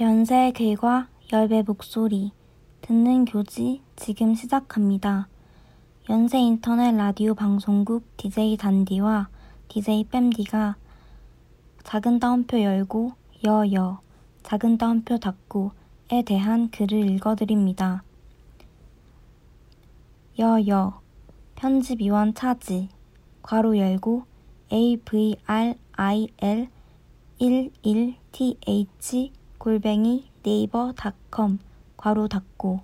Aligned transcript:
연세 0.00 0.50
글과 0.50 1.06
열배 1.32 1.62
목소리 1.62 2.32
듣는 2.80 3.24
교지 3.26 3.80
지금 3.94 4.34
시작합니다. 4.34 5.28
연세 6.10 6.40
인터넷 6.40 6.90
라디오 6.96 7.36
방송국 7.36 8.02
DJ 8.16 8.56
단디와 8.56 9.28
DJ 9.68 10.06
뺨디가 10.10 10.74
작은 11.84 12.18
따옴표 12.18 12.60
열고 12.60 13.12
여여 13.46 14.00
작은 14.42 14.78
따옴표 14.78 15.16
닫고에 15.16 16.22
대한 16.26 16.72
글을 16.72 17.08
읽어드립니다. 17.10 18.02
여여 20.40 21.00
편집위원 21.54 22.34
차지 22.34 22.88
괄호 23.42 23.78
열고 23.78 24.24
avril 24.72 25.36
11th 27.38 29.30
골뱅이 29.64 30.28
네이버 30.42 30.92
닷컴 30.92 31.58
괄호 31.96 32.28
닫고 32.28 32.80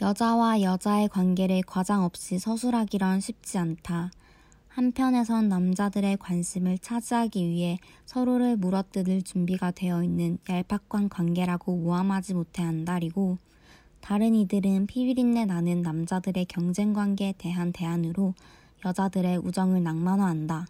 여자와 0.00 0.62
여자의 0.62 1.08
관계를 1.08 1.62
과장 1.66 2.04
없이 2.04 2.38
서술하기란 2.38 3.18
쉽지 3.18 3.58
않다. 3.58 4.12
한편에선 4.68 5.48
남자들의 5.48 6.18
관심을 6.18 6.78
차지하기 6.78 7.48
위해 7.48 7.80
서로를 8.06 8.56
물어뜯을 8.56 9.22
준비가 9.22 9.72
되어 9.72 10.04
있는 10.04 10.38
얄팍한 10.48 11.08
관계라고 11.08 11.78
모함하지 11.78 12.34
못해 12.34 12.62
안달이고 12.62 13.38
다른 14.00 14.36
이들은 14.36 14.86
피비린내 14.86 15.46
나는 15.46 15.82
남자들의 15.82 16.44
경쟁 16.44 16.92
관계에 16.92 17.34
대한 17.38 17.72
대안으로 17.72 18.34
여자들의 18.84 19.38
우정을 19.38 19.82
낭만화한다. 19.82 20.66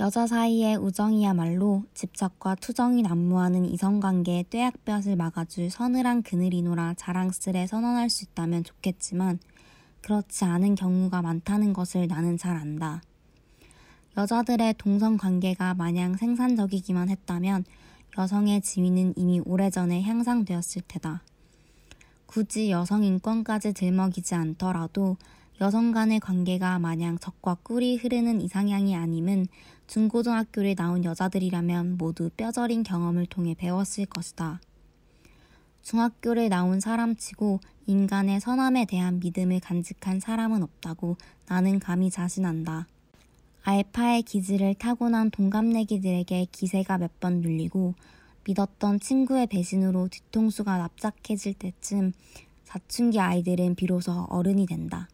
여자 0.00 0.26
사이의 0.26 0.78
우정이야말로 0.78 1.84
집착과 1.92 2.54
투정이 2.56 3.02
난무하는 3.02 3.66
이성관계의 3.66 4.44
뙤약볕을 4.44 5.16
막아줄 5.16 5.70
서늘한 5.70 6.22
그늘이노라 6.22 6.94
자랑스레 6.94 7.66
선언할 7.66 8.08
수 8.08 8.24
있다면 8.24 8.64
좋겠지만 8.64 9.38
그렇지 10.00 10.44
않은 10.46 10.76
경우가 10.76 11.20
많다는 11.20 11.74
것을 11.74 12.08
나는 12.08 12.38
잘 12.38 12.56
안다. 12.56 13.02
여자들의 14.16 14.74
동성 14.78 15.18
관계가 15.18 15.74
마냥 15.74 16.16
생산적이기만 16.16 17.10
했다면 17.10 17.64
여성의 18.18 18.62
지위는 18.62 19.12
이미 19.16 19.40
오래전에 19.44 20.02
향상되었을 20.02 20.82
테다. 20.88 21.22
굳이 22.26 22.70
여성 22.70 23.04
인권까지 23.04 23.74
들먹이지 23.74 24.34
않더라도 24.34 25.18
여성 25.60 25.92
간의 25.92 26.18
관계가 26.20 26.78
마냥 26.78 27.18
적과 27.18 27.56
꿀이 27.62 27.96
흐르는 27.96 28.40
이상향이 28.40 28.96
아님은 28.96 29.46
중고등학교를 29.86 30.74
나온 30.74 31.04
여자들이라면 31.04 31.98
모두 31.98 32.30
뼈저린 32.36 32.82
경험을 32.82 33.26
통해 33.26 33.54
배웠을 33.54 34.06
것이다. 34.06 34.60
중학교를 35.82 36.48
나온 36.48 36.80
사람치고 36.80 37.60
인간의 37.86 38.40
선함에 38.40 38.86
대한 38.86 39.20
믿음을 39.20 39.60
간직한 39.60 40.20
사람은 40.20 40.62
없다고 40.62 41.16
나는 41.48 41.78
감히 41.78 42.10
자신한다. 42.10 42.86
알파의 43.64 44.22
기질을 44.22 44.74
타고난 44.74 45.30
동갑내기들에게 45.30 46.46
기세가 46.50 46.98
몇 46.98 47.12
번 47.20 47.40
눌리고 47.40 47.94
믿었던 48.44 48.98
친구의 48.98 49.46
배신으로 49.46 50.08
뒤통수가 50.08 50.78
납작해질 50.78 51.54
때쯤 51.54 52.12
사춘기 52.64 53.20
아이들은 53.20 53.76
비로소 53.76 54.26
어른이 54.30 54.66
된다. 54.66 55.08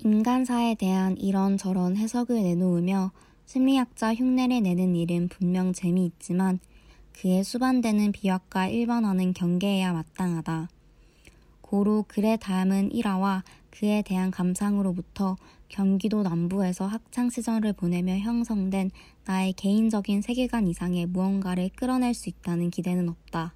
인간사에 0.00 0.76
대한 0.76 1.16
이런저런 1.16 1.96
해석을 1.96 2.40
내놓으며 2.40 3.10
심리학자 3.46 4.14
흉내를 4.14 4.62
내는 4.62 4.94
일은 4.94 5.28
분명 5.28 5.72
재미있지만 5.72 6.60
그에 7.12 7.42
수반되는 7.42 8.12
비약과 8.12 8.68
일반화는 8.68 9.32
경계해야 9.32 9.92
마땅하다. 9.92 10.68
고로 11.60 12.04
글에 12.06 12.36
닮은 12.36 12.92
일화와 12.92 13.42
그에 13.70 14.02
대한 14.02 14.30
감상으로부터 14.30 15.36
경기도 15.68 16.22
남부에서 16.22 16.86
학창시절을 16.86 17.72
보내며 17.72 18.18
형성된 18.18 18.92
나의 19.24 19.52
개인적인 19.54 20.22
세계관 20.22 20.68
이상의 20.68 21.06
무언가를 21.06 21.70
끌어낼 21.74 22.14
수 22.14 22.28
있다는 22.28 22.70
기대는 22.70 23.08
없다. 23.08 23.52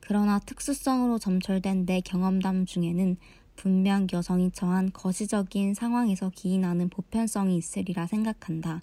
그러나 0.00 0.40
특수성으로 0.40 1.20
점철된 1.20 1.86
내 1.86 2.00
경험담 2.00 2.66
중에는 2.66 3.16
분명 3.60 4.06
여성이 4.10 4.50
처한 4.50 4.90
거시적인 4.90 5.74
상황에서 5.74 6.30
기인하는 6.34 6.88
보편성이 6.88 7.58
있으리라 7.58 8.06
생각한다. 8.06 8.80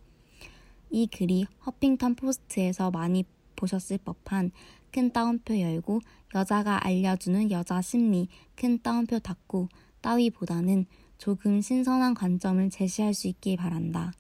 이 0.91 1.07
글이 1.07 1.47
허핑턴 1.65 2.13
포스트에서 2.13 2.91
많이 2.91 3.25
보셨을 3.55 3.97
법한 3.97 4.51
큰 4.91 5.11
따옴표 5.11 5.59
열고 5.59 6.01
여자가 6.35 6.85
알려주는 6.85 7.49
여자 7.49 7.81
심리 7.81 8.27
큰 8.55 8.79
따옴표 8.83 9.17
닫고 9.17 9.67
따위보다는 10.01 10.85
조금 11.17 11.59
신선한 11.59 12.13
관점을 12.13 12.69
제시할 12.69 13.15
수 13.15 13.27
있길 13.29 13.57
바란다. 13.57 14.13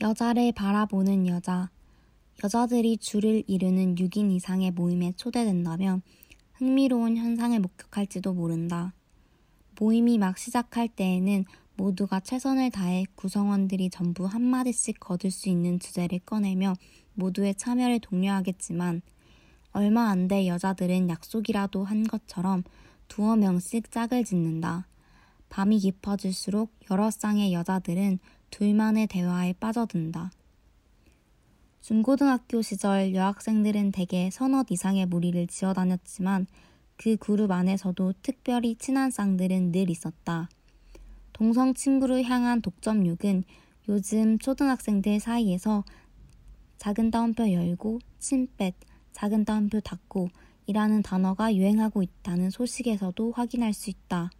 여자를 0.00 0.52
바라보는 0.52 1.26
여자. 1.26 1.68
여자들이 2.42 2.96
줄을 2.96 3.42
이루는 3.46 3.96
6인 3.96 4.32
이상의 4.32 4.70
모임에 4.70 5.12
초대된다면 5.18 6.00
흥미로운 6.60 7.16
현상을 7.16 7.58
목격할지도 7.58 8.34
모른다. 8.34 8.92
모임이 9.78 10.18
막 10.18 10.36
시작할 10.36 10.88
때에는 10.88 11.46
모두가 11.78 12.20
최선을 12.20 12.70
다해 12.70 13.06
구성원들이 13.14 13.88
전부 13.88 14.26
한마디씩 14.26 15.00
거둘 15.00 15.30
수 15.30 15.48
있는 15.48 15.80
주제를 15.80 16.18
꺼내며 16.18 16.74
모두의 17.14 17.54
참여를 17.54 18.00
독려하겠지만 18.00 19.00
얼마 19.72 20.10
안 20.10 20.28
돼 20.28 20.48
여자들은 20.48 21.08
약속이라도 21.08 21.84
한 21.84 22.06
것처럼 22.06 22.62
두어 23.08 23.36
명씩 23.36 23.90
짝을 23.90 24.24
짓는다. 24.24 24.86
밤이 25.48 25.78
깊어질수록 25.78 26.74
여러 26.90 27.10
쌍의 27.10 27.54
여자들은 27.54 28.18
둘만의 28.50 29.06
대화에 29.06 29.54
빠져든다. 29.54 30.30
중고등학교 31.80 32.60
시절 32.60 33.14
여학생들은 33.14 33.92
대개 33.92 34.28
서너 34.30 34.64
이상의 34.68 35.06
무리를 35.06 35.46
지어 35.46 35.72
다녔지만 35.72 36.46
그 36.98 37.16
그룹 37.16 37.50
안에서도 37.50 38.12
특별히 38.22 38.76
친한 38.76 39.10
쌍들은 39.10 39.72
늘 39.72 39.88
있었다. 39.88 40.50
동성 41.32 41.72
친구를 41.72 42.24
향한 42.24 42.60
독점욕은 42.60 43.44
요즘 43.88 44.38
초등학생들 44.38 45.20
사이에서 45.20 45.84
작은 46.76 47.10
따옴표 47.10 47.50
열고, 47.50 48.00
침뱃, 48.18 48.74
작은 49.12 49.46
따옴표 49.46 49.80
닫고 49.80 50.28
이라는 50.66 51.02
단어가 51.02 51.54
유행하고 51.54 52.02
있다는 52.02 52.50
소식에서도 52.50 53.32
확인할 53.32 53.72
수 53.72 53.88
있다. 53.88 54.30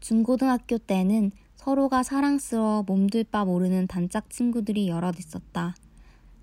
중고등학교 0.00 0.76
때는 0.76 1.32
서로가 1.54 2.02
사랑스러워 2.02 2.82
몸둘 2.82 3.24
바 3.24 3.46
모르는 3.46 3.86
단짝 3.86 4.28
친구들이 4.28 4.88
여럿 4.88 5.18
있었다. 5.18 5.74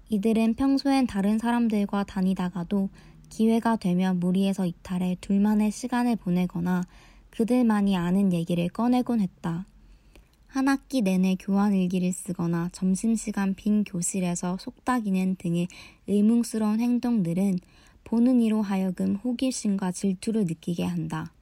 이들은 0.09 0.55
평소엔 0.55 1.07
다른 1.07 1.37
사람들과 1.37 2.03
다니다가도 2.03 2.89
기회가 3.29 3.77
되면 3.77 4.19
무리에서 4.19 4.65
이탈해 4.65 5.17
둘만의 5.21 5.71
시간을 5.71 6.17
보내거나 6.17 6.83
그들만이 7.31 7.97
아는 7.97 8.31
얘기를 8.31 8.69
꺼내곤 8.69 9.21
했다. 9.21 9.65
한 10.47 10.67
학기 10.67 11.01
내내 11.01 11.35
교환 11.39 11.73
일기를 11.73 12.13
쓰거나 12.13 12.69
점심시간 12.73 13.55
빈 13.55 13.83
교실에서 13.83 14.57
속닥이는 14.59 15.37
등의 15.39 15.67
의문스러운 16.05 16.79
행동들은 16.79 17.57
보는 18.03 18.39
이로 18.39 18.61
하여금 18.61 19.15
호기심과 19.15 19.93
질투를 19.93 20.45
느끼게 20.45 20.83
한다. 20.83 21.33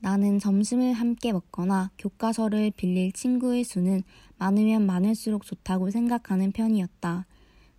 나는 0.00 0.38
점심을 0.38 0.94
함께 0.94 1.32
먹거나 1.32 1.90
교과서를 1.98 2.72
빌릴 2.72 3.12
친구의 3.12 3.64
수는 3.64 4.02
많으면 4.38 4.86
많을수록 4.86 5.44
좋다고 5.44 5.90
생각하는 5.90 6.52
편이었다. 6.52 7.26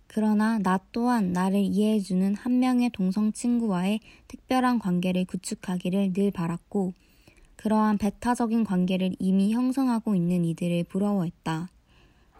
그러나 0.06 0.58
나 0.58 0.78
또한 0.92 1.32
나를 1.32 1.60
이해해주는 1.60 2.36
한 2.36 2.60
명의 2.60 2.90
동성 2.90 3.32
친구와의 3.32 4.00
특별한 4.28 4.78
관계를 4.78 5.24
구축하기를 5.24 6.12
늘 6.12 6.30
바랐고, 6.30 6.92
그러한 7.56 7.98
배타적인 7.98 8.64
관계를 8.64 9.16
이미 9.18 9.52
형성하고 9.52 10.14
있는 10.14 10.44
이들을 10.44 10.84
부러워했다. 10.84 11.70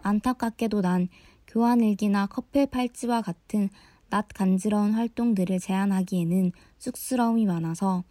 안타깝게도 0.03 0.81
난 0.83 1.09
교환일기나 1.49 2.27
커플 2.27 2.67
팔찌와 2.67 3.23
같은 3.23 3.69
낯 4.11 4.29
간지러운 4.35 4.93
활동들을 4.93 5.59
제안하기에는 5.59 6.53
쑥스러움이 6.79 7.47
많아서 7.47 8.05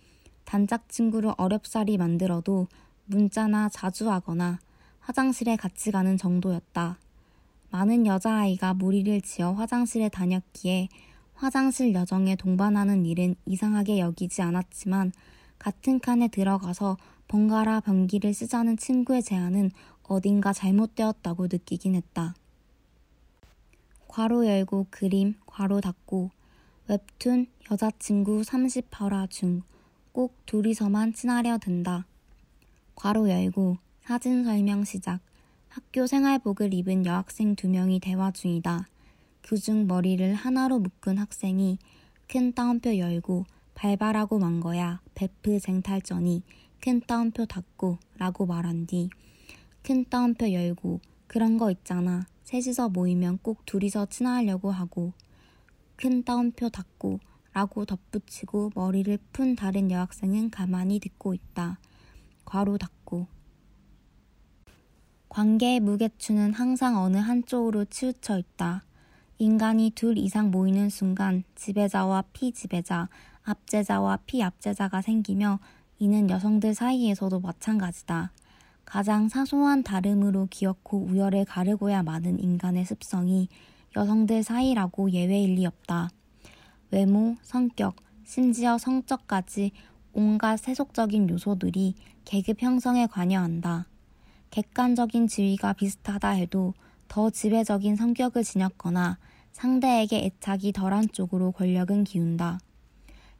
단짝 0.52 0.90
친구를 0.90 1.32
어렵사리 1.38 1.98
만들어도 1.98 2.68
문자나 3.06 3.70
자주 3.70 4.12
하거나 4.12 4.60
화장실에 5.00 5.56
같이 5.56 5.92
가는 5.92 6.18
정도였다. 6.18 6.98
많은 7.70 8.06
여자아이가 8.06 8.74
무리를 8.74 9.22
지어 9.22 9.54
화장실에 9.54 10.10
다녔기에 10.10 10.90
화장실 11.36 11.94
여정에 11.94 12.36
동반하는 12.36 13.06
일은 13.06 13.36
이상하게 13.46 14.00
여기지 14.00 14.42
않았지만 14.42 15.14
같은 15.58 16.02
칸에 16.02 16.28
들어가서 16.28 16.98
번갈아 17.30 17.80
변기를 17.80 18.34
쓰자는 18.34 18.76
친구의 18.76 19.24
제안은 19.24 19.72
어딘가 20.04 20.52
잘못되었다고 20.52 21.44
느끼긴 21.44 21.96
했다. 21.96 22.36
괄호 24.10 24.46
열고 24.46 24.88
그림 24.90 25.36
괄호 25.46 25.80
닫고 25.80 26.30
웹툰 26.90 27.48
여자친구 27.72 28.42
30화라 28.42 29.30
중 29.30 29.62
꼭 30.12 30.36
둘이서만 30.46 31.14
친하려 31.14 31.58
든다. 31.58 32.06
괄호 32.96 33.30
열고 33.30 33.78
사진 34.02 34.44
설명 34.44 34.84
시작 34.84 35.20
학교 35.70 36.06
생활복을 36.06 36.74
입은 36.74 37.06
여학생 37.06 37.56
두 37.56 37.70
명이 37.70 38.00
대화 38.00 38.32
중이다. 38.32 38.88
그중 39.42 39.88
머리를 39.88 40.34
하나로 40.34 40.80
묶은 40.80 41.18
학생이 41.18 41.80
큰 42.28 42.54
따옴표 42.54 42.98
열고 42.98 43.46
발발하고 43.76 44.40
만 44.40 44.60
거야 44.60 45.02
베프 45.16 45.60
쟁탈전이 45.60 46.44
큰 46.80 47.02
따옴표 47.02 47.46
닫고 47.46 47.98
라고 48.18 48.46
말한 48.46 48.86
뒤 48.88 49.10
큰 49.84 50.06
따옴표 50.08 50.52
열고 50.52 51.00
그런 51.28 51.58
거 51.58 51.72
있잖아 51.72 52.26
셋이서 52.44 52.90
모이면 52.90 53.40
꼭 53.42 53.66
둘이서 53.66 54.08
친하려고 54.08 54.70
하고 54.70 55.14
큰 55.96 56.24
따옴표 56.24 56.70
닫고 56.70 57.20
라고 57.54 57.86
덧붙이고 57.86 58.72
머리를 58.76 59.18
푼 59.34 59.56
다른 59.56 59.92
여학생은 59.92 60.52
가만히 60.52 61.00
듣고 61.00 61.34
있다. 61.34 61.80
괄호 62.46 62.78
닫고 62.78 63.28
관계의 65.30 65.80
무게추는 65.80 66.54
항상 66.54 66.98
어느 66.98 67.18
한쪽으로 67.18 67.86
치우쳐 67.86 68.38
있다. 68.38 68.84
인간이 69.38 69.92
둘 69.96 70.18
이상 70.18 70.52
모이는 70.52 70.90
순간 70.90 71.44
지배자와 71.56 72.26
피지배자, 72.34 73.10
압제자와 73.44 74.18
피압제자가 74.26 75.02
생기며 75.02 75.60
이는 76.00 76.30
여성들 76.30 76.76
사이에서도 76.76 77.40
마찬가지다. 77.40 78.32
가장 78.84 79.30
사소한 79.30 79.84
다름으로 79.84 80.48
기어코 80.50 81.06
우열을 81.06 81.46
가르고야 81.46 82.04
마는 82.04 82.40
인간의 82.40 82.86
습성이 82.86 83.48
여성들 83.96 84.44
사이라고 84.44 85.12
예외일 85.12 85.56
리 85.56 85.66
없다. 85.66 86.10
외모, 86.92 87.36
성격, 87.42 87.96
심지어 88.26 88.78
성적까지 88.78 89.72
온갖 90.14 90.58
세속적인 90.58 91.30
요소들이 91.30 91.96
계급 92.26 92.62
형성에 92.62 93.08
관여한다. 93.08 93.88
객관적인 94.50 95.28
지위가 95.28 95.74
비슷하다 95.74 96.32
해도 96.32 96.74
더 97.08 97.30
지배적인 97.30 97.96
성격을 97.96 98.44
지녔거나 98.44 99.18
상대에게 99.54 100.26
애착이 100.26 100.74
덜한 100.74 101.10
쪽으로 101.14 101.54
권력은 101.54 102.04
기운다. 102.04 102.60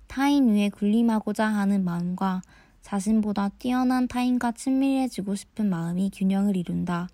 타인 0.08 0.54
위에 0.54 0.70
군림하고자 0.70 1.46
하는 1.46 1.84
마음과 1.84 2.42
자신보다 2.82 3.50
뛰어난 3.60 4.08
타인과 4.08 4.54
친밀해지고 4.54 5.36
싶은 5.36 5.70
마음이 5.70 6.12
균형을 6.14 6.56
이룬다. 6.56 7.10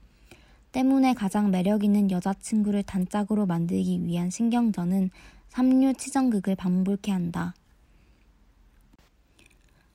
때문에 0.72 1.14
가장 1.14 1.50
매력 1.50 1.84
있는 1.84 2.12
여자친구를 2.12 2.84
단짝으로 2.84 3.46
만들기 3.46 4.06
위한 4.06 4.30
신경전은 4.30 5.10
삼류 5.58 5.96
치정극을 5.96 6.56
반복해 6.56 7.12
한다. 7.12 7.56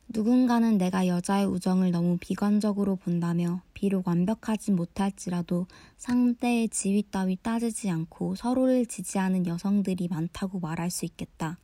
누군가는 0.09 0.77
내가 0.77 1.07
여자의 1.07 1.47
우정을 1.47 1.93
너무 1.93 2.19
비관적으로 2.21 2.97
본다며 2.97 3.63
비록 3.73 4.09
완벽하지 4.09 4.73
못할지라도 4.73 5.69
상대의 5.99 6.69
지위 6.69 7.05
따위 7.09 7.37
따지지 7.41 7.91
않고 7.91 8.35
서로를 8.35 8.87
지지하는 8.87 9.47
여성들이 9.47 10.09
많다고 10.09 10.59
말할 10.59 10.91
수 10.91 11.05
있겠다. 11.05 11.59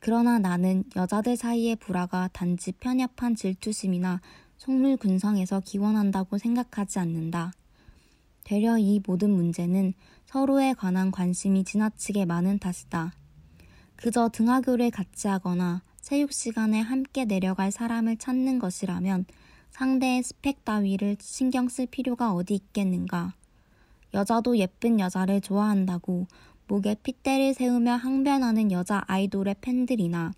그러나 0.00 0.38
나는 0.38 0.84
여자들 0.94 1.38
사이의 1.38 1.76
불화가 1.76 2.28
단지 2.34 2.72
편협한 2.72 3.36
질투심이나 3.36 4.20
속물 4.58 4.98
군성에서 4.98 5.60
기원한다고 5.60 6.36
생각하지 6.36 6.98
않는다. 6.98 7.52
되려 8.48 8.78
이 8.78 8.98
모든 9.06 9.30
문제는 9.32 9.92
서로에 10.24 10.72
관한 10.72 11.10
관심이 11.10 11.64
지나치게 11.64 12.24
많은 12.24 12.58
탓이다. 12.58 13.12
그저 13.94 14.30
등하교를 14.30 14.90
같이 14.90 15.28
하거나 15.28 15.82
체육 16.00 16.32
시간에 16.32 16.80
함께 16.80 17.26
내려갈 17.26 17.70
사람을 17.70 18.16
찾는 18.16 18.58
것이라면 18.58 19.26
상대의 19.68 20.22
스펙 20.22 20.64
따위를 20.64 21.18
신경 21.20 21.68
쓸 21.68 21.84
필요가 21.84 22.32
어디 22.32 22.54
있겠는가. 22.54 23.34
여자도 24.14 24.56
예쁜 24.56 24.98
여자를 24.98 25.42
좋아한다고 25.42 26.26
목에 26.68 26.96
핏대를 27.02 27.52
세우며 27.52 27.96
항변하는 27.96 28.72
여자 28.72 29.04
아이돌의 29.08 29.56
팬들이나 29.60 30.32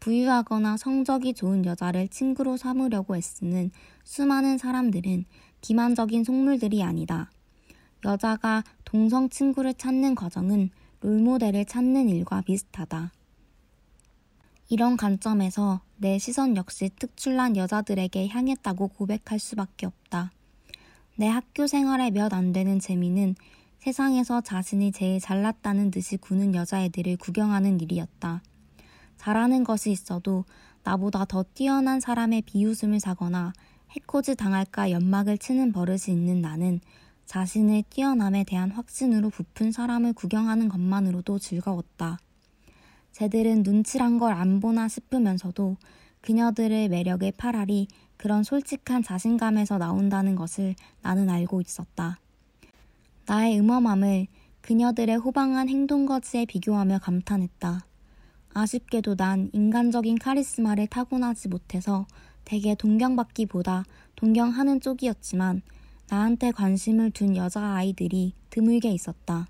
부유하거나 0.00 0.78
성적이 0.78 1.34
좋은 1.34 1.66
여자를 1.66 2.08
친구로 2.08 2.56
삼으려고 2.56 3.14
애쓰는 3.14 3.72
수많은 4.04 4.56
사람들은 4.56 5.26
기만적인 5.60 6.24
속물들이 6.24 6.82
아니다. 6.82 7.30
여자가 8.04 8.64
동성 8.84 9.28
친구를 9.28 9.74
찾는 9.74 10.14
과정은 10.14 10.70
롤모델을 11.00 11.64
찾는 11.64 12.08
일과 12.08 12.40
비슷하다. 12.40 13.12
이런 14.68 14.96
관점에서 14.96 15.80
내 15.96 16.18
시선 16.18 16.56
역시 16.56 16.90
특출난 16.98 17.56
여자들에게 17.56 18.28
향했다고 18.28 18.88
고백할 18.88 19.38
수밖에 19.38 19.86
없다. 19.86 20.32
내 21.16 21.28
학교 21.28 21.66
생활에 21.66 22.10
몇 22.10 22.32
안 22.32 22.52
되는 22.52 22.80
재미는 22.80 23.34
세상에서 23.80 24.40
자신이 24.40 24.92
제일 24.92 25.20
잘났다는 25.20 25.90
듯이 25.90 26.16
구는 26.16 26.54
여자애들을 26.54 27.16
구경하는 27.16 27.80
일이었다. 27.80 28.42
잘하는 29.18 29.64
것이 29.64 29.90
있어도 29.90 30.44
나보다 30.84 31.24
더 31.24 31.44
뛰어난 31.54 32.00
사람의 32.00 32.42
비웃음을 32.42 32.98
사거나 33.00 33.52
해코지 33.90 34.36
당할까 34.36 34.90
연막을 34.90 35.38
치는 35.38 35.72
버릇이 35.72 36.04
있는 36.08 36.40
나는 36.40 36.80
자신의 37.26 37.84
뛰어남에 37.90 38.44
대한 38.44 38.70
확신으로 38.70 39.30
부푼 39.30 39.72
사람을 39.72 40.12
구경하는 40.12 40.68
것만으로도 40.68 41.38
즐거웠다. 41.38 42.18
쟤들은 43.12 43.62
눈치란 43.62 44.18
걸 44.18 44.32
안 44.32 44.60
보나 44.60 44.88
싶으면서도 44.88 45.76
그녀들의 46.20 46.88
매력의 46.88 47.32
파랄이 47.32 47.88
그런 48.16 48.42
솔직한 48.44 49.02
자신감에서 49.02 49.78
나온다는 49.78 50.36
것을 50.36 50.74
나는 51.02 51.28
알고 51.28 51.60
있었다. 51.60 52.18
나의 53.26 53.58
음험함을 53.58 54.28
그녀들의 54.60 55.16
호방한 55.16 55.68
행동거지에 55.68 56.44
비교하며 56.46 57.00
감탄했다. 57.00 57.84
아쉽게도 58.54 59.16
난 59.16 59.50
인간적인 59.52 60.18
카리스마를 60.18 60.86
타고나지 60.86 61.48
못해서 61.48 62.06
대개 62.44 62.74
동경받기보다 62.74 63.84
동경하는 64.16 64.80
쪽이었지만 64.80 65.62
나한테 66.12 66.50
관심을 66.50 67.10
둔 67.10 67.36
여자아이들이 67.36 68.34
드물게 68.50 68.90
있었다. 68.90 69.46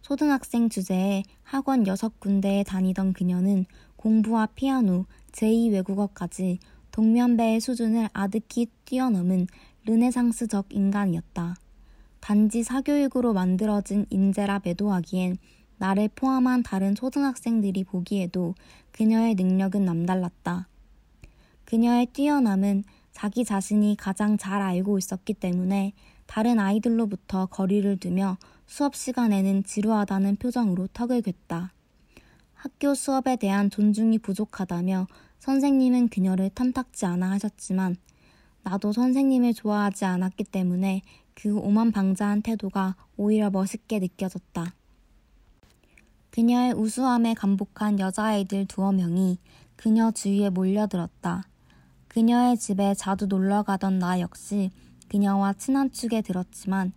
초등학생 0.00 0.68
주제에 0.68 1.24
학원 1.42 1.84
여섯 1.88 2.20
군데에 2.20 2.62
다니던 2.62 3.12
그녀는 3.12 3.66
공부와 3.96 4.46
피아노, 4.54 5.06
제2외국어까지 5.32 6.58
동면배의 6.92 7.58
수준을 7.60 8.08
아득히 8.12 8.68
뛰어넘은 8.84 9.48
르네상스적 9.84 10.66
인간이었다. 10.70 11.56
단지 12.20 12.62
사교육으로 12.62 13.32
만들어진 13.32 14.06
인재라 14.10 14.60
매도하기엔 14.64 15.38
나를 15.76 16.08
포함한 16.14 16.62
다른 16.62 16.94
초등학생들이 16.94 17.82
보기에도 17.82 18.54
그녀의 18.92 19.34
능력은 19.34 19.84
남달랐다. 19.84 20.68
그녀의 21.64 22.06
뛰어남은 22.12 22.84
자기 23.12 23.44
자신이 23.44 23.96
가장 23.98 24.36
잘 24.36 24.60
알고 24.60 24.98
있었기 24.98 25.34
때문에 25.34 25.92
다른 26.26 26.58
아이들로부터 26.58 27.46
거리를 27.46 27.96
두며 27.98 28.38
수업 28.66 28.96
시간에는 28.96 29.64
지루하다는 29.64 30.36
표정으로 30.36 30.88
턱을 30.92 31.22
괜다. 31.22 31.72
학교 32.54 32.94
수업에 32.94 33.36
대한 33.36 33.70
존중이 33.70 34.18
부족하다며 34.18 35.06
선생님은 35.40 36.08
그녀를 36.08 36.50
탐탁지 36.50 37.06
않아 37.06 37.30
하셨지만 37.32 37.96
나도 38.62 38.92
선생님을 38.92 39.54
좋아하지 39.54 40.04
않았기 40.04 40.44
때문에 40.44 41.02
그 41.34 41.56
오만방자한 41.58 42.42
태도가 42.42 42.96
오히려 43.16 43.50
멋있게 43.50 43.98
느껴졌다. 43.98 44.74
그녀의 46.30 46.72
우수함에 46.72 47.34
감복한 47.34 47.98
여자아이들 47.98 48.66
두어 48.66 48.92
명이 48.92 49.38
그녀 49.76 50.10
주위에 50.12 50.48
몰려들었다. 50.48 51.44
그녀의 52.12 52.58
집에 52.58 52.92
자주 52.92 53.24
놀러 53.24 53.62
가던 53.62 53.98
나 53.98 54.20
역시 54.20 54.70
그녀와 55.08 55.54
친한 55.54 55.90
축에 55.90 56.20
들었지만 56.20 56.92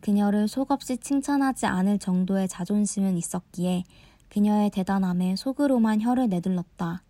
그녀를 0.00 0.48
속없이 0.48 0.96
칭찬하지 0.96 1.66
않을 1.66 1.98
정도의 1.98 2.48
자존심은 2.48 3.18
있었기에 3.18 3.84
그녀의 4.30 4.70
대단함에 4.70 5.36
속으로만 5.36 6.00
혀를 6.00 6.30
내둘렀다. 6.30 7.02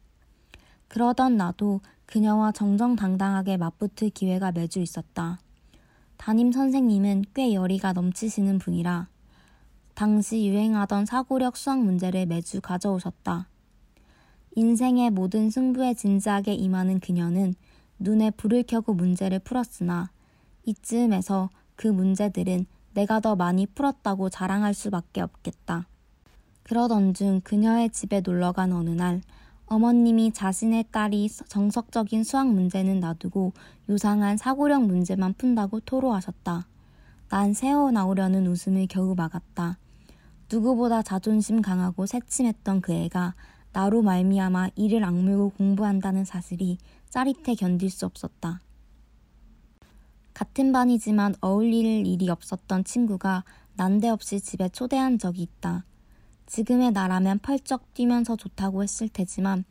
그러던 0.88 1.36
나도 1.36 1.80
그녀와 2.06 2.50
정정당당하게 2.50 3.56
맞붙을 3.56 4.10
기회가 4.10 4.50
매주 4.50 4.80
있었다. 4.80 5.38
담임 6.16 6.50
선생님은 6.50 7.26
꽤 7.34 7.54
열의가 7.54 7.92
넘치시는 7.92 8.58
분이라 8.58 9.06
당시 9.94 10.48
유행하던 10.48 11.06
사고력 11.06 11.56
수학 11.56 11.78
문제를 11.78 12.26
매주 12.26 12.60
가져오셨다. 12.60 13.46
인생의 14.56 15.10
모든 15.10 15.50
승부에 15.50 15.94
진지하게 15.94 16.54
임하는 16.54 17.00
그녀는 17.00 17.54
눈에 17.98 18.30
불을 18.30 18.64
켜고 18.64 18.94
문제를 18.94 19.40
풀었으나 19.40 20.10
이쯤에서 20.64 21.50
그 21.76 21.88
문제들은 21.88 22.66
내가 22.94 23.20
더 23.20 23.34
많이 23.34 23.66
풀었다고 23.66 24.30
자랑할 24.30 24.72
수밖에 24.74 25.20
없겠다. 25.20 25.88
그러던 26.62 27.14
중 27.14 27.40
그녀의 27.42 27.90
집에 27.90 28.20
놀러 28.20 28.52
간 28.52 28.72
어느 28.72 28.90
날 28.90 29.20
어머님이 29.66 30.32
자신의 30.32 30.86
딸이 30.90 31.28
정석적인 31.48 32.22
수학 32.22 32.48
문제는 32.48 33.00
놔두고 33.00 33.52
요상한 33.90 34.36
사고력 34.36 34.86
문제만 34.86 35.34
푼다고 35.34 35.80
토로하셨다. 35.80 36.66
난 37.28 37.52
새어 37.52 37.90
나오려는 37.90 38.46
웃음을 38.46 38.86
겨우 38.86 39.14
막았다. 39.14 39.78
누구보다 40.52 41.02
자존심 41.02 41.62
강하고 41.62 42.06
새침했던 42.06 42.82
그 42.82 42.92
애가 42.92 43.34
나로 43.74 44.02
말미암아 44.02 44.70
이를 44.76 45.02
악물고 45.02 45.50
공부한다는 45.50 46.24
사실이 46.24 46.78
짜릿해 47.10 47.56
견딜 47.56 47.90
수 47.90 48.06
없었다. 48.06 48.60
같은 50.32 50.70
반이지만 50.70 51.34
어울릴 51.40 52.06
일이 52.06 52.28
없었던 52.30 52.84
친구가 52.84 53.42
난데없이 53.74 54.40
집에 54.40 54.68
초대한 54.68 55.18
적이 55.18 55.42
있다. 55.42 55.84
지금의 56.46 56.92
나라면 56.92 57.40
펄쩍 57.40 57.92
뛰면서 57.94 58.36
좋다고 58.36 58.84
했을 58.84 59.08
테지만 59.08 59.64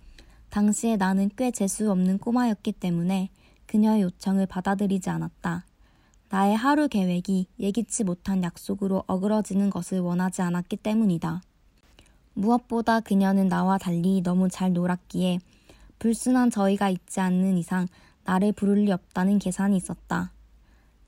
당시에 0.49 0.97
나는 0.97 1.29
꽤 1.37 1.51
재수 1.51 1.89
없는 1.89 2.17
꼬마였기 2.17 2.73
때문에 2.73 3.29
그녀의 3.67 4.01
요청을 4.01 4.47
받아들이지 4.47 5.09
않았다. 5.09 5.65
나의 6.27 6.57
하루 6.57 6.89
계획이 6.89 7.47
예기치 7.57 8.03
못한 8.03 8.43
약속으로 8.43 9.05
어그러지는 9.07 9.69
것을 9.69 10.01
원하지 10.01 10.41
않았기 10.41 10.75
때문이다. 10.77 11.41
무엇보다 12.33 12.99
그녀는 12.99 13.47
나와 13.47 13.77
달리 13.77 14.21
너무 14.21 14.49
잘 14.49 14.73
놀았기에 14.73 15.39
불순한 15.99 16.49
저희가 16.49 16.89
있지 16.89 17.19
않는 17.19 17.57
이상 17.57 17.87
나를 18.25 18.53
부를 18.53 18.85
리 18.85 18.91
없다는 18.91 19.39
계산이 19.39 19.77
있었다. 19.77 20.31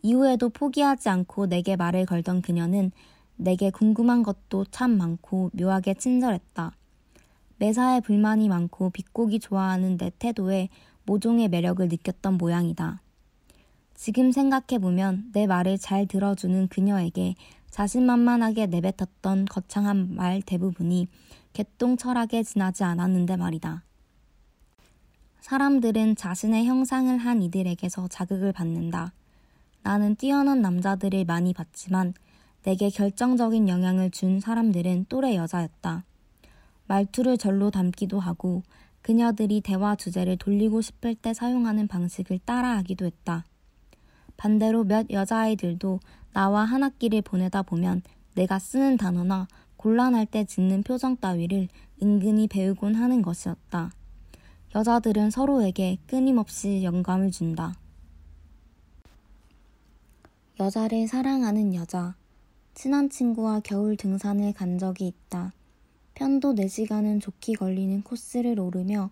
이후에도 0.02 0.50
포기하지 0.50 1.10
않고 1.10 1.48
내게 1.48 1.76
말을 1.76 2.06
걸던 2.06 2.42
그녀는 2.42 2.92
내게 3.38 3.70
궁금한 3.70 4.24
것도 4.24 4.66
참 4.72 4.98
많고 4.98 5.52
묘하게 5.54 5.96
친절했다. 5.96 6.72
매사에 7.58 8.02
불만이 8.02 8.50
많고 8.50 8.92
비꼬기 8.92 9.40
좋아하는 9.40 9.98
내 9.98 10.12
태도에 10.20 10.70
모종의 11.06 11.50
매력을 11.50 11.88
느꼈던 11.88 12.38
모양이다. 12.38 13.02
지금 13.96 14.32
생각해보면 14.32 15.32
내 15.32 15.48
말을 15.48 15.78
잘 15.78 16.06
들어주는 16.06 16.68
그녀에게 16.68 17.36
자신만만하게 17.76 18.68
내뱉었던 18.68 19.44
거창한 19.44 20.16
말 20.16 20.42
대부분이 20.42 21.10
개똥 21.52 21.98
철학에 21.98 22.42
지나지 22.42 22.86
않았는데 22.86 23.36
말이다. 23.36 23.84
사람들은 25.42 26.16
자신의 26.16 26.68
형상을 26.68 27.18
한 27.18 27.42
이들에게서 27.42 28.08
자극을 28.08 28.54
받는다. 28.54 29.12
나는 29.84 30.16
뛰어난 30.16 30.62
남자들을 30.62 31.26
많이 31.26 31.54
봤지만 31.54 32.14
내게 32.64 32.90
결정적인 32.90 33.68
영향을 33.68 34.10
준 34.10 34.40
사람들은 34.40 35.08
또래 35.10 35.36
여자였다. 35.36 36.06
말투를 36.88 37.38
절로 37.38 37.72
담기도 37.72 38.22
하고 38.22 38.64
그녀들이 39.02 39.60
대화 39.60 39.98
주제를 39.98 40.38
돌리고 40.38 40.80
싶을 40.80 41.14
때 41.14 41.34
사용하는 41.34 41.90
방식을 41.90 42.40
따라하기도 42.46 43.06
했다. 43.06 43.44
반대로 44.38 44.86
몇 44.86 45.10
여자아이들도 45.10 46.00
나와 46.36 46.66
한 46.66 46.84
학기를 46.84 47.22
보내다 47.22 47.62
보면 47.62 48.02
내가 48.34 48.60
쓰는 48.60 48.98
단어나 48.98 49.48
곤란할 49.78 50.26
때 50.26 50.44
짓는 50.44 50.84
표정 50.84 51.16
따위를 51.16 51.70
은근히 52.04 52.50
배우곤 52.50 52.96
하는 52.96 53.22
것이었다. 53.22 53.94
여자들은 54.76 55.32
서로에게 55.32 55.98
끊임없이 56.08 56.84
영감을 56.84 57.32
준다. 57.32 57.74
여자를 60.60 61.08
사랑하는 61.08 61.74
여자. 61.74 62.16
친한 62.74 63.10
친구와 63.10 63.62
겨울 63.62 63.96
등산을 63.96 64.52
간 64.52 64.78
적이 64.78 65.08
있다. 65.08 65.54
편도 66.16 66.54
4시간은 66.56 67.22
좋게 67.22 67.54
걸리는 67.54 68.02
코스를 68.02 68.60
오르며 68.60 69.10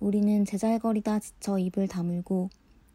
우리는 0.00 0.46
제잘거리다 0.46 1.18
지쳐 1.18 1.58
입을 1.58 1.88
다물고 1.88 2.48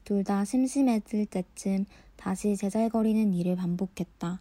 둘 0.08 0.24
다 0.24 0.46
심심해질 0.46 1.26
때쯤 1.26 1.84
다시 2.16 2.56
제잘거리는 2.56 3.34
일을 3.34 3.58
반복했다. 3.58 4.40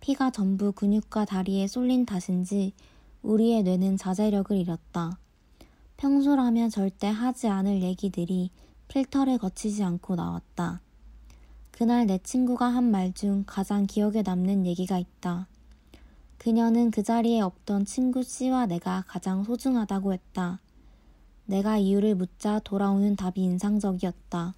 피가 0.00 0.30
전부 0.30 0.72
근육과 0.72 1.26
다리에 1.26 1.66
쏠린 1.66 2.06
탓인지 2.06 2.72
우리의 3.22 3.62
뇌는 3.62 3.98
자제력을 3.98 4.56
잃었다. 4.56 5.18
평소라면 5.98 6.70
절대 6.70 7.08
하지 7.08 7.46
않을 7.48 7.82
얘기들이 7.82 8.48
필터를 8.88 9.36
거치지 9.36 9.84
않고 9.84 10.14
나왔다. 10.16 10.80
그날 11.70 12.06
내 12.06 12.16
친구가 12.16 12.64
한 12.64 12.84
말 12.84 13.12
중 13.12 13.44
가장 13.46 13.86
기억에 13.86 14.22
남는 14.22 14.64
얘기가 14.64 14.98
있다. 14.98 15.46
그녀는 16.38 16.90
그 16.90 17.02
자리에 17.02 17.42
없던 17.42 17.84
친구 17.84 18.22
씨와 18.22 18.64
내가 18.64 19.04
가장 19.06 19.44
소중하다고 19.44 20.14
했다. 20.14 20.60
내가 21.46 21.78
이유를 21.78 22.14
묻자 22.14 22.60
돌아오는 22.60 23.16
답이 23.16 23.42
인상적이었다. 23.42 24.54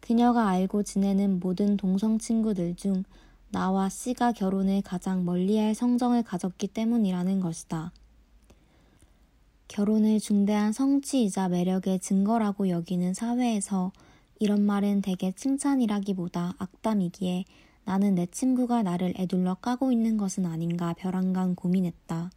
그녀가 0.00 0.48
알고 0.48 0.82
지내는 0.82 1.40
모든 1.40 1.76
동성 1.76 2.18
친구들 2.18 2.74
중 2.74 3.04
나와 3.50 3.88
씨가 3.88 4.32
결혼을 4.32 4.82
가장 4.82 5.24
멀리할 5.24 5.74
성정을 5.74 6.24
가졌기 6.24 6.68
때문이라는 6.68 7.40
것이다. 7.40 7.92
결혼을 9.68 10.20
중대한 10.20 10.72
성취이자 10.72 11.48
매력의 11.48 12.00
증거라고 12.00 12.68
여기는 12.68 13.14
사회에서 13.14 13.92
이런 14.40 14.62
말은 14.62 15.00
대개 15.00 15.32
칭찬이라기보다 15.32 16.54
악담이기에 16.58 17.44
나는 17.84 18.14
내 18.14 18.26
친구가 18.26 18.82
나를 18.82 19.14
애둘러 19.16 19.54
까고 19.54 19.92
있는 19.92 20.16
것은 20.16 20.46
아닌가 20.46 20.92
벼랑간 20.94 21.54
고민했다. 21.54 22.30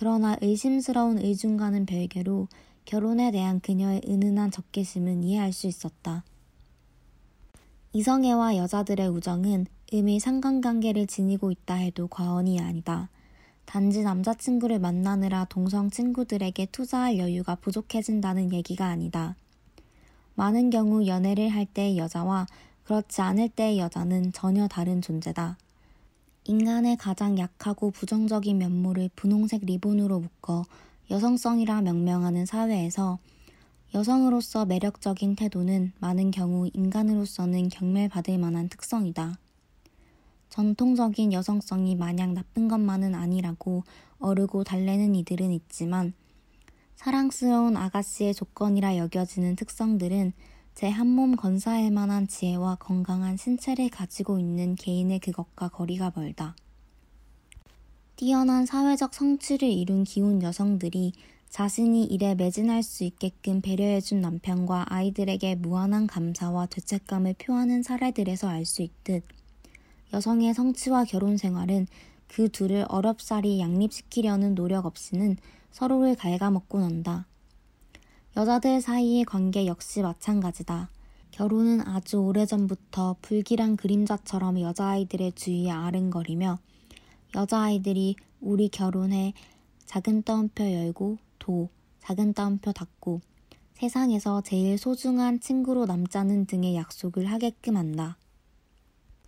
그러나 0.00 0.34
의심스러운 0.40 1.18
의중과는 1.18 1.84
별개로 1.84 2.48
결혼에 2.86 3.30
대한 3.30 3.60
그녀의 3.60 4.00
은은한 4.08 4.50
적개심은 4.50 5.22
이해할 5.22 5.52
수 5.52 5.66
있었다. 5.66 6.24
이성애와 7.92 8.56
여자들의 8.56 9.06
우정은 9.08 9.66
의미 9.92 10.18
상관관계를 10.18 11.06
지니고 11.06 11.50
있다 11.50 11.74
해도 11.74 12.08
과언이 12.08 12.60
아니다. 12.60 13.10
단지 13.66 14.02
남자친구를 14.02 14.78
만나느라 14.78 15.44
동성 15.44 15.90
친구들에게 15.90 16.68
투자할 16.72 17.18
여유가 17.18 17.56
부족해진다는 17.56 18.54
얘기가 18.54 18.86
아니다. 18.86 19.36
많은 20.34 20.70
경우 20.70 21.06
연애를 21.06 21.50
할 21.50 21.66
때의 21.66 21.98
여자와 21.98 22.46
그렇지 22.84 23.20
않을 23.20 23.50
때의 23.50 23.78
여자는 23.78 24.32
전혀 24.32 24.66
다른 24.66 25.02
존재다. 25.02 25.58
인간의 26.50 26.96
가장 26.96 27.38
약하고 27.38 27.92
부정적인 27.92 28.58
면모를 28.58 29.10
분홍색 29.14 29.66
리본으로 29.66 30.18
묶어 30.18 30.64
여성성이라 31.08 31.82
명명하는 31.82 32.44
사회에서 32.44 33.20
여성으로서 33.94 34.64
매력적인 34.64 35.36
태도는 35.36 35.92
많은 36.00 36.32
경우 36.32 36.68
인간으로서는 36.74 37.68
경멸받을 37.68 38.36
만한 38.38 38.68
특성이다. 38.68 39.38
전통적인 40.48 41.32
여성성이 41.32 41.94
마냥 41.94 42.34
나쁜 42.34 42.66
것만은 42.66 43.14
아니라고 43.14 43.84
어르고 44.18 44.64
달래는 44.64 45.14
이들은 45.14 45.52
있지만 45.52 46.14
사랑스러운 46.96 47.76
아가씨의 47.76 48.34
조건이라 48.34 48.96
여겨지는 48.96 49.54
특성들은 49.54 50.32
제 50.80 50.88
한몸 50.88 51.36
건사할 51.36 51.90
만한 51.90 52.26
지혜와 52.26 52.76
건강한 52.76 53.36
신체를 53.36 53.90
가지고 53.90 54.38
있는 54.38 54.76
개인의 54.76 55.18
그것과 55.18 55.68
거리가 55.68 56.12
멀다. 56.16 56.56
뛰어난 58.16 58.64
사회적 58.64 59.12
성취를 59.12 59.68
이룬 59.68 60.04
기운 60.04 60.42
여성들이 60.42 61.12
자신이 61.50 62.04
일에 62.04 62.34
매진할 62.34 62.82
수 62.82 63.04
있게끔 63.04 63.60
배려해준 63.60 64.22
남편과 64.22 64.86
아이들에게 64.88 65.56
무한한 65.56 66.06
감사와 66.06 66.68
죄책감을 66.68 67.34
표하는 67.34 67.82
사례들에서 67.82 68.48
알 68.48 68.64
수 68.64 68.80
있듯 68.80 69.22
여성의 70.14 70.54
성취와 70.54 71.04
결혼 71.04 71.36
생활은 71.36 71.88
그 72.26 72.48
둘을 72.48 72.86
어렵사리 72.88 73.60
양립시키려는 73.60 74.54
노력 74.54 74.86
없이는 74.86 75.36
서로를 75.72 76.16
갉아먹고 76.16 76.80
난다. 76.80 77.26
여자들 78.36 78.80
사이의 78.80 79.24
관계 79.24 79.66
역시 79.66 80.02
마찬가지다. 80.02 80.88
결혼은 81.32 81.80
아주 81.80 82.18
오래전부터 82.18 83.16
불길한 83.22 83.76
그림자처럼 83.76 84.60
여자아이들의 84.60 85.32
주위에 85.32 85.70
아른거리며 85.70 86.58
여자아이들이 87.34 88.14
우리 88.40 88.68
결혼해 88.68 89.34
작은 89.84 90.22
따옴표 90.22 90.64
열고 90.64 91.18
도 91.40 91.68
작은 91.98 92.34
따옴표 92.34 92.72
닫고 92.72 93.20
세상에서 93.74 94.42
제일 94.42 94.78
소중한 94.78 95.40
친구로 95.40 95.86
남자는 95.86 96.46
등의 96.46 96.76
약속을 96.76 97.26
하게끔 97.26 97.76
한다. 97.76 98.16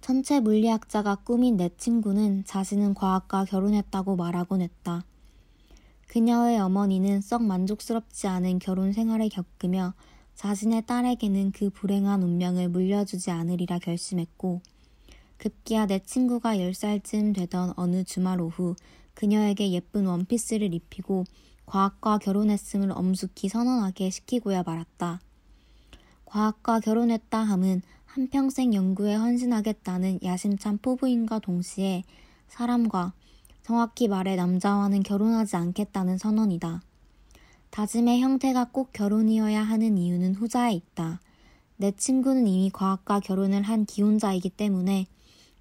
천체 0.00 0.38
물리학자가 0.38 1.16
꾸민 1.16 1.56
내 1.56 1.70
친구는 1.76 2.44
자신은 2.44 2.94
과학과 2.94 3.44
결혼했다고 3.44 4.14
말하곤 4.14 4.60
했다. 4.60 5.04
그녀의 6.12 6.58
어머니는 6.58 7.22
썩 7.22 7.42
만족스럽지 7.42 8.26
않은 8.26 8.58
결혼 8.58 8.92
생활을 8.92 9.30
겪으며 9.30 9.94
자신의 10.34 10.84
딸에게는 10.84 11.52
그 11.52 11.70
불행한 11.70 12.22
운명을 12.22 12.68
물려주지 12.68 13.30
않으리라 13.30 13.78
결심했고 13.78 14.60
급기야 15.38 15.86
내 15.86 16.00
친구가 16.00 16.56
10살쯤 16.56 17.34
되던 17.34 17.72
어느 17.76 18.04
주말 18.04 18.42
오후 18.42 18.76
그녀에게 19.14 19.72
예쁜 19.72 20.04
원피스를 20.04 20.74
입히고 20.74 21.24
과학과 21.64 22.18
결혼했음을 22.18 22.92
엄숙히 22.92 23.48
선언하게 23.48 24.10
시키고야 24.10 24.64
말았다. 24.64 25.18
과학과 26.26 26.80
결혼했다 26.80 27.38
함은 27.38 27.80
한평생 28.04 28.74
연구에 28.74 29.14
헌신하겠다는 29.14 30.18
야심찬 30.22 30.76
포부인과 30.82 31.38
동시에 31.38 32.04
사람과 32.48 33.14
정확히 33.62 34.08
말해 34.08 34.36
남자와는 34.36 35.02
결혼하지 35.02 35.56
않겠다는 35.56 36.18
선언이다. 36.18 36.82
다짐의 37.70 38.20
형태가 38.20 38.70
꼭 38.72 38.92
결혼이어야 38.92 39.62
하는 39.62 39.96
이유는 39.96 40.34
후자에 40.34 40.72
있다. 40.72 41.20
내 41.76 41.90
친구는 41.92 42.46
이미 42.46 42.70
과학과 42.70 43.20
결혼을 43.20 43.62
한 43.62 43.86
기혼자이기 43.86 44.50
때문에 44.50 45.06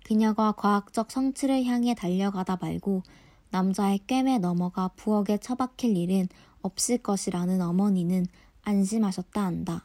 그녀가 0.04 0.52
과학적 0.52 1.12
성취를 1.12 1.64
향해 1.66 1.94
달려가다 1.94 2.58
말고 2.60 3.04
남자의 3.52 4.00
꿰매 4.08 4.40
넘어가 4.40 4.90
부엌에 4.90 5.38
처박힐 5.38 5.96
일은 5.96 6.28
없을 6.62 6.98
것이라는 6.98 7.62
어머니는 7.62 8.26
안심하셨다 8.64 9.44
한다. 9.44 9.84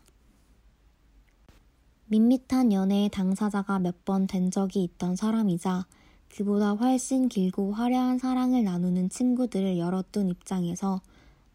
밋밋한 2.06 2.72
연애의 2.72 3.08
당사자가 3.10 3.78
몇 3.78 4.04
번 4.04 4.26
된 4.26 4.50
적이 4.50 4.84
있던 4.84 5.16
사람이자 5.16 5.86
그보다 6.36 6.72
훨씬 6.72 7.30
길고 7.30 7.72
화려한 7.72 8.18
사랑을 8.18 8.62
나누는 8.62 9.08
친구들을 9.08 9.78
열어둔 9.78 10.28
입장에서 10.28 11.00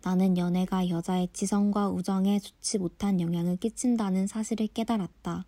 나는 0.01 0.39
연애가 0.39 0.89
여자의 0.89 1.29
지성과 1.33 1.89
우정에 1.89 2.39
좋지 2.39 2.79
못한 2.79 3.21
영향을 3.21 3.57
끼친다는 3.57 4.25
사실을 4.25 4.65
깨달았다. 4.65 5.45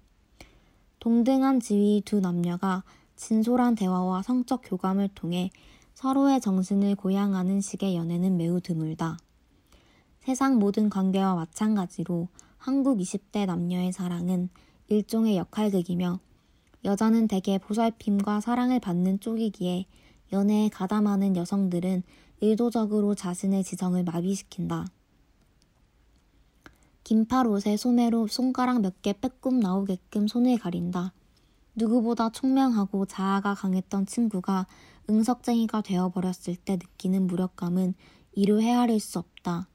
동등한 0.99 1.61
지위 1.61 2.03
두 2.05 2.19
남녀가 2.19 2.83
진솔한 3.15 3.73
대화와 3.73 4.21
성적 4.21 4.61
교감을 4.63 5.09
통해 5.15 5.49
서로의 5.95 6.39
정신을 6.39 6.93
고양하는 6.93 7.59
식의 7.59 7.95
연애는 7.95 8.37
매우 8.37 8.61
드물다. 8.61 9.17
세상 10.19 10.59
모든 10.59 10.91
관계와 10.91 11.33
마찬가지로 11.33 12.27
한국 12.57 12.99
20대 12.99 13.47
남녀의 13.47 13.93
사랑은 13.93 14.49
일종의 14.89 15.37
역할극이며 15.37 16.19
여자는 16.85 17.27
대개 17.27 17.57
보살핌과 17.57 18.41
사랑을 18.41 18.79
받는 18.79 19.19
쪽이기에 19.19 19.85
연애에 20.33 20.69
가담하는 20.69 21.35
여성들은 21.35 22.03
의도적으로 22.41 23.15
자신의 23.15 23.63
지성을 23.63 24.03
마비시킨다. 24.03 24.87
긴팔 27.03 27.47
옷에 27.47 27.77
소매로 27.77 28.27
손가락 28.27 28.81
몇 28.81 29.01
개 29.01 29.13
빼꼼 29.13 29.59
나오게끔 29.59 30.27
손을 30.27 30.57
가린다. 30.57 31.13
누구보다 31.75 32.29
총명하고 32.29 33.05
자아가 33.05 33.53
강했던 33.55 34.05
친구가 34.05 34.67
응석쟁이가 35.09 35.81
되어버렸을 35.81 36.55
때 36.55 36.73
느끼는 36.73 37.27
무력감은 37.27 37.93
이루 38.33 38.61
헤아릴 38.61 38.99
수 38.99 39.19
없다. 39.19 39.67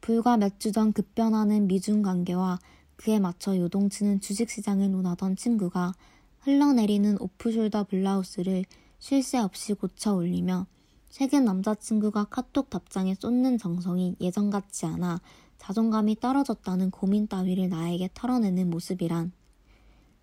불과 0.00 0.36
몇 0.36 0.58
주 0.58 0.72
전 0.72 0.92
급변하는 0.92 1.66
미중 1.66 2.02
관계와 2.02 2.58
그에 3.00 3.18
맞춰 3.18 3.56
요동치는 3.56 4.20
주식시장을 4.20 4.90
논하던 4.90 5.34
친구가 5.34 5.94
흘러내리는 6.40 7.16
오프숄더 7.16 7.88
블라우스를 7.88 8.66
쉴 8.98 9.22
새 9.22 9.38
없이 9.38 9.72
고쳐 9.72 10.14
올리며 10.14 10.66
최근 11.08 11.46
남자친구가 11.46 12.24
카톡 12.24 12.68
답장에 12.68 13.14
쏟는 13.14 13.56
정성이 13.56 14.16
예전 14.20 14.50
같지 14.50 14.84
않아 14.84 15.22
자존감이 15.56 16.20
떨어졌다는 16.20 16.90
고민 16.90 17.26
따위를 17.26 17.70
나에게 17.70 18.10
털어내는 18.12 18.68
모습이란 18.68 19.32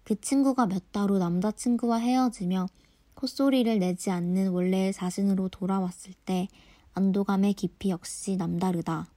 그 0.04 0.22
친구가 0.22 0.68
몇 0.68 0.92
달 0.92 1.10
후 1.10 1.18
남자친구와 1.18 1.98
헤어지며 1.98 2.68
콧소리를 3.16 3.80
내지 3.80 4.12
않는 4.12 4.52
원래의 4.52 4.94
자신으로 4.94 5.50
돌아왔을 5.50 6.14
때 6.26 6.48
안도감의 6.94 7.54
깊이 7.54 7.90
역시 7.90 8.38
남다르다. 8.38 9.08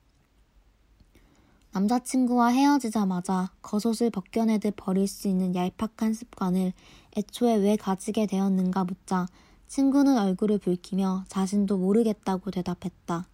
남자친구와 1.72 2.48
헤어지자마자 2.48 3.50
겉옷을 3.62 4.11
벗겨내듯 4.11 4.74
버릴 4.76 5.06
수 5.06 5.28
있는 5.28 5.54
얄팍한 5.54 6.14
습관을 6.14 6.72
애초에 7.16 7.54
왜 7.56 7.76
가지게 7.76 8.26
되었는가 8.26 8.85
묻자 8.85 9.28
친구는 9.68 10.18
얼굴을 10.18 10.59
붉히며 10.59 11.24
자신도 11.28 11.78
모르겠다고 11.78 12.50
대답했다. 12.50 13.28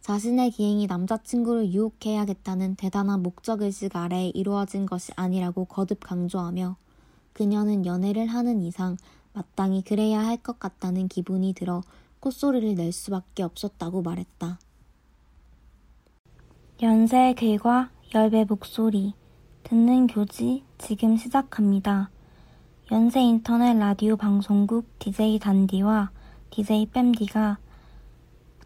자신의 0.00 0.50
기행이 0.52 0.86
남자친구를 0.86 1.72
유혹해야겠다는 1.74 2.76
대단한 2.76 3.22
목적의식 3.22 3.94
아래에 3.94 4.28
이루어진 4.28 4.86
것이 4.86 5.12
아니라고 5.16 5.66
거듭 5.66 6.00
강조하며 6.00 6.76
그녀는 7.34 7.84
연애를 7.84 8.28
하는 8.28 8.62
이상 8.62 8.96
마땅히 9.34 9.82
그래야 9.82 10.20
할 10.24 10.38
것 10.38 10.58
같다는 10.58 11.08
기분이 11.08 11.52
들어 11.52 11.82
콧소리를 12.20 12.76
낼 12.76 12.92
수밖에 12.92 13.42
없었다고 13.42 14.00
말했다. 14.00 14.58
연세 16.82 17.32
글과 17.32 17.88
열배 18.14 18.44
목소리 18.44 19.14
듣는 19.62 20.06
교지 20.08 20.62
지금 20.76 21.16
시작합니다. 21.16 22.10
연세 22.92 23.22
인터넷 23.22 23.78
라디오 23.78 24.18
방송국 24.18 24.84
DJ 24.98 25.38
단디와 25.38 26.10
DJ 26.50 26.84
뺨디가 26.92 27.56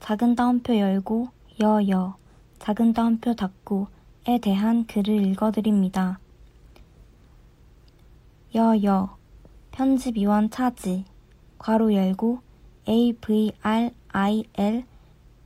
작은 0.00 0.34
따옴표 0.34 0.76
열고 0.76 1.28
여여 1.62 2.16
작은 2.58 2.94
따옴표 2.94 3.36
닫고에 3.36 4.40
대한 4.42 4.86
글을 4.86 5.24
읽어드립니다. 5.28 6.18
여여 8.56 9.16
편집 9.70 10.16
위원 10.16 10.50
차지 10.50 11.04
괄호 11.58 11.94
열고 11.94 12.40
avril 12.88 13.52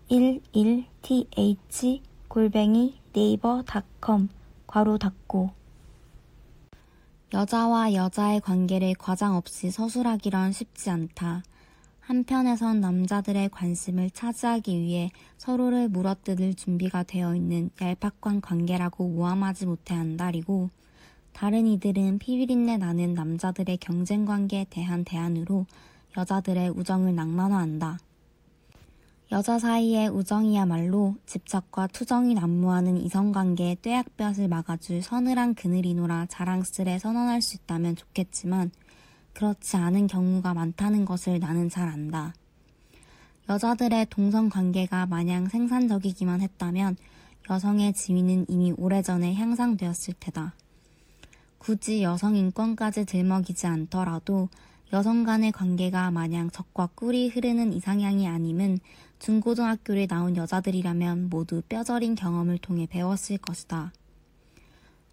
11th 0.09 2.00
골뱅이 2.35 2.99
네이버 3.12 3.62
닷컴 3.62 4.29
괄호 4.66 4.99
닫고 4.99 5.51
여자와 7.33 7.94
여자의 7.94 8.40
관계를 8.40 8.94
과장 8.94 9.37
없이 9.37 9.70
서술하기란 9.70 10.51
쉽지 10.51 10.90
않다. 10.90 11.44
한편에선 12.01 12.81
남자들의 12.81 13.51
관심을 13.51 14.11
차지하기 14.11 14.81
위해 14.81 15.12
서로를 15.37 15.88
물어뜯을 15.88 16.55
준비가 16.55 17.05
되어 17.05 17.37
있는 17.37 17.70
얄팍한 17.81 18.40
관계라고 18.40 19.11
모함하지 19.11 19.66
못해 19.66 19.94
한다리고 19.94 20.70
다른 21.33 21.68
이들은 21.68 22.18
피비린내 22.18 22.79
나는 22.79 23.14
남자들의 23.14 23.77
경쟁 23.77 24.25
관계에 24.25 24.66
대한 24.70 25.05
대안으로 25.05 25.66
여자들의 26.16 26.70
우정을 26.70 27.14
낭만화한다. 27.14 27.99
여자 29.32 29.58
사이의 29.58 30.10
우정이야말로 30.10 31.16
집착과 31.26 31.88
투정이 31.88 32.34
난무하는 32.34 32.98
이성관계의 32.98 33.76
뙤약볕을 33.76 34.48
막아줄 34.48 35.02
서늘한 35.02 35.54
그늘이노라 35.54 36.26
자랑스레 36.26 36.98
선언할 36.98 37.40
수 37.40 37.56
있다면 37.56 37.96
좋겠지만 37.96 38.70
그렇지 39.32 39.76
않은 39.76 40.06
경우가 40.06 40.52
많다는 40.54 41.04
것을 41.04 41.40
나는 41.40 41.68
잘 41.70 41.88
안다. 41.88 42.34
여자들의 43.48 44.06
동성 44.10 44.48
관계가 44.48 45.06
마냥 45.06 45.48
생산적이기만 45.48 46.40
했다면 46.42 46.96
여성의 47.50 47.94
지위는 47.94 48.46
이미 48.48 48.72
오래전에 48.76 49.34
향상되었을 49.34 50.14
테다. 50.20 50.54
굳이 51.58 52.02
여성 52.02 52.37
인권까지 52.37 53.06
들먹이지 53.06 53.66
않더라도 53.66 54.48
여성 54.92 55.24
간의 55.24 55.50
관계가 55.50 56.10
마냥 56.10 56.50
적과 56.50 56.90
꿀이 56.94 57.28
흐르는 57.30 57.72
이상향이 57.72 58.28
아님은 58.28 58.78
중고등학교를 59.24 60.06
나온 60.06 60.37
여자들이라면 60.37 61.30
모두 61.30 61.62
뼈저린 61.66 62.14
경험을 62.14 62.58
통해 62.58 62.87
배웠을 62.87 63.38
것이다. 63.38 63.90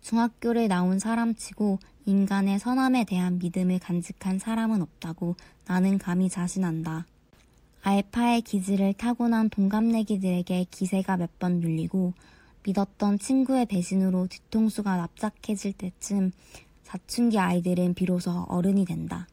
중학교를 0.02 0.68
나온 0.68 1.00
사람치고 1.00 1.80
인간의 2.06 2.60
선함에 2.60 3.06
대한 3.06 3.40
믿음을 3.40 3.80
간직한 3.80 4.38
사람은 4.38 4.82
없다고 4.82 5.38
나는 5.66 5.98
감히 5.98 6.28
자신한다. 6.28 7.06
알파의 7.84 8.42
기질을 8.42 8.96
타고난 8.96 9.50
동갑내기들에게 9.50 10.66
기세가 10.70 11.16
몇 11.16 11.30
번 11.40 11.62
눌리고 11.62 12.14
믿었던 12.64 13.18
친구의 13.18 13.66
배신으로 13.66 14.28
뒤통수가 14.28 14.98
납작해질 14.98 15.72
때쯤 15.72 16.34
사춘기 16.84 17.40
아이들은 17.40 17.94
비로소 17.94 18.46
어른이 18.50 18.84
된다. 18.84 19.26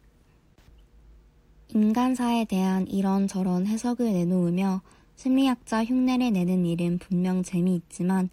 인간사에 1.74 2.46
대한 2.46 2.86
이런저런 2.86 3.66
해석을 3.66 4.12
내놓으며 4.12 4.80
심리학자 5.16 5.84
흉내를 5.84 6.32
내는 6.32 6.64
일은 6.64 6.98
분명 6.98 7.42
재미있지만 7.42 8.30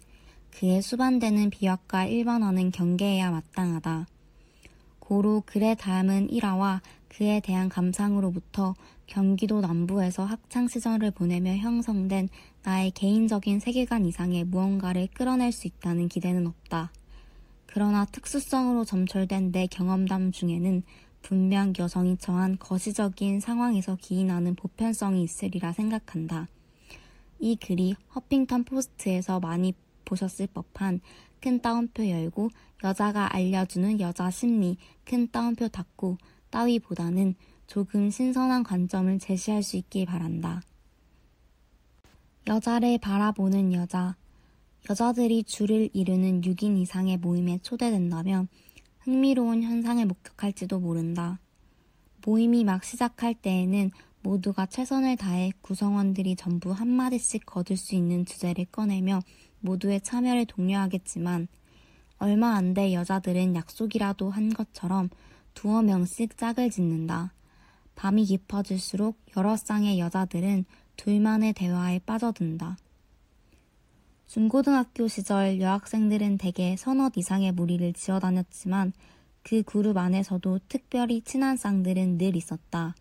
그에 0.52 0.80
수반되는 0.80 1.50
비약과 1.50 2.06
일반화는 2.06 2.70
경계해야 2.70 3.30
마땅하다. 3.30 4.06
고로 4.98 5.42
글에 5.44 5.74
닮은 5.74 6.30
일화와 6.30 6.80
그에 7.08 7.40
대한 7.40 7.68
감상으로부터 7.68 8.74
경기도 9.06 9.60
남부에서 9.60 10.24
학창시절을 10.24 11.10
보내며 11.10 11.56
형성된 11.56 12.30
나의 12.62 12.90
개인적인 12.92 13.60
세계관 13.60 14.06
이상의 14.06 14.44
무언가를 14.44 15.08
끌어낼 15.12 15.52
수 15.52 15.66
있다는 15.66 16.08
기대는 16.08 16.46
없다. 16.46 16.90
그러나 17.66 18.06
특수성으로 18.06 18.86
점철된 18.86 19.52
내 19.52 19.66
경험담 19.66 20.32
중에는 20.32 20.82
분명 21.26 21.72
여성이 21.76 22.16
처한 22.16 22.56
거시적인 22.56 23.40
상황에서 23.40 23.96
기인하는 23.96 24.54
보편성이 24.54 25.24
있으리라 25.24 25.72
생각한다. 25.72 26.46
이 27.40 27.56
글이 27.56 27.96
허핑턴 28.14 28.62
포스트에서 28.62 29.40
많이 29.40 29.74
보셨을 30.04 30.46
법한 30.46 31.00
큰 31.40 31.60
따옴표 31.60 32.08
열고 32.08 32.50
여자가 32.84 33.34
알려주는 33.34 33.98
여자 33.98 34.30
심리 34.30 34.76
큰 35.04 35.28
따옴표 35.32 35.66
닫고 35.66 36.16
따위보다는 36.50 37.34
조금 37.66 38.08
신선한 38.08 38.62
관점을 38.62 39.18
제시할 39.18 39.64
수 39.64 39.76
있길 39.78 40.06
바란다. 40.06 40.62
여자를 42.46 42.98
바라보는 42.98 43.72
여자. 43.72 44.14
여자들이 44.88 45.42
줄을 45.42 45.90
이루는 45.92 46.42
6인 46.42 46.78
이상의 46.78 47.16
모임에 47.16 47.58
초대된다면 47.64 48.46
흥미로운 49.06 49.62
현상을 49.62 50.04
목격할지도 50.04 50.80
모른다. 50.80 51.38
모임이 52.24 52.64
막 52.64 52.82
시작할 52.82 53.34
때에는 53.34 53.92
모두가 54.24 54.66
최선을 54.66 55.16
다해 55.16 55.52
구성원들이 55.60 56.34
전부 56.34 56.72
한마디씩 56.72 57.46
거둘 57.46 57.76
수 57.76 57.94
있는 57.94 58.26
주제를 58.26 58.64
꺼내며 58.64 59.20
모두의 59.60 60.00
참여를 60.00 60.46
독려하겠지만 60.46 61.46
얼마 62.18 62.56
안 62.56 62.74
돼 62.74 62.94
여자들은 62.94 63.54
약속이라도 63.54 64.30
한 64.30 64.48
것처럼 64.52 65.08
두어 65.54 65.82
명씩 65.82 66.36
짝을 66.36 66.70
짓는다. 66.70 67.32
밤이 67.94 68.24
깊어질수록 68.24 69.20
여러 69.36 69.56
쌍의 69.56 70.00
여자들은 70.00 70.64
둘만의 70.96 71.52
대화에 71.52 72.00
빠져든다. 72.00 72.76
중고등학교 74.26 75.06
시절 75.06 75.60
여학생들은 75.60 76.38
대개 76.38 76.74
서너 76.76 77.10
이상의 77.14 77.52
무리를 77.52 77.92
지어 77.92 78.18
다녔지만 78.18 78.92
그 79.44 79.62
그룹 79.62 79.96
안에서도 79.96 80.58
특별히 80.68 81.22
친한 81.22 81.56
쌍들은 81.56 82.18
늘 82.18 82.34
있었다. 82.34 82.96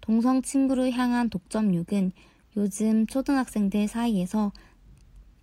동성 0.00 0.40
친구를 0.40 0.90
향한 0.92 1.28
독점욕은 1.28 2.12
요즘 2.56 3.06
초등학생들 3.06 3.88
사이에서 3.88 4.52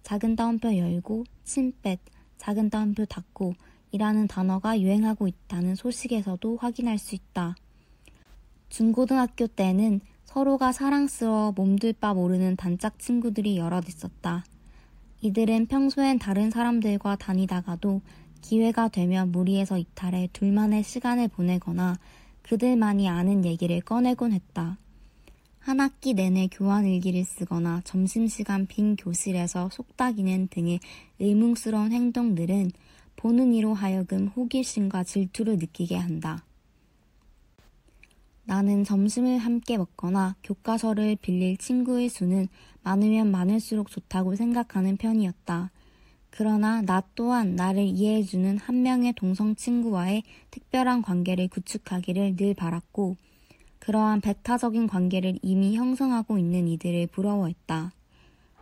작은 0.02 0.36
따옴표 0.36 0.76
열고, 0.76 1.26
침뱃, 1.44 2.00
작은 2.40 2.72
따옴표 2.72 3.06
닫고 3.06 3.54
이라는 3.92 4.28
단어가 4.28 4.80
유행하고 4.80 5.28
있다는 5.28 5.76
소식에서도 5.76 6.58
확인할 6.58 6.98
수 6.98 7.14
있다. 7.14 7.56
중고등학교 8.70 9.46
때는 9.46 10.02
서로가 10.24 10.72
사랑스러워 10.72 11.52
몸둘 11.52 11.94
바 11.94 12.16
모르는 12.16 12.56
단짝 12.56 12.98
친구들이 12.98 13.58
여럿 13.58 13.88
있었다. 13.88 14.44
이들은 15.22 15.68
평소엔 15.68 16.20
다른 16.20 16.52
사람들과 16.52 17.16
다니다가도 17.16 18.02
기회가 18.42 18.90
되면 18.90 19.32
무리에서 19.32 19.78
이탈해 19.78 20.30
둘만의 20.34 20.84
시간을 20.84 21.30
보내거나 21.30 21.98
그들만이 22.44 23.10
아는 23.10 23.44
얘기를 23.44 23.82
꺼내곤 23.82 24.34
했다. 24.34 24.78
한 25.60 25.80
학기 25.80 26.14
내내 26.14 26.48
교환 26.52 26.86
일기를 26.86 27.26
쓰거나 27.26 27.82
점심시간 27.86 28.68
빈 28.68 28.96
교실에서 28.96 29.70
속닥이는 29.72 30.50
등의 30.52 30.80
의문스러운 31.20 31.92
행동들은 31.92 32.70
보는 33.16 33.54
이로 33.54 33.74
하여금 33.74 34.28
호기심과 34.28 35.06
질투를 35.06 35.58
느끼게 35.58 35.96
한다. 35.96 36.46
나는 38.44 38.84
점심을 38.84 39.40
함께 39.40 39.78
먹거나 39.78 40.36
교과서를 40.44 41.16
빌릴 41.16 41.58
친구의 41.58 42.10
수는 42.10 42.48
많으면 42.86 43.32
많을수록 43.32 43.90
좋다고 43.90 44.36
생각하는 44.36 44.96
편이었다. 44.96 45.72
그러나 46.30 46.82
나 46.82 47.02
또한 47.16 47.56
나를 47.56 47.84
이해해주는 47.84 48.60
한 48.60 48.84
명의 48.84 49.12
동성 49.14 49.56
친구와의 49.56 50.24
특별한 50.52 51.02
관계를 51.02 51.48
구축하기를 51.48 52.36
늘 52.36 52.54
바랐고, 52.54 53.18
그러한 53.80 54.22
배타적인 54.22 54.88
관계를 54.88 55.40
이미 55.42 55.76
형성하고 55.76 56.38
있는 56.38 56.68
이들을 56.68 57.08
부러워했다. 57.08 57.92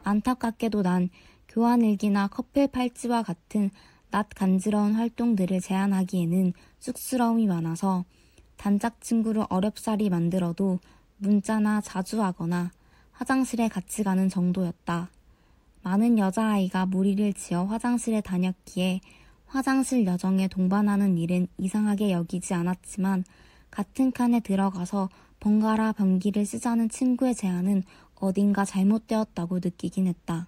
안타깝게도 0.04 0.84
난 0.84 1.10
교환일기나 1.50 2.28
커플 2.28 2.68
팔찌와 2.68 3.24
같은 3.24 3.72
낯 4.10 4.30
간지러운 4.34 4.94
활동들을 4.94 5.60
제안하기에는 5.60 6.54
쑥스러움이 6.80 7.48
많아서 7.48 8.06
단짝 8.56 9.02
친구를 9.02 9.46
어렵사리 9.50 10.10
만들어도 10.10 10.80
문자나 11.18 11.82
자주 11.82 12.22
하거나 12.22 12.72
화장실에 13.14 13.68
같이 13.68 14.04
가는 14.04 14.30
정도였다. 14.30 15.10
많은 15.82 16.18
여자아이가 16.18 16.86
무리를 16.86 17.34
지어 17.34 17.66
화장실에 17.66 18.22
다녔기에 18.22 19.02
화장실 19.46 20.06
여정에 20.06 20.48
동반하는 20.48 21.18
일은 21.18 21.48
이상하게 21.58 22.12
여기지 22.12 22.54
않았지만 22.54 23.24
같은 23.72 24.12
칸에 24.12 24.40
들어가서 24.40 25.10
번갈아 25.40 25.94
변기를 25.94 26.46
쓰자는 26.46 26.90
친구의 26.90 27.36
제안은 27.36 27.84
어딘가 28.16 28.66
잘못되었다고 28.66 29.56
느끼긴 29.56 30.08
했다. 30.08 30.48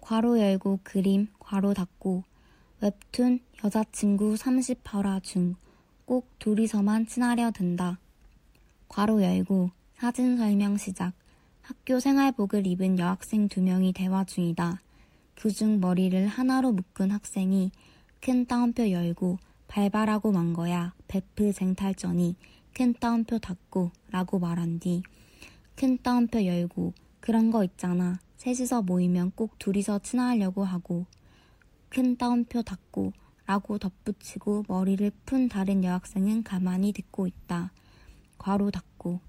괄호 0.00 0.38
열고 0.38 0.80
그림, 0.82 1.28
괄호 1.38 1.74
닫고 1.74 2.24
웹툰 2.80 3.40
여자친구 3.62 4.34
38화 4.34 5.22
중 5.22 5.56
꼭 6.06 6.28
둘이서만 6.38 7.06
친하려 7.06 7.50
든다. 7.50 7.98
괄호 8.88 9.22
열고 9.22 9.70
사진 9.96 10.36
설명 10.36 10.76
시작 10.76 11.12
학교 11.62 11.98
생활복을 11.98 12.66
입은 12.66 12.98
여학생 12.98 13.48
두 13.48 13.62
명이 13.62 13.92
대화 13.92 14.24
중이다. 14.24 14.80
그중 15.34 15.80
머리를 15.80 16.26
하나로 16.26 16.72
묶은 16.72 17.10
학생이 17.10 17.72
큰 18.20 18.46
따옴표 18.46 18.90
열고 18.90 19.38
발발하고 19.68 20.32
만 20.32 20.52
거야. 20.52 20.94
베프 21.08 21.52
쟁탈전이 21.52 22.36
큰 22.72 22.94
따옴표 22.94 23.38
닫고 23.38 23.90
라고 24.10 24.38
말한 24.38 24.78
뒤 24.78 25.02
큰 25.76 25.98
따옴표 26.02 26.44
열고 26.44 26.92
그런 27.20 27.50
거 27.50 27.64
있잖아. 27.64 28.18
셋이서 28.36 28.82
모이면 28.82 29.32
꼭 29.34 29.58
둘이서 29.58 30.00
친하려고 30.00 30.64
하고 30.64 31.06
큰 31.88 32.16
따옴표 32.16 32.62
닫고 32.62 33.12
라고 33.46 33.78
덧붙이고 33.78 34.64
머리를 34.68 35.10
푼 35.26 35.48
다른 35.48 35.82
여학생은 35.82 36.44
가만히 36.44 36.92
듣고 36.92 37.26
있다. 37.26 37.72
괄호 38.38 38.70
닫고 38.70 39.20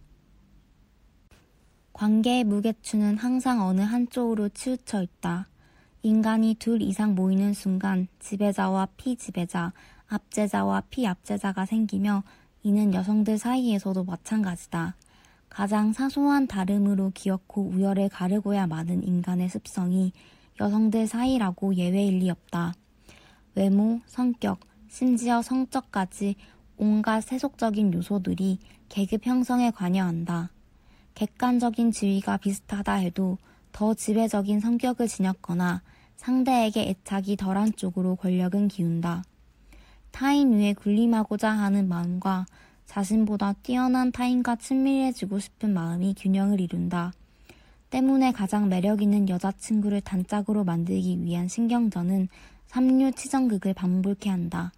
관계의 1.95 2.43
무게추는 2.43 3.17
항상 3.17 3.62
어느 3.62 3.79
한쪽으로 3.79 4.49
치우쳐 4.49 5.01
있다. 5.01 5.47
인간이 6.03 6.55
둘 6.55 6.81
이상 6.81 7.15
모이는 7.15 7.53
순간 7.53 8.10
지배자와 8.19 8.89
피지배자, 8.97 9.71
압제자와 10.10 10.84
피압제자가 10.89 11.65
생기며 11.65 12.23
이는 12.63 12.93
여성들 12.93 13.38
사이에서도 13.38 14.03
마찬가지다. 14.03 14.97
가장 15.47 15.93
사소한 15.93 16.47
다름으로 16.47 17.13
기어코 17.13 17.69
우열을 17.69 18.10
가르고야 18.10 18.67
마는 18.67 19.08
인간의 19.08 19.47
습성이 19.47 20.12
여성들 20.60 21.08
사이라고 21.08 21.75
예외일 21.75 22.19
리 22.19 22.29
없다. 22.29 22.73
외모, 23.55 24.01
성격, 24.05 24.60
심지어 24.89 25.41
성적까지 25.41 26.36
온갖 26.75 27.21
세속적인 27.21 27.93
요소들이 27.93 28.60
계급 28.89 29.25
형성에 29.25 29.71
관여한다. 29.71 30.49
객관적인 31.15 31.91
지위가 31.91 32.38
비슷하다 32.38 32.93
해도 32.95 33.38
더 33.71 33.93
지배적인 33.93 34.60
성격을 34.60 35.08
지녔거나 35.08 35.82
상대에게 36.17 36.89
애착이 36.89 37.38
덜한 37.38 37.73
쪽으로 37.75 38.15
권력은 38.15 38.67
기운다. 38.67 39.23
타인 40.12 40.54
위에 40.54 40.73
군림하고자 40.73 41.49
하는 41.49 41.88
마음과 41.89 42.45
자신보다 42.86 43.54
뛰어난 43.63 44.12
타인과 44.12 44.58
친밀해지고 44.58 45.39
싶은 45.39 45.73
마음이 45.73 46.15
균형을 46.17 46.62
이룬다. 46.62 47.12
때문에 47.89 48.32
가장 48.32 48.69
매력 48.69 49.01
있는 49.01 49.28
여자친구를 49.30 50.01
단짝으로 50.01 50.63
만들기 50.63 51.23
위한 51.23 51.47
신경전은 51.47 52.28
삼류 52.67 53.13
치정극을 53.13 53.73
반복해 53.73 54.30
한다. 54.30 54.71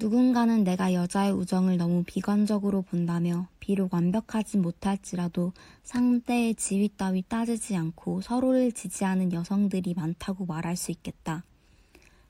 누군가는 0.00 0.62
내가 0.62 0.94
여자의 0.94 1.32
우정을 1.32 1.76
너무 1.76 2.04
비관적으로 2.06 2.82
본다며 2.82 3.48
비록 3.58 3.92
완벽하지 3.92 4.58
못할지라도 4.58 5.52
상대의 5.82 6.54
지위 6.54 6.88
따위 6.96 7.22
따지지 7.22 7.74
않고 7.74 8.20
서로를 8.20 8.70
지지하는 8.70 9.32
여성들이 9.32 9.94
많다고 9.94 10.46
말할 10.46 10.76
수 10.76 10.92
있겠다. 10.92 11.42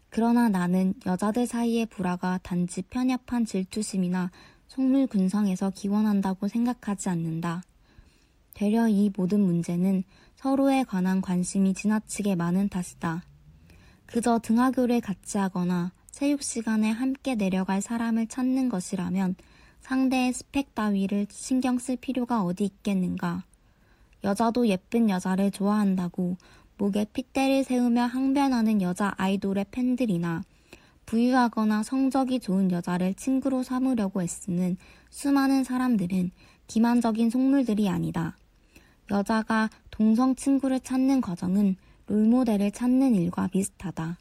그러나 0.08 0.48
나는 0.48 0.94
여자들 1.04 1.46
사이의 1.46 1.86
불화가 1.86 2.40
단지 2.42 2.80
편협한 2.80 3.44
질투심이나 3.44 4.30
속물 4.68 5.06
근성에서 5.06 5.70
기원한다고 5.74 6.48
생각하지 6.48 7.10
않는다. 7.10 7.62
되려 8.54 8.88
이 8.88 9.10
모든 9.14 9.40
문제는 9.40 10.04
서로에 10.36 10.84
관한 10.84 11.20
관심이 11.20 11.74
지나치게 11.74 12.34
많은 12.34 12.70
탓이다. 12.70 13.24
그저 14.06 14.38
등하교를 14.38 15.02
같이 15.02 15.36
하거나 15.36 15.92
체육 16.18 16.42
시간에 16.42 16.90
함께 16.90 17.36
내려갈 17.36 17.80
사람을 17.80 18.26
찾는 18.26 18.70
것이라면 18.70 19.36
상대의 19.82 20.32
스펙 20.32 20.74
따위를 20.74 21.28
신경 21.30 21.78
쓸 21.78 21.94
필요가 21.94 22.42
어디 22.42 22.64
있겠는가. 22.64 23.44
여자도 24.24 24.66
예쁜 24.66 25.10
여자를 25.10 25.52
좋아한다고 25.52 26.36
목에 26.76 27.06
핏대를 27.12 27.62
세우며 27.62 28.06
항변하는 28.06 28.82
여자 28.82 29.14
아이돌의 29.16 29.66
팬들이나 29.70 30.42
부유하거나 31.06 31.84
성적이 31.84 32.40
좋은 32.40 32.72
여자를 32.72 33.14
친구로 33.14 33.62
삼으려고 33.62 34.20
애쓰는 34.20 34.76
수많은 35.10 35.62
사람들은 35.62 36.32
기만적인 36.66 37.30
속물들이 37.30 37.88
아니다. 37.88 38.36
여자가 39.12 39.70
동성 39.92 40.34
친구를 40.34 40.80
찾는 40.80 41.20
과정은 41.20 41.76
롤모델을 42.08 42.72
찾는 42.72 43.14
일과 43.14 43.46
비슷하다. 43.46 44.18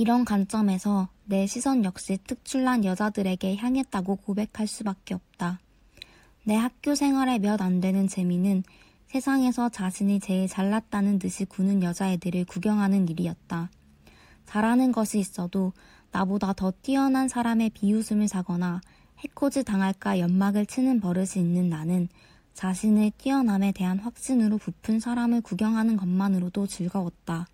이런 0.00 0.24
관점에서 0.24 1.10
내 1.26 1.46
시선 1.46 1.84
역시 1.84 2.18
특출난 2.26 2.86
여자들에게 2.86 3.56
향했다고 3.56 4.16
고백할 4.16 4.66
수밖에 4.66 5.12
없다. 5.12 5.60
내 6.44 6.56
학교 6.56 6.94
생활에 6.94 7.38
몇 7.38 7.60
안 7.60 7.82
되는 7.82 8.08
재미는 8.08 8.62
세상에서 9.08 9.68
자신이 9.68 10.18
제일 10.20 10.48
잘났다는 10.48 11.18
듯이 11.18 11.44
구는 11.44 11.82
여자애들을 11.82 12.46
구경하는 12.46 13.10
일이었다. 13.10 13.68
잘하는 14.46 14.90
것이 14.90 15.18
있어도 15.18 15.74
나보다 16.12 16.54
더 16.54 16.72
뛰어난 16.80 17.28
사람의 17.28 17.68
비웃음을 17.68 18.26
사거나 18.26 18.80
해코지 19.18 19.64
당할까 19.64 20.18
연막을 20.18 20.64
치는 20.64 21.00
버릇이 21.00 21.32
있는 21.36 21.68
나는 21.68 22.08
자신의 22.54 23.12
뛰어남에 23.18 23.72
대한 23.72 23.98
확신으로 23.98 24.56
부푼 24.56 24.98
사람을 24.98 25.42
구경하는 25.42 25.98
것만으로도 25.98 26.68
즐거웠다. 26.68 27.48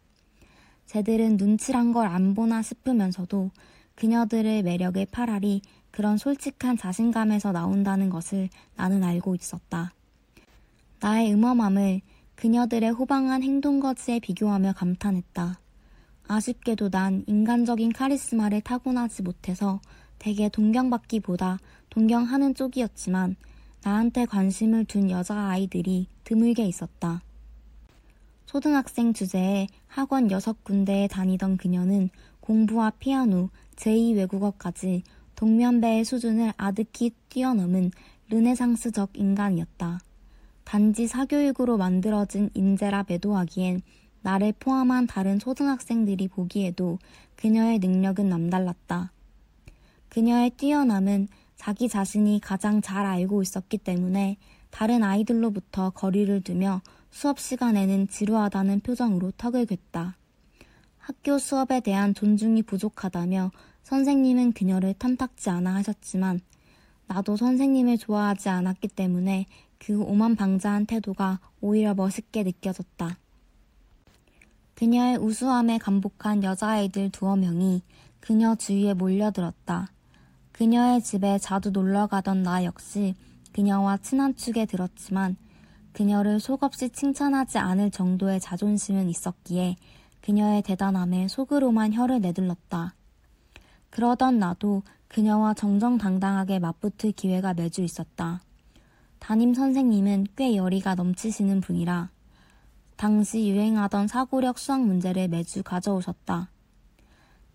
쟤들은 0.86 1.36
눈치란 1.36 1.92
걸 1.92 2.06
안 2.06 2.34
보나 2.34 2.62
싶으면서도 2.62 3.50
그녀들의 3.94 4.62
매력의 4.62 5.06
파랄이 5.06 5.62
그런 5.90 6.18
솔직한 6.18 6.76
자신감에서 6.76 7.52
나온다는 7.52 8.10
것을 8.10 8.48
나는 8.76 9.02
알고 9.02 9.34
있었다. 9.34 9.92
나의 11.00 11.32
음험함을 11.32 12.02
그녀들의 12.34 12.90
호방한 12.90 13.42
행동거지에 13.42 14.20
비교하며 14.20 14.74
감탄했다. 14.74 15.58
아쉽게도 16.28 16.90
난 16.90 17.24
인간적인 17.26 17.92
카리스마를 17.92 18.60
타고나지 18.60 19.22
못해서 19.22 19.80
대개 20.18 20.48
동경받기보다 20.48 21.58
동경하는 21.90 22.54
쪽이었지만 22.54 23.36
나한테 23.82 24.26
관심을 24.26 24.84
둔 24.84 25.10
여자아이들이 25.10 26.08
드물게 26.24 26.64
있었다. 26.64 27.22
초등학생 28.46 29.12
주제에 29.12 29.66
학원 29.86 30.30
여섯 30.30 30.64
군데에 30.64 31.08
다니던 31.08 31.56
그녀는 31.56 32.10
공부와 32.40 32.90
피아노, 32.98 33.50
제2외국어까지 33.76 35.02
동면배의 35.34 36.04
수준을 36.04 36.52
아득히 36.56 37.12
뛰어넘은 37.28 37.90
르네상스적 38.30 39.10
인간이었다. 39.14 40.00
단지 40.64 41.06
사교육으로 41.06 41.76
만들어진 41.76 42.50
인재라 42.54 43.04
매도하기엔 43.08 43.82
나를 44.22 44.54
포함한 44.58 45.06
다른 45.06 45.38
초등학생들이 45.38 46.28
보기에도 46.28 46.98
그녀의 47.36 47.78
능력은 47.78 48.28
남달랐다. 48.28 49.12
그녀의 50.08 50.50
뛰어남은 50.50 51.28
자기 51.56 51.88
자신이 51.88 52.40
가장 52.42 52.80
잘 52.80 53.06
알고 53.06 53.42
있었기 53.42 53.78
때문에 53.78 54.36
다른 54.70 55.02
아이들로부터 55.02 55.90
거리를 55.90 56.40
두며 56.42 56.82
수업 57.16 57.40
시간에는 57.40 58.08
지루하다는 58.08 58.80
표정으로 58.80 59.32
턱을 59.38 59.64
괜다. 59.64 60.18
학교 60.98 61.38
수업에 61.38 61.80
대한 61.80 62.12
존중이 62.12 62.64
부족하다며 62.64 63.52
선생님은 63.84 64.52
그녀를 64.52 64.92
탐탁지 64.92 65.48
않아 65.48 65.76
하셨지만 65.76 66.42
나도 67.06 67.38
선생님을 67.38 67.96
좋아하지 67.96 68.50
않았기 68.50 68.88
때문에 68.88 69.46
그 69.78 69.98
오만방자한 69.98 70.84
태도가 70.84 71.40
오히려 71.62 71.94
멋있게 71.94 72.42
느껴졌다. 72.42 73.16
그녀의 74.74 75.16
우수함에 75.16 75.78
감복한 75.78 76.42
여자아이들 76.42 77.08
두어 77.12 77.34
명이 77.36 77.80
그녀 78.20 78.54
주위에 78.56 78.92
몰려들었다. 78.92 79.90
그녀의 80.52 81.02
집에 81.02 81.38
자주 81.38 81.70
놀러 81.70 82.08
가던 82.08 82.42
나 82.42 82.62
역시 82.62 83.14
그녀와 83.54 83.96
친한 84.02 84.36
축에 84.36 84.66
들었지만 84.66 85.38
그녀를 85.96 86.40
속없이 86.40 86.90
칭찬하지 86.90 87.56
않을 87.56 87.90
정도의 87.90 88.38
자존심은 88.38 89.08
있었기에 89.08 89.76
그녀의 90.20 90.60
대단함에 90.60 91.26
속으로만 91.26 91.94
혀를 91.94 92.20
내둘렀다. 92.20 92.94
그러던 93.88 94.38
나도 94.38 94.82
그녀와 95.08 95.54
정정당당하게 95.54 96.58
맞붙을 96.58 97.12
기회가 97.12 97.54
매주 97.54 97.80
있었다. 97.80 98.42
담임 99.20 99.54
선생님은 99.54 100.26
꽤 100.36 100.54
열의가 100.54 100.96
넘치시는 100.96 101.62
분이라 101.62 102.10
당시 102.96 103.48
유행하던 103.48 104.06
사고력 104.06 104.58
수학 104.58 104.82
문제를 104.84 105.28
매주 105.28 105.62
가져오셨다. 105.62 106.50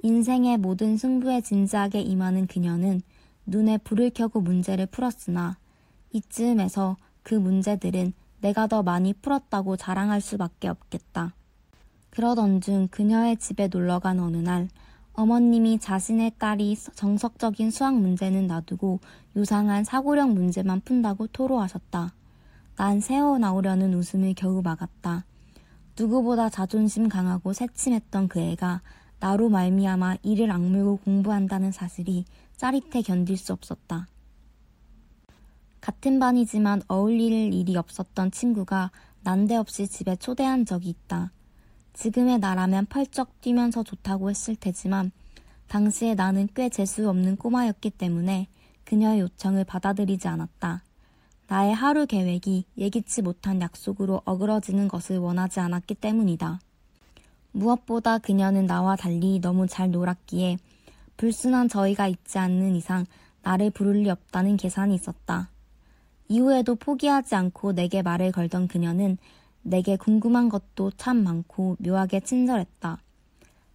인생의 0.01 0.57
모든 0.57 0.97
승부에 0.97 1.41
진지하게 1.41 2.01
임하는 2.01 2.47
그녀는 2.47 3.01
눈에 3.45 3.77
불을 3.77 4.09
켜고 4.09 4.41
문제를 4.41 4.87
풀었으나 4.87 5.59
이쯤에서 6.11 6.97
그 7.21 7.35
문제들은 7.35 8.13
내가 8.41 8.67
더 8.67 8.83
많이 8.83 9.13
풀었다고 9.13 9.77
자랑할 9.77 10.19
수밖에 10.19 10.67
없겠다. 10.67 11.33
그러던 12.09 12.61
중 12.61 12.87
그녀의 12.89 13.37
집에 13.37 13.67
놀러 13.67 13.99
간 13.99 14.19
어느 14.19 14.37
날 14.37 14.67
어머님이 15.13 15.79
자신의 15.79 16.33
딸이 16.37 16.75
정석적인 16.95 17.71
수학 17.71 17.95
문제는 17.95 18.47
놔두고 18.47 18.99
유상한 19.35 19.83
사고력 19.83 20.31
문제만 20.33 20.81
푼다고 20.81 21.27
토로하셨다. 21.27 22.13
난 22.77 22.99
새어나오려는 22.99 23.93
웃음을 23.93 24.33
겨우 24.33 24.61
막았다. 24.61 25.25
누구보다 25.99 26.49
자존심 26.49 27.09
강하고 27.09 27.53
새침했던 27.53 28.27
그 28.27 28.39
애가 28.39 28.81
나로 29.19 29.49
말미암아 29.49 30.17
이를 30.23 30.49
악물고 30.51 30.97
공부한다는 30.97 31.71
사실이 31.71 32.25
짜릿해 32.57 33.01
견딜 33.03 33.37
수 33.37 33.53
없었다. 33.53 34.07
같은 35.81 36.19
반이지만 36.19 36.83
어울릴 36.87 37.53
일이 37.53 37.75
없었던 37.75 38.31
친구가 38.31 38.91
난데없이 39.23 39.87
집에 39.87 40.15
초대한 40.15 40.65
적이 40.65 40.89
있다. 40.89 41.31
지금의 41.93 42.39
나라면 42.39 42.85
펄쩍 42.85 43.41
뛰면서 43.41 43.83
좋다고 43.83 44.29
했을 44.29 44.55
테지만 44.55 45.11
당시에 45.67 46.15
나는 46.15 46.47
꽤 46.55 46.69
재수 46.69 47.09
없는 47.09 47.35
꼬마였기 47.35 47.89
때문에 47.91 48.47
그녀의 48.85 49.21
요청을 49.21 49.65
받아들이지 49.65 50.27
않았다. 50.27 50.83
나의 51.47 51.73
하루 51.73 52.05
계획이 52.05 52.65
예기치 52.77 53.21
못한 53.21 53.59
약속으로 53.59 54.21
어그러지는 54.23 54.87
것을 54.87 55.17
원하지 55.17 55.59
않았기 55.59 55.95
때문이다. 55.95 56.59
무엇보다 57.51 58.19
그녀는 58.19 58.67
나와 58.67 58.95
달리 58.95 59.39
너무 59.39 59.67
잘 59.67 59.91
놀았기에 59.91 60.57
불순한 61.17 61.69
저희가 61.69 62.07
있지 62.07 62.37
않는 62.37 62.75
이상 62.75 63.05
나를 63.41 63.71
부를 63.71 64.03
리 64.03 64.09
없다는 64.09 64.57
계산이 64.57 64.95
있었다. 64.95 65.49
이후에도 66.31 66.75
포기하지 66.75 67.35
않고 67.35 67.73
내게 67.73 68.01
말을 68.01 68.31
걸던 68.31 68.69
그녀는 68.69 69.17
내게 69.63 69.97
궁금한 69.97 70.47
것도 70.47 70.91
참 70.91 71.25
많고 71.25 71.75
묘하게 71.79 72.21
친절했다. 72.21 72.99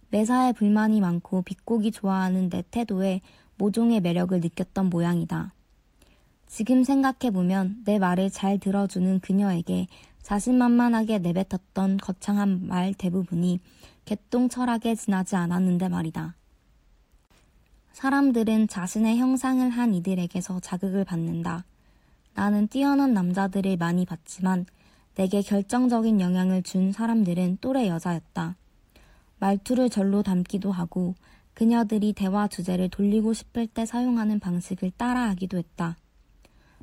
매사에 0.09 0.53
불만이 0.53 0.99
많고 0.99 1.43
비꼬기 1.43 1.91
좋아하는 1.91 2.49
내 2.49 2.63
태도에 2.71 3.21
모종의 3.59 4.01
매력을 4.01 4.39
느꼈던 4.39 4.89
모양이다. 4.89 5.53
지금 6.47 6.83
생각해보면 6.83 7.83
내 7.85 7.99
말을 7.99 8.31
잘 8.31 8.57
들어주는 8.57 9.19
그녀에게 9.19 9.85
자신만만하게 10.23 11.19
내뱉었던 11.19 11.97
거창한 11.97 12.65
말 12.65 12.95
대부분이 12.95 13.59
개똥 14.05 14.49
철학에 14.49 14.95
지나지 14.95 15.35
않았는데 15.35 15.89
말이다. 15.89 16.35
사람들은 17.91 18.67
자신의 18.67 19.17
형상을 19.19 19.69
한 19.69 19.93
이들에게서 19.93 20.59
자극을 20.61 21.05
받는다. 21.05 21.63
나는 22.37 22.67
뛰어난 22.67 23.15
남자들을 23.15 23.77
많이 23.77 24.05
봤지만 24.05 24.67
내게 25.15 25.41
결정적인 25.41 26.21
영향을 26.21 26.61
준 26.61 26.91
사람들은 26.91 27.57
또래 27.61 27.87
여자였다. 27.87 28.55
말투를 29.39 29.89
절로 29.89 30.21
담기도 30.21 30.71
하고 30.71 31.15
그녀들이 31.55 32.13
대화 32.13 32.47
주제를 32.47 32.89
돌리고 32.89 33.33
싶을 33.33 33.65
때 33.65 33.87
사용하는 33.87 34.39
방식을 34.39 34.91
따라하기도 34.97 35.57
했다. 35.57 35.97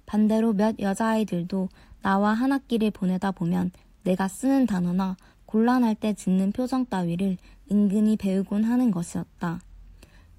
반대로 0.07 0.55
몇 0.55 0.81
여자아이들도 0.81 1.69
나와 2.03 2.33
한 2.33 2.51
학기를 2.51 2.91
보내다 2.91 3.31
보면 3.31 3.71
내가 4.03 4.27
쓰는 4.27 4.67
단어나 4.67 5.17
곤란할 5.47 5.95
때 5.95 6.15
짓는 6.15 6.51
표정 6.51 6.85
따위를 6.85 7.37
은근히 7.71 8.17
배우곤 8.17 8.65
하는 8.65 8.91
것이었다. 8.91 9.61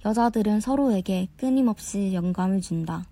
여자들은 0.04 0.60
서로에게 0.60 1.30
끊임없이 1.38 2.13
영감을 2.13 2.60
준다. 2.60 3.06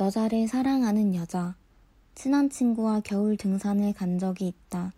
여자를 0.00 0.46
사랑하는 0.46 1.16
여자. 1.16 1.56
친한 2.14 2.50
친구와 2.50 3.00
겨울 3.00 3.36
등산을 3.36 3.92
간 3.92 4.20
적이 4.20 4.46
있다. 4.46 4.92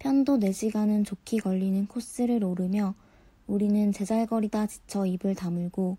편도 0.00 0.38
4시간은 0.38 1.06
좋게 1.06 1.38
걸리는 1.38 1.86
코스를 1.86 2.42
오르며 2.42 2.94
우리는 3.46 3.92
제잘거리다 3.92 4.66
지쳐 4.66 5.06
입을 5.06 5.36
다물고 5.36 5.96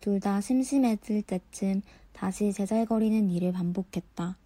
둘 0.00 0.20
다 0.20 0.42
심심해질 0.42 1.22
때쯤 1.22 1.80
다시 2.12 2.52
제잘거리는 2.52 3.30
일을 3.30 3.52
반복했다. 3.52 4.36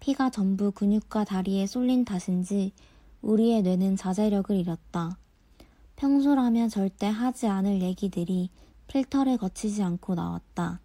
피가 0.00 0.30
전부 0.30 0.70
근육과 0.70 1.24
다리에 1.24 1.66
쏠린 1.66 2.06
탓인지 2.06 2.72
우리의 3.20 3.62
뇌는 3.62 3.96
자제력을 3.96 4.56
잃었다. 4.56 5.18
평소라면 5.96 6.70
절대 6.70 7.06
하지 7.06 7.48
않을 7.48 7.82
얘기들이 7.82 8.48
필터를 8.88 9.36
거치지 9.36 9.82
않고 9.82 10.14
나왔다. 10.14 10.80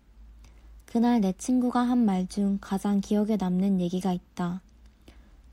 그날 0.92 1.22
내 1.22 1.32
친구가 1.32 1.80
한 1.80 2.00
말 2.00 2.28
중 2.28 2.58
가장 2.60 3.00
기억에 3.00 3.38
남는 3.38 3.80
얘기가 3.80 4.12
있다. 4.12 4.60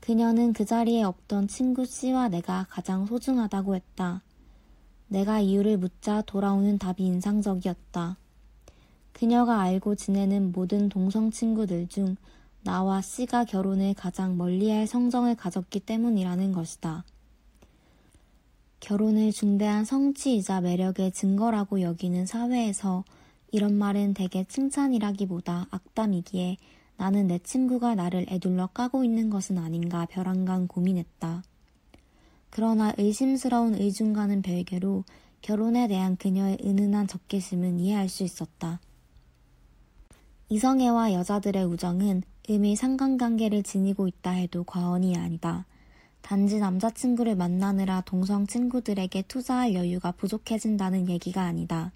그녀는 0.01 0.51
그 0.51 0.65
자리에 0.65 1.01
없던 1.03 1.47
친구 1.47 1.85
C와 1.85 2.27
내가 2.27 2.65
가장 2.69 3.05
소중하다고 3.05 3.75
했다. 3.75 4.21
내가 5.07 5.39
이유를 5.39 5.77
묻자 5.77 6.23
돌아오는 6.23 6.77
답이 6.77 7.05
인상적이었다. 7.05 8.17
그녀가 9.13 9.61
알고 9.61 9.95
지내는 9.95 10.51
모든 10.51 10.89
동성 10.89 11.31
친구들 11.31 11.87
중 11.87 12.17
나와 12.63 13.01
C가 13.01 13.45
결혼을 13.45 13.93
가장 13.93 14.35
멀리할 14.35 14.87
성정을 14.87 15.35
가졌기 15.35 15.79
때문이라는 15.79 16.51
것이다. 16.51 17.05
결혼을 18.81 19.31
중대한 19.31 19.85
성취이자 19.85 20.59
매력의 20.59 21.13
증거라고 21.13 21.79
여기는 21.79 22.25
사회에서 22.25 23.05
이런 23.51 23.75
말은 23.75 24.13
대개 24.13 24.43
칭찬이라기보다 24.43 25.67
악담이기에 25.71 26.57
나는 26.97 27.27
내 27.27 27.39
친구가 27.39 27.95
나를 27.95 28.25
애둘러 28.29 28.67
까고 28.67 29.03
있는 29.03 29.29
것은 29.29 29.57
아닌가 29.57 30.05
벼랑간 30.05 30.67
고민했다. 30.67 31.43
그러나 32.49 32.93
의심스러운 32.97 33.75
의중과는 33.75 34.41
별개로 34.41 35.03
결혼에 35.41 35.87
대한 35.87 36.17
그녀의 36.17 36.57
은은한 36.63 37.07
적개심은 37.07 37.79
이해할 37.79 38.09
수 38.09 38.23
있었다. 38.23 38.81
이성애와 40.49 41.13
여자들의 41.13 41.63
우정은 41.65 42.23
음의 42.49 42.75
상관관계를 42.75 43.63
지니고 43.63 44.07
있다 44.07 44.31
해도 44.31 44.63
과언이 44.63 45.15
아니다. 45.15 45.65
단지 46.21 46.59
남자친구를 46.59 47.35
만나느라 47.35 48.01
동성 48.01 48.45
친구들에게 48.45 49.21
투자할 49.23 49.73
여유가 49.73 50.11
부족해진다는 50.11 51.07
얘기가 51.07 51.43
아니다. 51.43 51.91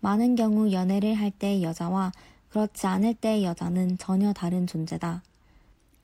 많은 0.00 0.36
경우 0.36 0.70
연애를 0.72 1.14
할 1.14 1.30
때의 1.30 1.62
여자와 1.62 2.12
그렇지 2.50 2.86
않을 2.86 3.14
때의 3.14 3.44
여자는 3.44 3.98
전혀 3.98 4.32
다른 4.32 4.66
존재다. 4.66 5.22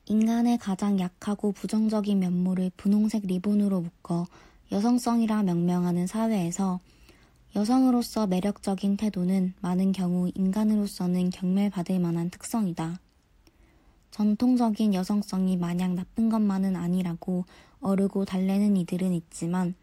인간의 0.07 0.59
가장 0.59 1.01
약하고 1.01 1.53
부정적인 1.53 2.19
면모를 2.19 2.71
분홍색 2.77 3.27
리본으로 3.27 3.81
묶어 3.81 4.27
여성성이라 4.71 5.45
명명하는 5.45 6.07
사회에서 6.07 6.81
여성으로서 7.57 8.27
매력적인 8.27 8.97
태도는 8.97 9.55
많은 9.61 9.93
경우 9.93 10.31
인간으로서는 10.35 11.31
경멸받을 11.31 12.01
만한 12.01 12.29
특성이다. 12.29 12.99
전통적인 14.11 14.93
여성성이 14.95 15.57
마냥 15.57 15.95
나쁜 15.95 16.29
것만은 16.29 16.77
아니라고 16.77 17.45
어르고 17.81 18.25
달래는 18.25 18.77
이들은 18.77 19.13
있지만 19.13 19.75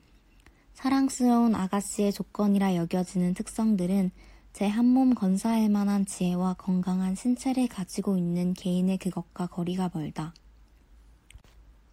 사랑스러운 0.73 1.55
아가씨의 1.55 2.11
조건이라 2.11 2.75
여겨지는 2.75 3.33
특성들은 3.33 4.11
제 4.53 4.67
한몸 4.67 5.13
건사할 5.13 5.69
만한 5.69 6.05
지혜와 6.05 6.55
건강한 6.55 7.15
신체를 7.15 7.67
가지고 7.67 8.17
있는 8.17 8.53
개인의 8.53 8.97
그것과 8.97 9.47
거리가 9.47 9.91
멀다. 9.93 10.33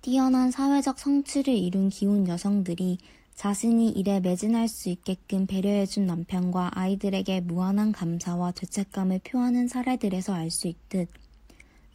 뛰어난 0.00 0.50
사회적 0.50 0.98
성취를 0.98 1.54
이룬 1.54 1.88
기운 1.88 2.26
여성들이 2.26 2.98
자신이 3.34 3.90
일에 3.90 4.18
매진할 4.18 4.66
수 4.66 4.88
있게끔 4.88 5.46
배려해준 5.46 6.06
남편과 6.06 6.72
아이들에게 6.74 7.42
무한한 7.42 7.92
감사와 7.92 8.52
죄책감을 8.52 9.20
표하는 9.22 9.68
사례들에서 9.68 10.34
알 10.34 10.50
수 10.50 10.66
있듯 10.66 11.08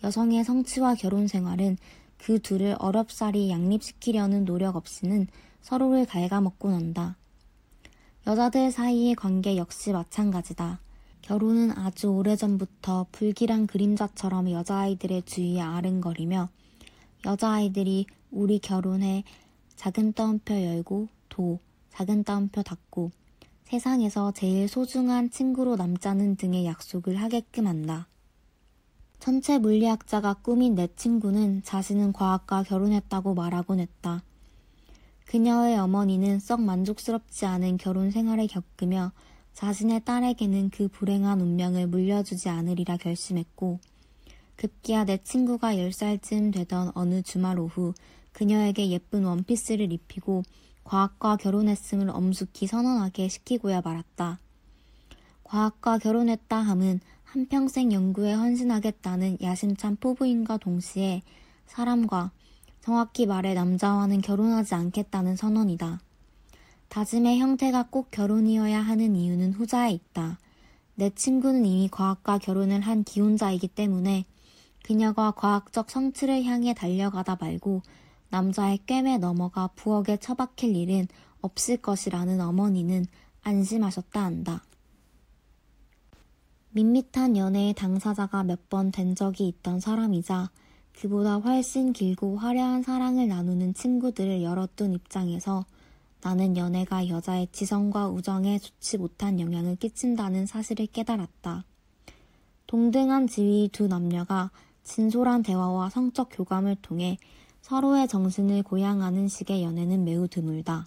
여성의 0.03 0.43
성취와 0.43 0.95
결혼 0.95 1.27
생활은 1.27 1.77
그 2.17 2.39
둘을 2.39 2.75
어렵사리 2.79 3.49
양립시키려는 3.49 4.45
노력 4.45 4.77
없이는 4.77 5.27
서로를 5.63 6.05
갉아먹고 6.05 6.69
난다. 6.69 7.15
여자들 8.27 8.71
사이의 8.71 9.15
관계 9.15 9.57
역시 9.57 9.91
마찬가지다. 9.91 10.79
결혼은 11.21 11.71
아주 11.71 12.09
오래전부터 12.09 13.07
불길한 13.13 13.67
그림자처럼 13.67 14.51
여자아이들의 14.51 15.23
주위에 15.23 15.61
아른거리며 15.61 16.49
여자아이들이 17.25 18.05
우리 18.29 18.59
결혼해 18.59 19.23
작은 19.77 20.13
따옴표 20.13 20.53
열고 20.53 21.07
도 21.29 21.59
작은 21.91 22.25
따옴표 22.25 22.61
닫고 22.61 23.11
세상에서 23.63 24.33
제일 24.33 24.67
소중한 24.67 25.29
친구로 25.29 25.77
남자는 25.77 26.35
등의 26.35 26.65
약속을 26.65 27.15
하게끔 27.15 27.67
한다. 27.67 28.07
천체 29.19 29.57
물리학자가 29.57 30.33
꾸민 30.35 30.75
내 30.75 30.89
친구는 30.93 31.63
자신은 31.63 32.11
과학과 32.11 32.63
결혼했다고 32.63 33.33
말하곤 33.33 33.79
했다. 33.79 34.23
그녀의 35.25 35.77
어머니는 35.77 36.39
썩 36.39 36.61
만족스럽지 36.61 37.45
않은 37.45 37.77
결혼 37.77 38.11
생활을 38.11 38.47
겪으며 38.47 39.11
자신의 39.53 40.03
딸에게는 40.05 40.69
그 40.69 40.87
불행한 40.87 41.41
운명을 41.41 41.87
물려주지 41.87 42.49
않으리라 42.49 42.97
결심했고, 42.97 43.79
급기야 44.55 45.05
내 45.05 45.17
친구가 45.17 45.75
10살쯤 45.75 46.53
되던 46.53 46.91
어느 46.95 47.21
주말 47.21 47.59
오후 47.59 47.93
그녀에게 48.31 48.89
예쁜 48.89 49.25
원피스를 49.25 49.91
입히고 49.91 50.43
과학과 50.83 51.37
결혼했음을 51.37 52.09
엄숙히 52.09 52.67
선언하게 52.67 53.29
시키고야 53.29 53.81
말았다. 53.81 54.39
과학과 55.43 55.97
결혼했다 55.97 56.57
함은 56.57 56.99
한평생 57.23 57.91
연구에 57.93 58.33
헌신하겠다는 58.33 59.37
야심찬 59.41 59.97
포부임과 59.97 60.57
동시에 60.57 61.21
사람과 61.65 62.31
정확히 62.83 63.25
말해 63.25 63.53
남자와는 63.53 64.19
결혼하지 64.19 64.75
않겠다는 64.75 65.37
선언이다. 65.37 66.01
다짐의 66.89 67.39
형태가 67.39 67.87
꼭 67.89 68.11
결혼이어야 68.11 68.81
하는 68.81 69.15
이유는 69.15 69.53
후자에 69.53 69.91
있다. 69.91 70.37
내 70.95 71.09
친구는 71.09 71.65
이미 71.65 71.87
과학과 71.87 72.37
결혼을 72.37 72.81
한 72.81 73.05
기혼자이기 73.05 73.69
때문에 73.69 74.25
그녀가 74.83 75.31
과학적 75.31 75.89
성취를 75.89 76.43
향해 76.43 76.73
달려가다 76.73 77.37
말고 77.39 77.83
남자의 78.29 78.79
꿰매 78.85 79.17
넘어가 79.17 79.67
부엌에 79.75 80.17
처박힐 80.17 80.75
일은 80.75 81.07
없을 81.39 81.77
것이라는 81.77 82.41
어머니는 82.41 83.05
안심하셨다 83.43 84.21
한다. 84.21 84.61
밋밋한 86.71 87.37
연애의 87.37 87.75
당사자가 87.75 88.43
몇 88.43 88.67
번 88.69 88.91
된 88.91 89.15
적이 89.15 89.47
있던 89.47 89.79
사람이자 89.79 90.51
그보다 90.99 91.37
훨씬 91.37 91.93
길고 91.93 92.37
화려한 92.37 92.83
사랑을 92.83 93.27
나누는 93.27 93.73
친구들을 93.73 94.41
열어둔 94.41 94.93
입장에서 94.93 95.65
나는 96.21 96.55
연애가 96.55 97.09
여자의 97.09 97.49
지성과 97.51 98.09
우정에 98.09 98.59
좋지 98.59 98.97
못한 98.97 99.39
영향을 99.39 99.75
끼친다는 99.75 100.45
사실을 100.45 100.87
깨달았다. 100.87 101.65
동등한 102.67 103.27
지위 103.27 103.69
두 103.71 103.87
남녀가 103.87 104.51
진솔한 104.83 105.43
대화와 105.43 105.89
성적 105.89 106.29
교감을 106.31 106.77
통해 106.81 107.17
서로의 107.61 108.07
정신을 108.07 108.63
고양하는 108.63 109.27
식의 109.27 109.63
연애는 109.63 110.05
매우 110.05 110.27
드물다. 110.27 110.85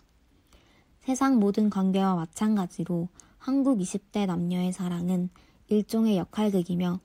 세상 1.00 1.38
모든 1.38 1.70
관계와 1.70 2.14
마찬가지로 2.14 3.08
한국 3.38 3.78
20대 3.78 4.26
남녀의 4.26 4.72
사랑은 4.72 5.30
일종의 5.68 6.16
역할극이며 6.16 7.00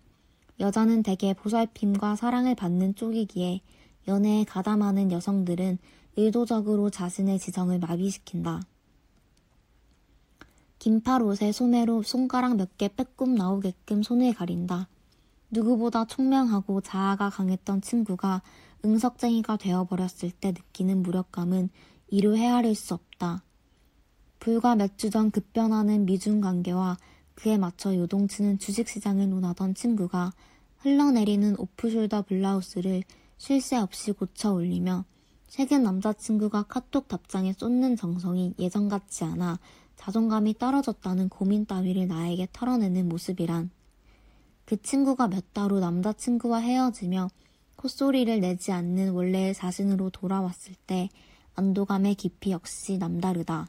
여자는 0.62 1.04
대개 1.04 1.34
보살핌과 1.34 2.16
사랑을 2.16 2.56
받는 2.56 2.96
쪽이기에 2.96 3.62
연애에 4.08 4.46
가담하는 4.46 5.12
여성들은 5.12 5.80
의도적으로 6.16 6.90
자신의 6.90 7.40
지성을 7.40 7.78
마비시킨다. 7.80 8.62
긴팔 10.80 11.24
옷에 11.24 11.52
소매로 11.52 12.04
손가락 12.04 12.56
몇 12.58 12.78
개 12.78 12.88
빼꼼 12.88 13.36
나오게끔 13.36 14.04
손을 14.04 14.34
가린다. 14.34 14.88
누구보다 15.50 16.06
총명하고 16.06 16.82
자아가 16.82 17.30
강했던 17.30 17.82
친구가 17.82 18.42
응석쟁이가 18.86 19.58
되어버렸을 19.58 20.32
때 20.32 20.52
느끼는 20.52 21.02
무력감은 21.04 21.70
이루 22.08 22.36
헤아릴 22.38 22.76
수 22.76 22.94
없다. 22.94 23.44
불과 24.40 24.76
몇 24.76 24.98
주 24.98 25.10
전 25.10 25.32
급변하는 25.32 26.06
미중 26.06 26.40
관계와 26.42 26.98
그에 27.36 27.58
맞춰 27.58 27.96
요동치는 27.96 28.60
주식시장을 28.60 29.30
논하던 29.30 29.76
친구가 29.76 30.34
흘러내리는 30.82 31.56
오프숄더 31.58 32.26
블라우스를 32.28 33.04
쉴새 33.38 33.78
없이 33.78 34.12
고쳐 34.12 34.52
올리며 34.54 35.06
최근 35.48 35.84
남자친구가 35.84 36.64
카톡 36.64 37.08
답장에 37.08 37.54
쏟는 37.54 37.96
정성이 37.96 38.54
예전 38.58 38.90
같지 38.90 39.24
않아 39.24 39.60
자존감이 39.96 40.58
떨어졌다는 40.58 41.30
고민 41.30 41.66
따위를 41.66 42.08
나에게 42.08 42.48
털어내는 42.52 43.08
모습이란 43.10 43.70
그 44.66 44.82
친구가 44.82 45.28
몇 45.28 45.54
달 45.54 45.72
후 45.72 45.80
남자친구와 45.80 46.60
헤어지며 46.60 47.30
콧소리를 47.76 48.40
내지 48.40 48.72
않는 48.72 49.12
원래의 49.12 49.54
자신으로 49.54 50.10
돌아왔을 50.10 50.74
때 50.88 51.10
안도감의 51.56 52.16
깊이 52.16 52.52
역시 52.52 52.98
남다르다. 52.98 53.68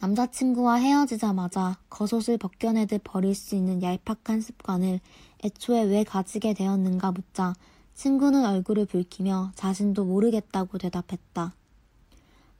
남자친구와 0.00 0.76
헤어지자마자 0.76 1.76
겉옷을 1.90 2.38
벗겨내듯 2.38 3.02
버릴 3.04 3.34
수 3.34 3.54
있는 3.54 3.82
얄팍한 3.82 4.40
습관을 4.40 4.98
애초에 5.44 5.82
왜 5.82 6.04
가지게 6.04 6.54
되었는가 6.54 7.12
묻자 7.12 7.52
친구는 7.94 8.46
얼굴을 8.46 8.86
붉히며 8.86 9.52
자신도 9.54 10.06
모르겠다고 10.06 10.78
대답했다. 10.78 11.52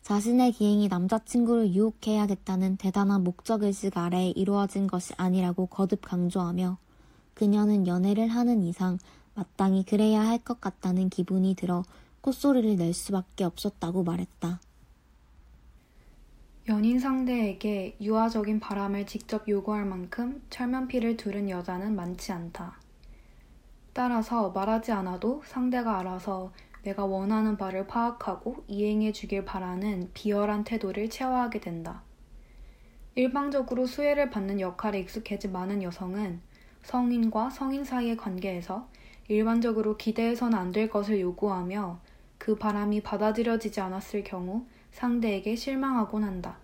자신의 0.03 0.53
기행이 0.53 0.88
남자친구를 0.88 1.72
유혹해야겠다는 1.72 2.76
대단한 2.76 3.24
목적의식 3.24 3.97
아래에 3.97 4.30
이루어진 4.36 4.86
것이 4.86 5.14
아니라고 5.16 5.64
거듭 5.64 6.03
강조하며 6.03 6.76
그녀는 7.32 7.86
연애를 7.86 8.28
하는 8.28 8.62
이상 8.62 8.99
마땅히 9.34 9.82
그래야 9.82 10.20
할 10.26 10.38
것 10.41 10.61
같다는 10.61 11.09
기분이 11.09 11.55
들어 11.55 11.84
콧소리를 12.20 12.76
낼 12.76 12.93
수밖에 12.93 13.45
없었다고 13.45 14.05
말했다. 14.05 14.61
연인 16.70 17.00
상대에게 17.00 17.96
유아적인 18.00 18.60
바람을 18.60 19.04
직접 19.04 19.48
요구할 19.48 19.84
만큼 19.84 20.40
철면피를 20.50 21.16
두른 21.16 21.50
여자는 21.50 21.96
많지 21.96 22.30
않다. 22.30 22.78
따라서 23.92 24.50
말하지 24.50 24.92
않아도 24.92 25.42
상대가 25.44 25.98
알아서 25.98 26.52
내가 26.84 27.04
원하는 27.06 27.56
바를 27.56 27.88
파악하고 27.88 28.62
이행해 28.68 29.10
주길 29.10 29.44
바라는 29.44 30.10
비열한 30.14 30.62
태도를 30.62 31.10
체화하게 31.10 31.58
된다. 31.58 32.02
일방적으로 33.16 33.84
수혜를 33.86 34.30
받는 34.30 34.60
역할에 34.60 35.00
익숙해진 35.00 35.50
많은 35.50 35.82
여성은 35.82 36.40
성인과 36.84 37.50
성인 37.50 37.82
사이의 37.82 38.16
관계에서 38.16 38.88
일반적으로 39.26 39.96
기대해서는 39.96 40.56
안 40.56 40.70
될 40.70 40.88
것을 40.88 41.20
요구하며 41.20 41.98
그 42.38 42.54
바람이 42.54 43.02
받아들여지지 43.02 43.80
않았을 43.80 44.22
경우 44.22 44.66
상대에게 44.93 45.57
실망하곤 45.57 46.24
한다. 46.24 46.57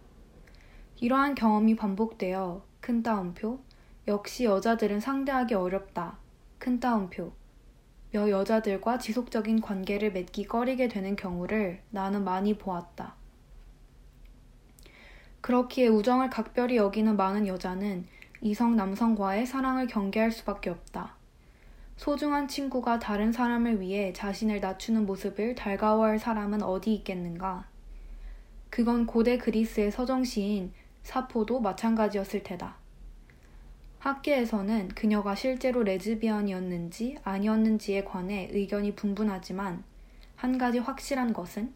이러한 1.00 1.34
경험이 1.34 1.76
반복되어 1.76 2.62
큰 2.80 3.02
따옴표, 3.02 3.60
역시 4.08 4.44
여자들은 4.44 5.00
상대하기 5.00 5.54
어렵다. 5.54 6.18
큰 6.58 6.80
따옴표, 6.80 7.32
여 8.14 8.30
여자들과 8.30 8.98
지속적인 8.98 9.60
관계를 9.60 10.12
맺기 10.12 10.46
꺼리게 10.46 10.88
되는 10.88 11.16
경우를 11.16 11.82
나는 11.90 12.24
많이 12.24 12.56
보았다. 12.56 13.14
그렇기에 15.40 15.88
우정을 15.88 16.30
각별히 16.30 16.76
여기는 16.76 17.16
많은 17.16 17.46
여자는 17.46 18.06
이성 18.40 18.76
남성과의 18.76 19.46
사랑을 19.46 19.86
경계할 19.86 20.32
수밖에 20.32 20.70
없다. 20.70 21.14
소중한 21.96 22.48
친구가 22.48 22.98
다른 22.98 23.32
사람을 23.32 23.80
위해 23.80 24.12
자신을 24.12 24.60
낮추는 24.60 25.06
모습을 25.06 25.54
달가워할 25.54 26.18
사람은 26.18 26.62
어디 26.62 26.94
있겠는가? 26.94 27.66
그건 28.76 29.06
고대 29.06 29.38
그리스의 29.38 29.90
서정시인 29.90 30.70
사포도 31.02 31.60
마찬가지였을 31.60 32.42
테다. 32.42 32.76
학계에서는 34.00 34.88
그녀가 34.88 35.34
실제로 35.34 35.82
레즈비언이었는지 35.82 37.16
아니었는지에 37.24 38.04
관해 38.04 38.50
의견이 38.52 38.94
분분하지만 38.94 39.82
한 40.34 40.58
가지 40.58 40.78
확실한 40.78 41.32
것은 41.32 41.72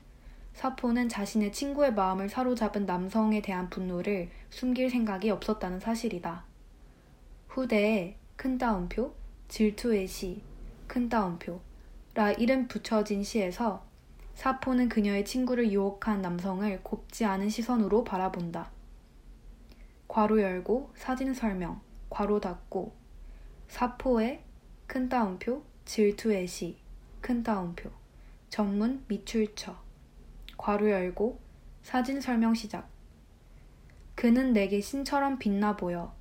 사포는 0.52 1.08
자신의 1.08 1.52
친구의 1.52 1.94
마음을 1.94 2.28
사로잡은 2.28 2.84
남성에 2.84 3.40
대한 3.40 3.70
분노를 3.70 4.28
숨길 4.50 4.90
생각이 4.90 5.30
없었다는 5.30 5.80
사실이다. 5.80 6.44
후대에 7.48 8.18
큰 8.36 8.58
따옴표, 8.58 9.14
질투의 9.48 10.06
시, 10.06 10.42
큰 10.86 11.08
따옴표, 11.08 11.62
라 12.12 12.30
이름 12.32 12.68
붙여진 12.68 13.22
시에서 13.22 13.88
사포는 14.40 14.88
그녀의 14.88 15.26
친구를 15.26 15.70
유혹한 15.70 16.22
남성을 16.22 16.82
곱지 16.82 17.26
않은 17.26 17.50
시선으로 17.50 18.04
바라본다. 18.04 18.70
괄호 20.08 20.40
열고 20.40 20.92
사진 20.94 21.34
설명, 21.34 21.82
괄호 22.08 22.40
닫고 22.40 22.94
사포의 23.68 24.42
큰 24.86 25.10
따옴표, 25.10 25.62
질투의 25.84 26.46
시, 26.46 26.78
큰 27.20 27.42
따옴표, 27.42 27.90
전문 28.48 29.04
미출처, 29.08 29.76
괄호 30.56 30.88
열고 30.88 31.38
사진 31.82 32.22
설명 32.22 32.54
시작. 32.54 32.88
그는 34.14 34.54
내게 34.54 34.80
신처럼 34.80 35.38
빛나 35.38 35.76
보여. 35.76 36.14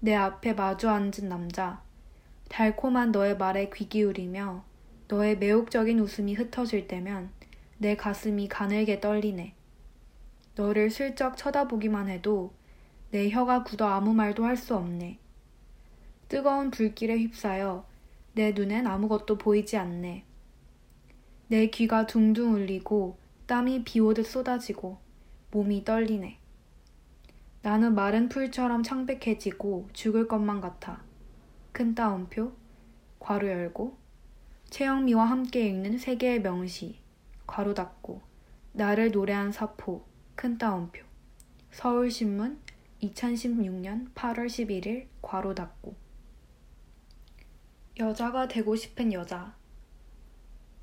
내 0.00 0.16
앞에 0.16 0.54
마주 0.54 0.88
앉은 0.88 1.28
남자. 1.28 1.80
달콤한 2.48 3.12
너의 3.12 3.36
말에 3.36 3.70
귀 3.72 3.88
기울이며 3.88 4.64
너의 5.06 5.38
매혹적인 5.38 6.00
웃음이 6.00 6.34
흩어질 6.34 6.88
때면 6.88 7.30
내 7.80 7.96
가슴이 7.96 8.46
가늘게 8.46 9.00
떨리네. 9.00 9.54
너를 10.54 10.90
슬쩍 10.90 11.38
쳐다보기만 11.38 12.10
해도 12.10 12.52
내 13.10 13.30
혀가 13.30 13.64
굳어 13.64 13.88
아무 13.88 14.12
말도 14.12 14.44
할 14.44 14.58
수 14.58 14.76
없네. 14.76 15.18
뜨거운 16.28 16.70
불길에 16.70 17.16
휩싸여 17.16 17.86
내 18.34 18.52
눈엔 18.52 18.86
아무것도 18.86 19.38
보이지 19.38 19.78
않네. 19.78 20.24
내 21.48 21.66
귀가 21.68 22.06
둥둥 22.06 22.52
울리고 22.52 23.16
땀이 23.46 23.84
비 23.84 23.98
오듯 23.98 24.26
쏟아지고 24.26 24.98
몸이 25.50 25.82
떨리네. 25.82 26.38
나는 27.62 27.94
마른 27.94 28.28
풀처럼 28.28 28.82
창백해지고 28.82 29.88
죽을 29.94 30.28
것만 30.28 30.60
같아. 30.60 31.02
큰 31.72 31.94
따옴표, 31.94 32.52
괄호 33.20 33.48
열고, 33.48 33.96
최영미와 34.68 35.24
함께 35.24 35.66
읽는 35.66 35.96
세계의 35.96 36.42
명시, 36.42 36.99
괄호 37.50 37.74
닫고, 37.74 38.20
나를 38.74 39.10
노래한 39.10 39.50
사포, 39.50 40.04
큰 40.36 40.56
따옴표, 40.56 41.04
서울신문 41.72 42.60
2016년 43.02 44.14
8월 44.14 44.46
11일, 44.46 45.08
괄호 45.20 45.56
닫고. 45.56 45.96
여자가 47.98 48.46
되고 48.46 48.76
싶은 48.76 49.12
여자. 49.12 49.56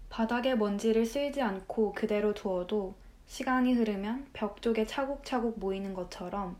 바닥에 0.10 0.56
먼지를 0.56 1.06
쓸지 1.06 1.42
않고 1.42 1.94
그대로 1.94 2.34
두어도 2.34 2.96
시간이 3.28 3.74
흐르면 3.74 4.28
벽 4.34 4.62
쪽에 4.62 4.86
차곡차곡 4.86 5.60
모이는 5.60 5.94
것처럼 5.94 6.58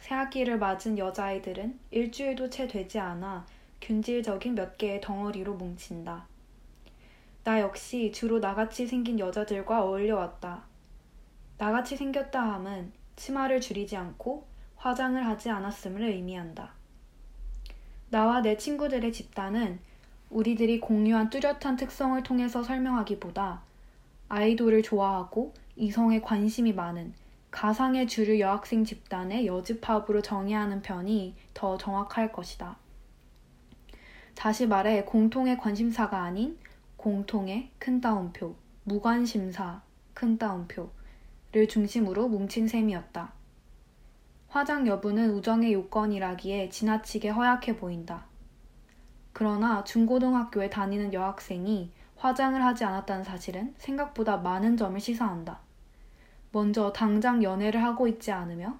새학기를 0.00 0.58
맞은 0.58 0.96
여자아이들은 0.96 1.78
일주일도 1.90 2.48
채 2.48 2.66
되지 2.66 2.98
않아 2.98 3.44
균질적인 3.82 4.54
몇 4.54 4.78
개의 4.78 5.02
덩어리로 5.02 5.54
뭉친다. 5.54 6.31
나 7.44 7.60
역시 7.60 8.12
주로 8.12 8.38
나같이 8.38 8.86
생긴 8.86 9.18
여자들과 9.18 9.82
어울려 9.82 10.16
왔다. 10.16 10.62
나같이 11.58 11.96
생겼다 11.96 12.40
함은 12.40 12.92
치마를 13.16 13.60
줄이지 13.60 13.96
않고 13.96 14.46
화장을 14.76 15.26
하지 15.26 15.50
않았음을 15.50 16.02
의미한다. 16.02 16.72
나와 18.10 18.42
내 18.42 18.56
친구들의 18.56 19.12
집단은 19.12 19.80
우리들이 20.30 20.80
공유한 20.80 21.30
뚜렷한 21.30 21.76
특성을 21.76 22.22
통해서 22.22 22.62
설명하기보다 22.62 23.62
아이돌을 24.28 24.82
좋아하고 24.82 25.52
이성에 25.76 26.20
관심이 26.20 26.72
많은 26.72 27.12
가상의 27.50 28.06
주류 28.06 28.38
여학생 28.38 28.84
집단의 28.84 29.46
여집합으로 29.46 30.22
정의하는 30.22 30.80
편이 30.80 31.34
더 31.54 31.76
정확할 31.76 32.32
것이다. 32.32 32.76
다시 34.34 34.66
말해 34.66 35.04
공통의 35.04 35.58
관심사가 35.58 36.22
아닌 36.22 36.58
공통의 37.02 37.68
큰 37.80 38.00
따옴표, 38.00 38.54
무관심사, 38.84 39.82
큰 40.14 40.38
따옴표를 40.38 41.66
중심으로 41.68 42.28
뭉친 42.28 42.68
셈이었다. 42.68 43.32
화장 44.46 44.86
여부는 44.86 45.30
우정의 45.30 45.72
요건이라기에 45.72 46.68
지나치게 46.68 47.30
허약해 47.30 47.76
보인다. 47.76 48.26
그러나 49.32 49.82
중고등학교에 49.82 50.70
다니는 50.70 51.12
여학생이 51.12 51.90
화장을 52.14 52.64
하지 52.64 52.84
않았다는 52.84 53.24
사실은 53.24 53.74
생각보다 53.78 54.36
많은 54.36 54.76
점을 54.76 55.00
시사한다. 55.00 55.58
먼저 56.52 56.92
당장 56.92 57.42
연애를 57.42 57.82
하고 57.82 58.06
있지 58.06 58.30
않으며 58.30 58.78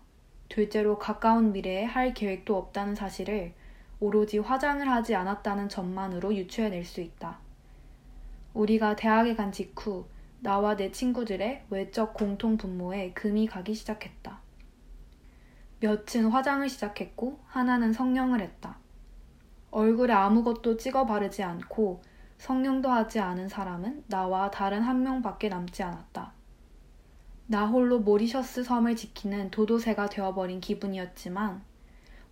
둘째로 0.49 1.01
가까운 1.01 1.51
미래에 1.51 1.83
할 1.83 2.15
계획도 2.15 2.57
없다는 2.57 2.95
사실을 2.95 3.53
오로지 3.99 4.39
화장을 4.39 4.89
하지 4.89 5.17
않았다는 5.17 5.69
점만으로 5.69 6.37
유추해낼 6.37 6.85
수 6.85 7.01
있다. 7.01 7.42
우리가 8.55 8.97
대학에 8.97 9.35
간 9.35 9.53
직후 9.53 10.07
나와 10.41 10.77
내 10.77 10.91
친구들의 10.91 11.67
외적 11.71 12.15
공통 12.15 12.57
분모에 12.57 13.13
금이 13.13 13.47
가기 13.47 13.75
시작했다. 13.75 14.41
몇은 15.81 16.31
화장을 16.31 16.69
시작했고 16.69 17.41
하나는 17.47 17.93
성형을 17.93 18.41
했다. 18.41 18.79
얼굴에 19.71 20.13
아무것도 20.13 20.77
찍어 20.77 21.07
바르지 21.07 21.43
않고 21.43 22.03
성형도 22.39 22.91
하지 22.91 23.21
않은 23.21 23.49
사람은 23.49 24.05
나와 24.09 24.51
다른 24.51 24.83
한 24.83 25.03
명밖에 25.03 25.49
남지 25.49 25.83
않았다. 25.83 26.33
나 27.47 27.67
홀로 27.67 28.01
모리셔스 28.01 28.65
섬을 28.65 28.97
지키는 28.97 29.51
도도새가 29.51 30.09
되어버린 30.09 30.61
기분이었지만 30.61 31.63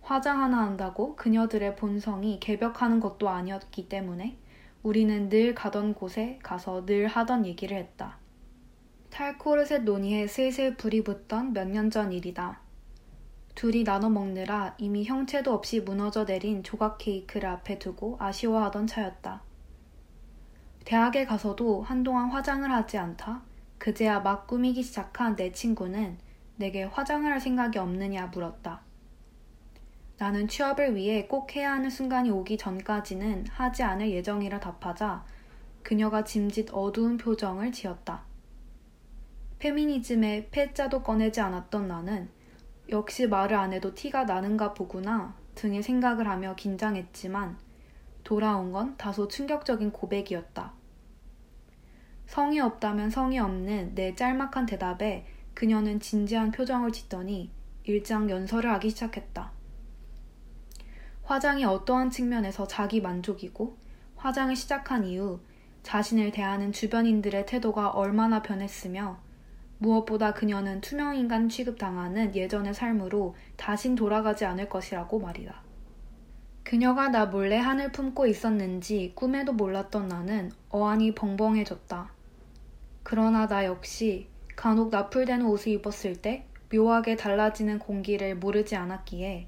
화장 0.01 0.41
하나 0.41 0.59
한다고 0.63 1.15
그녀들의 1.15 1.75
본성이 1.75 2.39
개벽하는 2.39 2.99
것도 2.99 3.29
아니었기 3.29 3.87
때문에 3.87 4.37
우리는 4.83 5.29
늘 5.29 5.53
가던 5.53 5.93
곳에 5.93 6.39
가서 6.41 6.85
늘 6.85 7.07
하던 7.07 7.45
얘기를 7.45 7.77
했다. 7.77 8.17
탈코르셋 9.11 9.83
논의에 9.83 10.25
슬슬 10.27 10.75
불이 10.75 11.03
붙던 11.03 11.53
몇 11.53 11.67
년 11.67 11.89
전 11.91 12.11
일이다. 12.11 12.59
둘이 13.53 13.83
나눠 13.83 14.09
먹느라 14.09 14.75
이미 14.77 15.03
형체도 15.03 15.53
없이 15.53 15.81
무너져 15.81 16.25
내린 16.25 16.63
조각 16.63 16.97
케이크를 16.97 17.49
앞에 17.49 17.77
두고 17.77 18.17
아쉬워하던 18.19 18.87
차였다. 18.87 19.43
대학에 20.85 21.25
가서도 21.25 21.83
한동안 21.83 22.29
화장을 22.31 22.69
하지 22.71 22.97
않다 22.97 23.43
그제야 23.77 24.19
막 24.21 24.47
꾸미기 24.47 24.81
시작한 24.81 25.35
내 25.35 25.51
친구는 25.51 26.17
내게 26.55 26.83
화장을 26.83 27.29
할 27.31 27.39
생각이 27.39 27.77
없느냐 27.77 28.27
물었다. 28.27 28.81
나는 30.21 30.47
취업을 30.47 30.95
위해 30.95 31.25
꼭 31.25 31.55
해야 31.55 31.71
하는 31.71 31.89
순간이 31.89 32.29
오기 32.29 32.59
전까지는 32.59 33.47
하지 33.49 33.81
않을 33.81 34.11
예정이라 34.11 34.59
답하자 34.59 35.25
그녀가 35.81 36.23
짐짓 36.23 36.69
어두운 36.71 37.17
표정을 37.17 37.71
지었다. 37.71 38.21
페미니즘의 39.57 40.49
패자도 40.51 41.01
꺼내지 41.01 41.41
않았던 41.41 41.87
나는 41.87 42.29
역시 42.89 43.25
말을 43.25 43.57
안 43.57 43.73
해도 43.73 43.95
티가 43.95 44.25
나는가 44.25 44.75
보구나 44.75 45.35
등의 45.55 45.81
생각을 45.81 46.27
하며 46.27 46.53
긴장했지만 46.53 47.57
돌아온 48.23 48.71
건 48.71 48.95
다소 48.97 49.27
충격적인 49.27 49.91
고백이었다. 49.91 50.71
성이 52.27 52.59
없다면 52.59 53.09
성이 53.09 53.39
없는 53.39 53.95
내 53.95 54.13
짤막한 54.13 54.67
대답에 54.67 55.25
그녀는 55.55 55.99
진지한 55.99 56.51
표정을 56.51 56.91
짓더니 56.91 57.49
일장 57.85 58.29
연설을 58.29 58.71
하기 58.73 58.91
시작했다. 58.91 59.60
화장이 61.31 61.63
어떠한 61.63 62.09
측면에서 62.09 62.67
자기 62.67 62.99
만족이고 62.99 63.77
화장을 64.17 64.53
시작한 64.53 65.05
이후 65.05 65.39
자신을 65.81 66.31
대하는 66.31 66.73
주변인들의 66.73 67.45
태도가 67.45 67.91
얼마나 67.91 68.41
변했으며 68.41 69.17
무엇보다 69.77 70.33
그녀는 70.33 70.81
투명인간 70.81 71.47
취급당하는 71.47 72.35
예전의 72.35 72.73
삶으로 72.73 73.37
다신 73.55 73.95
돌아가지 73.95 74.43
않을 74.43 74.67
것이라고 74.67 75.19
말이다. 75.21 75.63
그녀가 76.65 77.07
나 77.07 77.25
몰래 77.25 77.57
한을 77.57 77.93
품고 77.93 78.27
있었는지 78.27 79.13
꿈에도 79.15 79.53
몰랐던 79.53 80.09
나는 80.09 80.51
어안이 80.67 81.15
벙벙해졌다. 81.15 82.11
그러나 83.03 83.47
나 83.47 83.63
역시 83.63 84.27
간혹 84.57 84.89
나풀대는 84.89 85.45
옷을 85.45 85.71
입었을 85.71 86.17
때 86.17 86.45
묘하게 86.73 87.15
달라지는 87.15 87.79
공기를 87.79 88.35
모르지 88.35 88.75
않았기에 88.75 89.47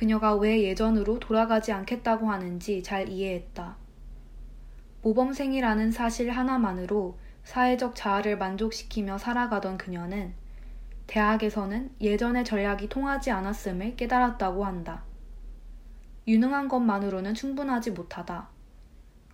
그녀가 0.00 0.34
왜 0.34 0.62
예전으로 0.62 1.18
돌아가지 1.20 1.72
않겠다고 1.72 2.30
하는지 2.30 2.82
잘 2.82 3.10
이해했다. 3.10 3.76
모범생이라는 5.02 5.90
사실 5.90 6.30
하나만으로 6.30 7.18
사회적 7.44 7.94
자아를 7.94 8.38
만족시키며 8.38 9.18
살아가던 9.18 9.76
그녀는 9.76 10.32
대학에서는 11.06 11.90
예전의 12.00 12.46
전략이 12.46 12.88
통하지 12.88 13.30
않았음을 13.30 13.96
깨달았다고 13.96 14.64
한다. 14.64 15.04
유능한 16.26 16.68
것만으로는 16.68 17.34
충분하지 17.34 17.90
못하다. 17.90 18.48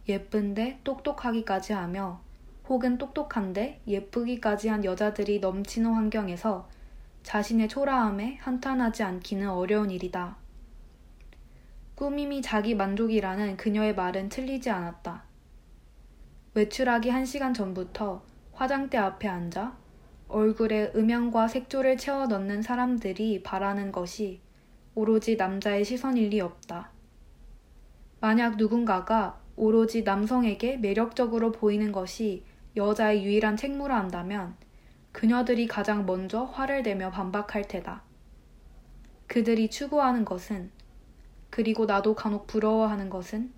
예쁜데 0.09 0.81
똑똑하기까지 0.83 1.75
하며 1.75 2.21
혹은 2.69 2.99
똑똑한데 2.99 3.83
예쁘기까지 3.87 4.67
한 4.67 4.85
여자들이 4.85 5.39
넘치는 5.39 5.93
환경에서 5.93 6.69
자신의 7.23 7.69
초라함에 7.69 8.39
한탄하지 8.41 9.05
않기는 9.05 9.49
어려운 9.49 9.93
일이다. 9.93 10.45
꾸밈이 11.97 12.43
자기 12.43 12.75
만족이라는 12.75 13.57
그녀의 13.57 13.95
말은 13.95 14.29
틀리지 14.29 14.69
않았다. 14.69 15.25
외출하기 16.53 17.09
한 17.09 17.25
시간 17.25 17.55
전부터 17.55 18.23
화장대 18.53 18.99
앞에 18.99 19.29
앉아 19.29 19.77
얼굴에 20.29 20.93
음영과 20.95 21.49
색조를 21.49 21.97
채워 21.97 22.27
넣는 22.27 22.61
사람들이 22.61 23.43
바라는 23.43 23.93
것이 23.93 24.41
오로지 24.95 25.37
남자의 25.37 25.87
시선일 25.87 26.29
리 26.29 26.41
없다. 26.41 26.91
만약 28.21 28.57
누군가가 28.57 29.41
오로지 29.57 30.03
남성에게 30.03 30.77
매력적으로 30.77 31.51
보이는 31.51 31.93
것이 31.93 32.45
여자의 32.77 33.25
유일한 33.25 33.57
책무라 33.57 33.97
한다면 33.97 34.55
그녀들이 35.13 35.67
가장 35.67 36.05
먼저 36.05 36.45
화를 36.45 36.83
내며 36.83 37.11
반박할 37.11 37.67
테다. 37.69 38.03
그들이 39.27 39.71
추구하는 39.71 40.27
것은 40.27 40.76
그리고 41.51 41.87
나도 41.87 42.15
간혹 42.15 42.47
부러워하는 42.47 43.09
것은 43.09 43.53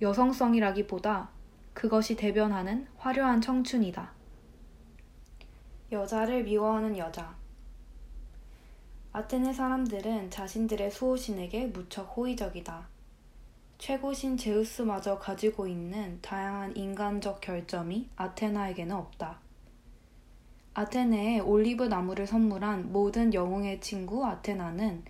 여성성이라기보다 0.00 1.30
그것이 1.72 2.16
대변하는 2.16 2.86
화려한 2.96 3.40
청춘이다. 3.40 4.12
여자를 5.92 6.44
미워하는 6.44 6.96
여자. 6.98 7.34
아테네 9.12 9.52
사람들은 9.52 10.30
자신들의 10.30 10.90
수호신에게 10.90 11.66
무척 11.66 12.16
호의적이다. 12.16 12.88
최고신 13.78 14.36
제우스마저 14.36 15.18
가지고 15.18 15.66
있는 15.66 16.18
다양한 16.20 16.76
인간적 16.76 17.40
결점이 17.40 18.08
아테나에게는 18.16 18.96
없다. 18.96 19.38
아테네에 20.74 21.40
올리브 21.40 21.84
나무를 21.84 22.26
선물한 22.26 22.92
모든 22.92 23.32
영웅의 23.32 23.80
친구 23.80 24.26
아테나는 24.26 25.04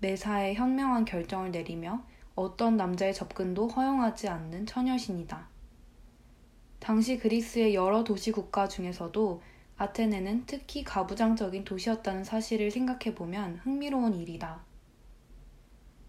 매사에 0.00 0.54
현명한 0.54 1.04
결정을 1.04 1.50
내리며 1.50 2.04
어떤 2.34 2.76
남자의 2.76 3.14
접근도 3.14 3.68
허용하지 3.68 4.28
않는 4.28 4.66
처녀신이다. 4.66 5.48
당시 6.78 7.18
그리스의 7.18 7.74
여러 7.74 8.04
도시 8.04 8.30
국가 8.30 8.68
중에서도 8.68 9.42
아테네는 9.78 10.44
특히 10.46 10.84
가부장적인 10.84 11.64
도시였다는 11.64 12.24
사실을 12.24 12.70
생각해보면 12.70 13.60
흥미로운 13.62 14.14
일이다. 14.14 14.60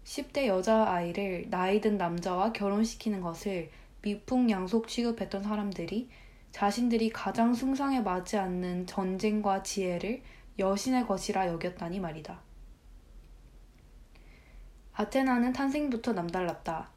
10대 0.04 0.46
여자아이를 0.46 1.48
나이든 1.50 1.98
남자와 1.98 2.52
결혼시키는 2.52 3.20
것을 3.20 3.70
미풍양속 4.02 4.88
취급했던 4.88 5.42
사람들이 5.42 6.08
자신들이 6.50 7.10
가장 7.10 7.52
숭상에 7.52 8.00
맞지 8.00 8.38
않는 8.38 8.86
전쟁과 8.86 9.62
지혜를 9.62 10.22
여신의 10.58 11.06
것이라 11.06 11.48
여겼다니 11.48 12.00
말이다. 12.00 12.47
아테나는 15.00 15.52
탄생부터 15.52 16.12
남달랐다. 16.12 16.90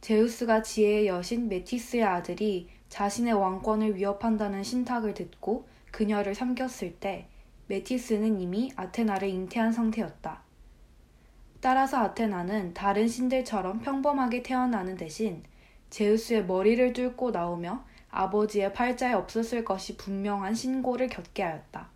제우스가 0.00 0.62
지혜의 0.62 1.08
여신 1.08 1.50
메티스의 1.50 2.02
아들이 2.02 2.70
자신의 2.88 3.34
왕권을 3.34 3.96
위협한다는 3.96 4.62
신탁을 4.62 5.12
듣고 5.12 5.68
그녀를 5.90 6.34
삼켰을 6.34 6.96
때 6.98 7.28
메티스는 7.66 8.40
이미 8.40 8.72
아테나를 8.76 9.28
잉태한 9.28 9.72
상태였다. 9.72 10.40
따라서 11.60 11.98
아테나는 11.98 12.72
다른 12.72 13.06
신들처럼 13.06 13.80
평범하게 13.80 14.42
태어나는 14.42 14.96
대신 14.96 15.42
제우스의 15.90 16.46
머리를 16.46 16.94
뚫고 16.94 17.32
나오며 17.32 17.84
아버지의 18.08 18.72
팔자에 18.72 19.12
없었을 19.12 19.66
것이 19.66 19.98
분명한 19.98 20.54
신고를 20.54 21.08
겪게 21.08 21.42
하였다. 21.42 21.90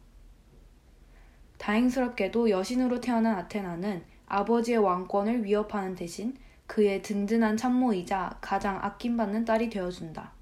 다행스럽게도 1.57 2.51
여신으로 2.51 3.01
태어난 3.01 3.39
아테나는 3.39 4.12
아버지의 4.33 4.79
왕권을 4.79 5.45
위협하는 5.45 5.95
대신 5.95 6.35
그의 6.67 7.03
든든한 7.03 7.59
참모이자 7.59 8.39
가장 8.41 8.79
아낌받는 8.81 9.45
딸이 9.45 9.69
되어준다. 9.69 10.33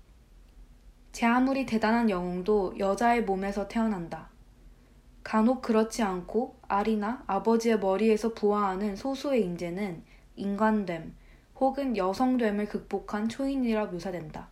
제 1.10 1.26
아무리 1.26 1.66
대단한 1.66 2.08
영웅도 2.08 2.78
여자의 2.78 3.24
몸에서 3.24 3.66
태어난다. 3.66 4.28
간혹 5.24 5.60
그렇지 5.60 6.04
않고 6.04 6.60
아리나 6.68 7.24
아버지의 7.26 7.80
머리에서 7.80 8.32
부화하는 8.32 8.94
소수의 8.94 9.42
인재는 9.42 10.04
인간됨 10.36 11.16
혹은 11.56 11.96
여성됨을 11.96 12.66
극복한 12.66 13.28
초인이라 13.28 13.86
묘사된다. 13.86 14.50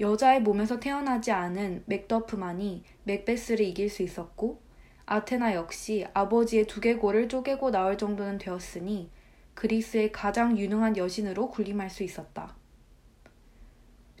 여자의 0.00 0.42
몸에서 0.42 0.80
태어나지 0.80 1.30
않은 1.30 1.84
맥더프만이 1.86 2.82
맥베스를 3.04 3.64
이길 3.64 3.88
수 3.88 4.02
있었고 4.02 4.63
아테나 5.06 5.54
역시 5.54 6.06
아버지의 6.14 6.66
두개골을 6.66 7.28
쪼개고 7.28 7.70
나올 7.70 7.98
정도는 7.98 8.38
되었으니 8.38 9.10
그리스의 9.54 10.12
가장 10.12 10.58
유능한 10.58 10.96
여신으로 10.96 11.50
군림할 11.50 11.90
수 11.90 12.02
있었다. 12.02 12.54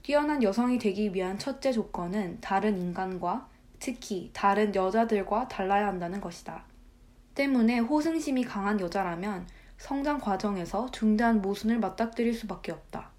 뛰어난 0.02 0.42
여성이 0.42 0.78
되기 0.78 1.14
위한 1.14 1.38
첫째 1.38 1.72
조건은 1.72 2.38
다른 2.42 2.78
인간과 2.78 3.48
특히 3.78 4.30
다른 4.34 4.74
여자들과 4.74 5.48
달라야 5.48 5.86
한다는 5.86 6.20
것이다. 6.20 6.64
때문에 7.34 7.78
호승심이 7.78 8.44
강한 8.44 8.78
여자라면 8.78 9.48
성장 9.78 10.20
과정에서 10.20 10.90
중대한 10.90 11.40
모순을 11.40 11.78
맞닥뜨릴 11.80 12.34
수밖에 12.34 12.72
없다. 12.72 13.10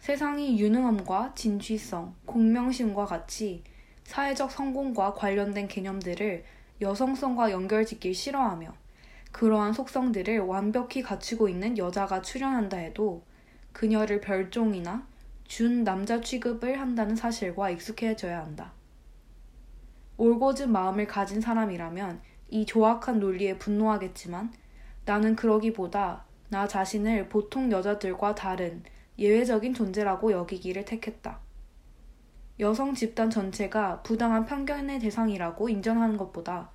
세상이 0.00 0.58
유능함과 0.58 1.34
진취성, 1.34 2.14
공명심과 2.26 3.04
같이 3.04 3.62
사회적 4.04 4.50
성공과 4.50 5.14
관련된 5.14 5.68
개념들을 5.68 6.44
여성성과 6.80 7.50
연결짓기 7.50 8.14
싫어하며 8.14 8.74
그러한 9.32 9.72
속성들을 9.72 10.40
완벽히 10.40 11.02
갖추고 11.02 11.48
있는 11.48 11.78
여자가 11.78 12.22
출연한다 12.22 12.76
해도 12.76 13.24
그녀를 13.72 14.20
별종이나 14.20 15.06
준 15.44 15.84
남자 15.84 16.20
취급을 16.20 16.80
한다는 16.80 17.16
사실과 17.16 17.70
익숙해져야 17.70 18.40
한다. 18.40 18.72
올곧은 20.16 20.70
마음을 20.70 21.06
가진 21.06 21.40
사람이라면 21.40 22.20
이 22.50 22.66
조악한 22.66 23.18
논리에 23.18 23.58
분노하겠지만 23.58 24.52
나는 25.04 25.34
그러기보다 25.34 26.24
나 26.48 26.68
자신을 26.68 27.28
보통 27.28 27.72
여자들과 27.72 28.34
다른 28.34 28.82
예외적인 29.18 29.74
존재라고 29.74 30.32
여기기를 30.32 30.84
택했다. 30.84 31.40
여성 32.60 32.94
집단 32.94 33.30
전체가 33.30 34.02
부당한 34.02 34.44
편견의 34.44 34.98
대상이라고 35.00 35.68
인정하는 35.68 36.16
것보다 36.16 36.70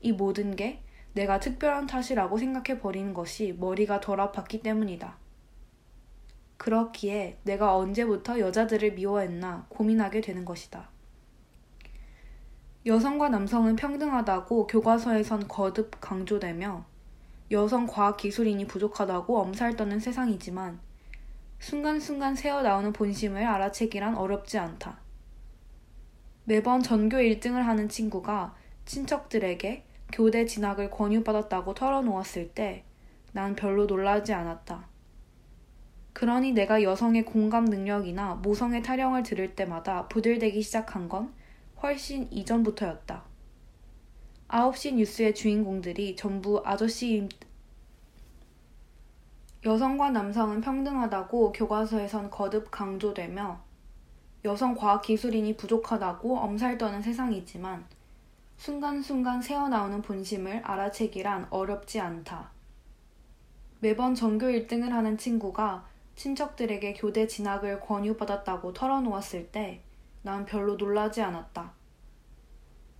이 0.00 0.12
모든 0.12 0.56
게 0.56 0.82
내가 1.12 1.38
특별한 1.38 1.86
탓이라고 1.86 2.38
생각해 2.38 2.80
버리는 2.80 3.14
것이 3.14 3.56
머리가 3.58 4.00
덜 4.00 4.18
아팠기 4.18 4.62
때문이다. 4.62 5.16
그렇기에 6.56 7.38
내가 7.44 7.76
언제부터 7.76 8.38
여자들을 8.38 8.94
미워했나 8.94 9.66
고민하게 9.68 10.20
되는 10.20 10.44
것이다. 10.44 10.88
여성과 12.86 13.28
남성은 13.28 13.76
평등하다고 13.76 14.66
교과서에선 14.66 15.48
거듭 15.48 15.92
강조되며 16.00 16.84
여성 17.50 17.86
과학 17.86 18.16
기술인이 18.16 18.66
부족하다고 18.66 19.38
엄살 19.38 19.76
떠는 19.76 20.00
세상이지만 20.00 20.80
순간순간 21.64 22.34
새어나오는 22.34 22.92
본심을 22.92 23.42
알아채기란 23.42 24.16
어렵지 24.16 24.58
않다. 24.58 24.98
매번 26.44 26.82
전교 26.82 27.16
1등을 27.16 27.62
하는 27.62 27.88
친구가 27.88 28.54
친척들에게 28.84 29.84
교대 30.12 30.44
진학을 30.44 30.90
권유받았다고 30.90 31.72
털어놓았을 31.72 32.50
때 32.52 32.84
난 33.32 33.56
별로 33.56 33.86
놀라지 33.86 34.34
않았다. 34.34 34.86
그러니 36.12 36.52
내가 36.52 36.82
여성의 36.82 37.24
공감 37.24 37.64
능력이나 37.64 38.34
모성의 38.36 38.82
타령을 38.82 39.22
들을 39.22 39.56
때마다 39.56 40.06
부들대기 40.06 40.60
시작한 40.60 41.08
건 41.08 41.32
훨씬 41.82 42.28
이전부터였다. 42.30 43.24
9시 44.48 44.94
뉴스의 44.94 45.34
주인공들이 45.34 46.14
전부 46.14 46.62
아저씨임 46.64 47.30
여성과 49.64 50.10
남성은 50.10 50.60
평등하다고 50.60 51.52
교과서에선 51.52 52.30
거듭 52.30 52.70
강조되며 52.70 53.60
여성 54.44 54.74
과학 54.74 55.02
기술인이 55.02 55.56
부족하다고 55.56 56.38
엄살 56.38 56.76
떠는 56.76 57.00
세상이지만 57.00 57.84
순간순간 58.56 59.40
새어나오는 59.40 60.02
본심을 60.02 60.62
알아채기란 60.64 61.46
어렵지 61.50 61.98
않다. 62.00 62.50
매번 63.80 64.14
전교 64.14 64.46
1등을 64.46 64.90
하는 64.90 65.16
친구가 65.16 65.86
친척들에게 66.14 66.94
교대 66.94 67.26
진학을 67.26 67.80
권유받았다고 67.80 68.72
털어놓았을 68.72 69.48
때 69.50 69.82
난 70.24 70.46
별로 70.46 70.76
놀라지 70.76 71.20
않았다. 71.20 71.70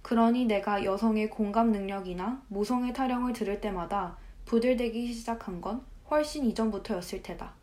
그러니 0.03 0.45
내가 0.45 0.85
여성의 0.85 1.31
공감 1.31 1.73
능력이나 1.73 2.43
모성의 2.49 2.93
타령을 2.93 3.33
들을 3.33 3.63
때마다 3.63 4.19
부들대기 4.45 5.11
시작한 5.11 5.63
건 5.63 5.83
훨씬 6.11 6.45
이전부터였을 6.45 7.23
테다. 7.23 7.55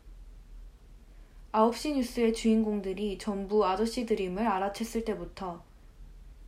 9시 1.52 1.94
뉴스의 1.94 2.32
주인공들이 2.32 3.18
전부 3.18 3.66
아저씨들임을 3.66 4.44
알아챘을 4.44 5.04
때부터 5.04 5.62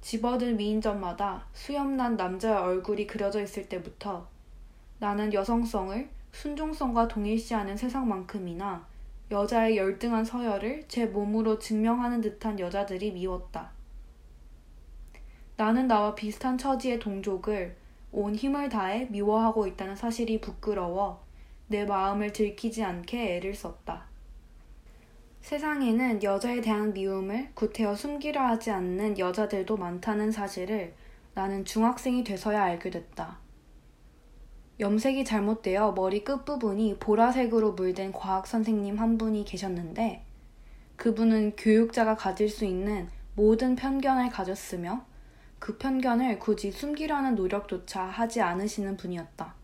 집어든 0.01 0.57
미인전마다 0.57 1.47
수염난 1.53 2.17
남자의 2.17 2.57
얼굴이 2.57 3.07
그려져 3.07 3.43
있을 3.43 3.69
때부터 3.69 4.27
나는 4.99 5.33
여성성을 5.33 6.09
순종성과 6.33 7.09
동일시하는 7.09 7.77
세상만큼이나 7.77 8.87
여자의 9.31 9.77
열등한 9.77 10.25
서열을 10.25 10.85
제 10.89 11.07
몸으로 11.07 11.59
증명하는 11.59 12.21
듯한 12.21 12.59
여자들이 12.61 13.13
미웠다. 13.13 13.71
나는 15.57 15.87
나와 15.87 16.15
비슷한 16.15 16.59
처지의 16.59 16.99
동족을 16.99 17.77
온 18.13 18.35
힘을 18.35 18.69
다해 18.69 19.07
미워하고 19.11 19.67
있다는 19.67 19.97
사실이 19.97 20.41
부끄러워 20.41 21.24
내 21.67 21.85
마음을 21.85 22.33
들키지 22.33 22.83
않게 22.83 23.37
애를 23.37 23.55
썼다. 23.55 24.05
세상에는 25.41 26.23
여자에 26.23 26.61
대한 26.61 26.93
미움을 26.93 27.51
구태여 27.55 27.95
숨기려 27.95 28.41
하지 28.41 28.71
않는 28.71 29.19
여자들도 29.19 29.77
많다는 29.77 30.33
사실을 30.33 30.95
나는 31.35 31.65
중학생이 31.65 32.25
돼서야 32.25 32.63
알게 32.63 32.91
됐다. 32.91 33.39
염색이 34.81 35.25
잘못되어 35.25 35.93
머리 35.93 36.25
끝부분이 36.25 36.99
보라색으로 36.99 37.73
물든 37.73 38.13
과학 38.13 38.47
선생님 38.47 38.99
한 38.99 39.19
분이 39.19 39.45
계셨는데 39.45 40.25
그분은 40.97 41.57
교육자가 41.57 42.17
가질 42.17 42.49
수 42.49 42.65
있는 42.65 43.09
모든 43.37 43.77
편견을 43.77 44.31
가졌으며 44.31 45.05
그 45.59 45.79
편견을 45.79 46.39
굳이 46.39 46.71
숨기려는 46.71 47.35
노력조차 47.35 48.03
하지 48.03 48.41
않으시는 48.41 48.97
분이었다. 48.97 49.55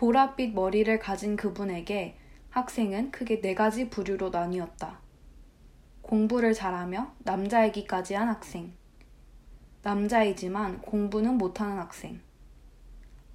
보랏빛 0.00 0.54
머리를 0.54 0.98
가진 0.98 1.36
그분에게 1.36 2.16
학생은 2.48 3.10
크게 3.10 3.42
네 3.42 3.54
가지 3.54 3.90
부류로 3.90 4.30
나뉘었다. 4.30 4.98
공부를 6.00 6.54
잘하며 6.54 7.12
남자이기까지 7.18 8.14
한 8.14 8.28
학생. 8.28 8.72
남자이지만 9.82 10.80
공부는 10.80 11.36
못하는 11.36 11.76
학생. 11.76 12.18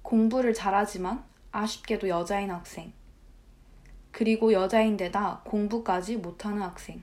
공부를 0.02 0.54
잘하지만 0.54 1.22
아쉽게도 1.52 2.08
여자인 2.08 2.50
학생. 2.50 2.92
그리고 4.10 4.52
여자인데다 4.52 5.42
공부까지 5.44 6.16
못하는 6.16 6.62
학생. 6.62 7.00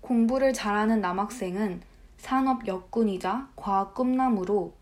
공부를 0.00 0.54
잘하는 0.54 1.02
남학생은 1.02 1.82
산업 2.16 2.66
역군이자 2.66 3.50
과학 3.54 3.92
꿈나무로 3.92 4.72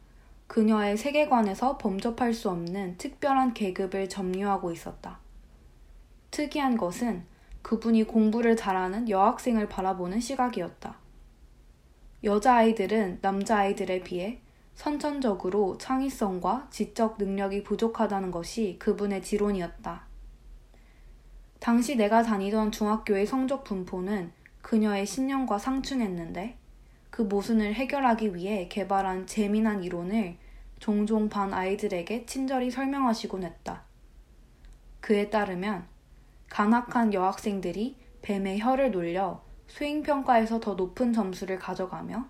그녀의 0.46 0.96
세계관에서 0.96 1.78
범접할 1.78 2.34
수 2.34 2.50
없는 2.50 2.98
특별한 2.98 3.54
계급을 3.54 4.08
점유하고 4.08 4.70
있었다. 4.72 5.18
특이한 6.30 6.76
것은 6.76 7.24
그분이 7.62 8.04
공부를 8.04 8.56
잘하는 8.56 9.08
여학생을 9.08 9.68
바라보는 9.68 10.20
시각이었다. 10.20 10.96
여자아이들은 12.22 13.18
남자아이들에 13.22 14.02
비해 14.02 14.40
선천적으로 14.74 15.78
창의성과 15.78 16.68
지적 16.70 17.16
능력이 17.18 17.62
부족하다는 17.62 18.30
것이 18.30 18.76
그분의 18.78 19.22
지론이었다. 19.22 20.06
당시 21.60 21.96
내가 21.96 22.22
다니던 22.22 22.72
중학교의 22.72 23.26
성적 23.26 23.64
분포는 23.64 24.32
그녀의 24.60 25.06
신념과 25.06 25.58
상충했는데 25.58 26.58
그 27.14 27.22
모순을 27.22 27.74
해결하기 27.74 28.34
위해 28.34 28.66
개발한 28.66 29.28
재미난 29.28 29.84
이론을 29.84 30.36
종종 30.80 31.28
반 31.28 31.54
아이들에게 31.54 32.26
친절히 32.26 32.72
설명하시곤 32.72 33.44
했다. 33.44 33.84
그에 34.98 35.30
따르면 35.30 35.86
간악한 36.50 37.14
여학생들이 37.14 37.94
뱀의 38.22 38.58
혀를 38.58 38.90
놀려 38.90 39.44
수행평가에서 39.68 40.58
더 40.58 40.74
높은 40.74 41.12
점수를 41.12 41.56
가져가며 41.60 42.26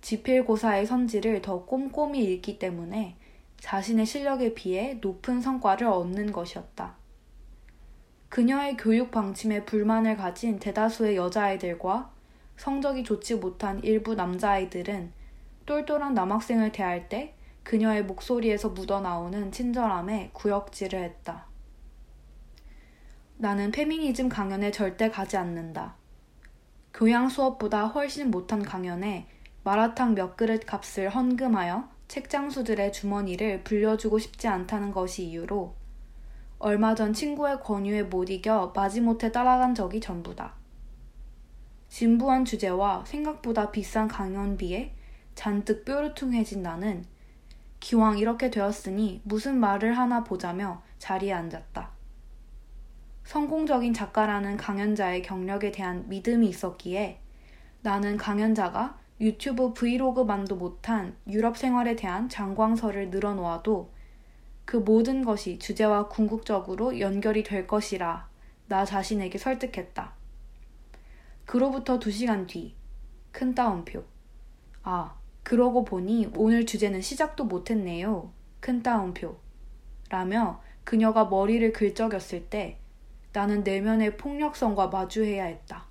지필고사의 0.00 0.86
선지를 0.86 1.42
더 1.42 1.66
꼼꼼히 1.66 2.24
읽기 2.24 2.58
때문에 2.58 3.18
자신의 3.60 4.06
실력에 4.06 4.54
비해 4.54 4.94
높은 4.94 5.42
성과를 5.42 5.88
얻는 5.88 6.32
것이었다. 6.32 6.94
그녀의 8.30 8.78
교육 8.78 9.10
방침에 9.10 9.66
불만을 9.66 10.16
가진 10.16 10.58
대다수의 10.58 11.16
여자아이들과 11.16 12.15
성적이 12.56 13.04
좋지 13.04 13.36
못한 13.36 13.82
일부 13.82 14.14
남자아이들은 14.14 15.12
똘똘한 15.66 16.14
남학생을 16.14 16.72
대할 16.72 17.08
때 17.08 17.34
그녀의 17.62 18.04
목소리에서 18.04 18.68
묻어나오는 18.70 19.50
친절함에 19.50 20.30
구역질을 20.32 21.02
했다. 21.02 21.46
나는 23.38 23.70
페미니즘 23.70 24.28
강연에 24.28 24.70
절대 24.70 25.10
가지 25.10 25.36
않는다. 25.36 25.96
교양 26.94 27.28
수업보다 27.28 27.86
훨씬 27.86 28.30
못한 28.30 28.62
강연에 28.62 29.26
마라탕 29.64 30.14
몇 30.14 30.36
그릇 30.36 30.64
값을 30.64 31.10
헌금하여 31.10 31.88
책장수들의 32.08 32.92
주머니를 32.92 33.64
불려주고 33.64 34.18
싶지 34.18 34.48
않다는 34.48 34.92
것이 34.92 35.24
이유로 35.24 35.74
얼마 36.58 36.94
전 36.94 37.12
친구의 37.12 37.60
권유에 37.60 38.04
못 38.04 38.30
이겨 38.30 38.72
마지못해 38.74 39.32
따라간 39.32 39.74
적이 39.74 40.00
전부다. 40.00 40.54
진부한 41.96 42.44
주제와 42.44 43.06
생각보다 43.06 43.70
비싼 43.70 44.06
강연비에 44.06 44.92
잔뜩 45.34 45.86
뾰루퉁해진 45.86 46.62
나는 46.62 47.06
기왕 47.80 48.18
이렇게 48.18 48.50
되었으니 48.50 49.22
무슨 49.24 49.58
말을 49.58 49.96
하나 49.96 50.22
보자며 50.22 50.82
자리에 50.98 51.32
앉았다. 51.32 51.88
성공적인 53.24 53.94
작가라는 53.94 54.58
강연자의 54.58 55.22
경력에 55.22 55.72
대한 55.72 56.06
믿음이 56.10 56.46
있었기에 56.50 57.18
나는 57.80 58.18
강연자가 58.18 58.98
유튜브 59.22 59.72
브이로그만도 59.72 60.56
못한 60.56 61.16
유럽 61.26 61.56
생활에 61.56 61.96
대한 61.96 62.28
장광설을 62.28 63.08
늘어놓아도 63.08 63.90
그 64.66 64.76
모든 64.76 65.24
것이 65.24 65.58
주제와 65.58 66.08
궁극적으로 66.08 67.00
연결이 67.00 67.42
될 67.42 67.66
것이라 67.66 68.28
나 68.68 68.84
자신에게 68.84 69.38
설득했다. 69.38 70.15
그로부터 71.46 71.98
두 71.98 72.10
시간 72.10 72.46
뒤, 72.46 72.74
큰 73.32 73.54
따옴표. 73.54 74.04
아, 74.82 75.16
그러고 75.42 75.84
보니 75.84 76.32
오늘 76.36 76.66
주제는 76.66 77.00
시작도 77.00 77.44
못했네요. 77.44 78.32
큰 78.60 78.82
따옴표. 78.82 79.38
라며 80.08 80.60
그녀가 80.84 81.24
머리를 81.24 81.72
긁적였을 81.72 82.46
때 82.48 82.78
나는 83.32 83.62
내면의 83.62 84.16
폭력성과 84.16 84.88
마주해야 84.88 85.44
했다. 85.44 85.84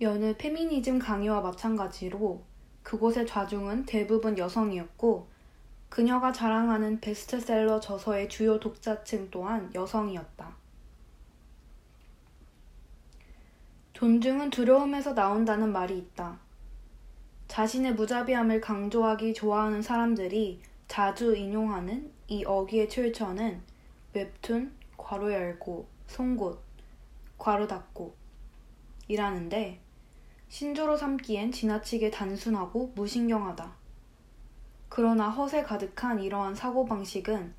여느 0.00 0.36
페미니즘 0.36 0.98
강의와 0.98 1.42
마찬가지로 1.42 2.42
그곳의 2.82 3.26
좌중은 3.26 3.86
대부분 3.86 4.36
여성이었고 4.36 5.28
그녀가 5.88 6.32
자랑하는 6.32 7.00
베스트셀러 7.00 7.80
저서의 7.80 8.28
주요 8.28 8.58
독자층 8.58 9.28
또한 9.30 9.70
여성이었다. 9.74 10.61
존중은 14.02 14.50
두려움에서 14.50 15.14
나온다는 15.14 15.70
말이 15.70 15.96
있다. 15.96 16.36
자신의 17.46 17.94
무자비함을 17.94 18.60
강조하기 18.60 19.32
좋아하는 19.32 19.80
사람들이 19.80 20.60
자주 20.88 21.36
인용하는 21.36 22.10
이 22.26 22.44
어귀의 22.44 22.88
출처는 22.88 23.62
웹툰, 24.12 24.72
괄호 24.96 25.32
열고, 25.32 25.86
송곳, 26.08 26.60
괄호 27.38 27.68
닫고 27.68 28.12
이라는데 29.06 29.78
신조로 30.48 30.96
삼기엔 30.96 31.52
지나치게 31.52 32.10
단순하고 32.10 32.90
무신경하다. 32.96 33.72
그러나 34.88 35.28
허세 35.28 35.62
가득한 35.62 36.18
이러한 36.20 36.56
사고방식은 36.56 37.54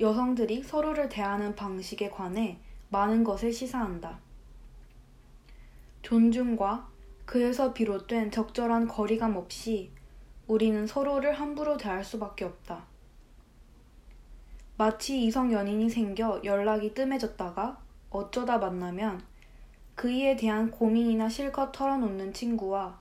여성들이 0.00 0.64
서로를 0.64 1.08
대하는 1.08 1.56
방식에 1.56 2.10
관해 2.10 2.58
많은 2.90 3.24
것을 3.24 3.54
시사한다. 3.54 4.27
존중과 6.02 6.88
그에서 7.24 7.74
비롯된 7.74 8.30
적절한 8.30 8.88
거리감 8.88 9.36
없이 9.36 9.90
우리는 10.46 10.86
서로를 10.86 11.34
함부로 11.34 11.76
대할 11.76 12.02
수밖에 12.02 12.44
없다. 12.44 12.86
마치 14.78 15.24
이성 15.24 15.52
연인이 15.52 15.90
생겨 15.90 16.40
연락이 16.44 16.94
뜸해졌다가 16.94 17.78
어쩌다 18.10 18.58
만나면 18.58 19.22
그이에 19.94 20.36
대한 20.36 20.70
고민이나 20.70 21.28
실컷 21.28 21.72
털어놓는 21.72 22.32
친구와 22.32 23.00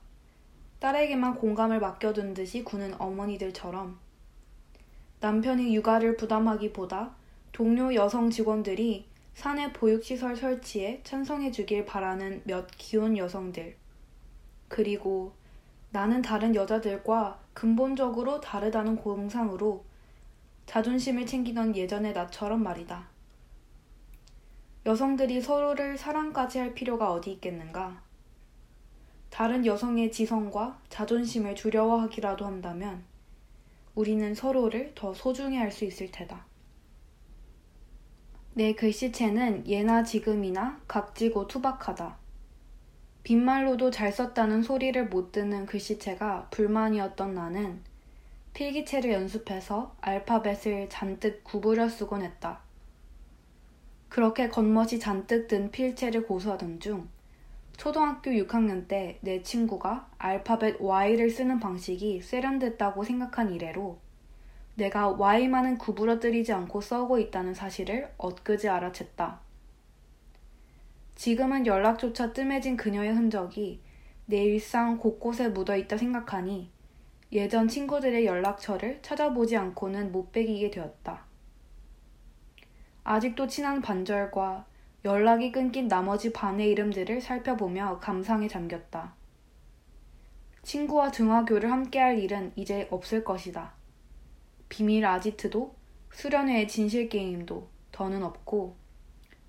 딸에게만 0.80 1.36
공감을 1.36 1.80
맡겨둔 1.80 2.34
듯이 2.34 2.64
구는 2.64 3.00
어머니들처럼 3.00 4.00
남편이 5.20 5.76
육아를 5.76 6.18
부담하기보다 6.18 7.16
동료 7.52 7.94
여성 7.96 8.30
직원들이 8.30 9.08
사내 9.38 9.72
보육시설 9.72 10.36
설치에 10.36 11.02
찬성해 11.04 11.52
주길 11.52 11.86
바라는 11.86 12.42
몇 12.46 12.66
기혼 12.76 13.16
여성들. 13.16 13.76
그리고 14.68 15.32
나는 15.92 16.24
다른 16.24 16.56
여자들과 16.56 17.40
근본적으로 17.54 18.42
다르다는 18.42 18.96
공상으로 18.96 19.86
자존심을 20.66 21.28
챙기던 21.28 21.76
예전의 21.76 22.14
나처럼 22.14 22.64
말이다. 22.64 23.08
여성들이 24.88 25.40
서로를 25.40 26.00
사랑까지 26.00 26.58
할 26.58 26.74
필요가 26.74 27.12
어디 27.14 27.34
있겠는가? 27.34 28.02
다른 29.30 29.68
여성의 29.68 30.12
지성과 30.12 30.82
자존심을 30.90 31.54
두려워하기라도 31.54 32.44
한다면 32.44 33.04
우리는 33.94 34.34
서로를 34.34 34.94
더 34.96 35.14
소중히 35.14 35.58
할 35.58 35.72
수 35.72 35.86
있을 35.86 36.10
테다. 36.12 36.47
내 38.58 38.74
글씨체는 38.74 39.68
예나 39.68 40.02
지금이나 40.02 40.82
각지고 40.88 41.46
투박하다. 41.46 42.18
빈말로도 43.22 43.92
잘 43.92 44.12
썼다는 44.12 44.64
소리를 44.64 45.10
못 45.10 45.32
듣는 45.32 45.68
글씨체가 45.68 46.48
불만이었던 46.50 47.36
나는 47.36 47.84
필기체를 48.56 49.12
연습해서 49.14 49.96
알파벳을 50.02 50.90
잔뜩 50.90 51.44
구부려 51.44 51.88
쓰곤 51.88 52.24
했다. 52.24 52.62
그렇게 54.10 54.50
겉멋이 54.50 54.98
잔뜩 55.00 55.48
든 55.48 55.70
필체를 55.70 56.26
고수하던 56.26 56.80
중 56.80 57.08
초등학교 57.78 58.32
6학년 58.32 58.88
때 58.88 59.20
내 59.22 59.44
친구가 59.44 60.10
알파벳 60.18 60.82
Y를 60.82 61.30
쓰는 61.30 61.60
방식이 61.60 62.24
세련됐다고 62.24 63.04
생각한 63.04 63.54
이래로 63.54 64.00
내가 64.78 65.08
Y만은 65.08 65.80
구부러뜨리지 65.80 66.54
않고 66.54 66.82
써오고 66.82 67.18
있다는 67.18 67.56
사실을 67.56 68.14
엊그제 68.18 68.70
알아챘다. 68.70 69.40
지금은 71.16 71.66
연락조차 71.66 72.32
뜸해진 72.32 72.78
그녀의 72.78 73.12
흔적이 73.12 73.82
내 74.28 74.44
일상 74.44 75.00
곳곳에 75.00 75.50
묻어 75.50 75.76
있다 75.76 75.98
생각하니 75.98 76.70
예전 77.32 77.68
친구들의 77.68 78.24
연락처를 78.28 79.00
찾아보지 79.02 79.58
않고는 79.58 80.12
못 80.12 80.32
베기게 80.32 80.70
되었다. 80.70 81.26
아직도 83.04 83.48
친한 83.48 83.82
반절과 83.82 84.68
연락이 85.06 85.52
끊긴 85.52 85.88
나머지 85.88 86.32
반의 86.32 86.70
이름들을 86.70 87.20
살펴보며 87.22 87.98
감상에 88.00 88.48
잠겼다. 88.48 89.16
친구와 90.62 91.10
등하교를 91.10 91.72
함께할 91.72 92.20
일은 92.20 92.52
이제 92.56 92.88
없을 92.92 93.24
것이다. 93.24 93.77
비밀 94.70 95.06
아지트도 95.06 95.76
수련회의 96.12 96.68
진실 96.68 97.10
게임도 97.10 97.68
더는 97.92 98.24
없고 98.24 98.76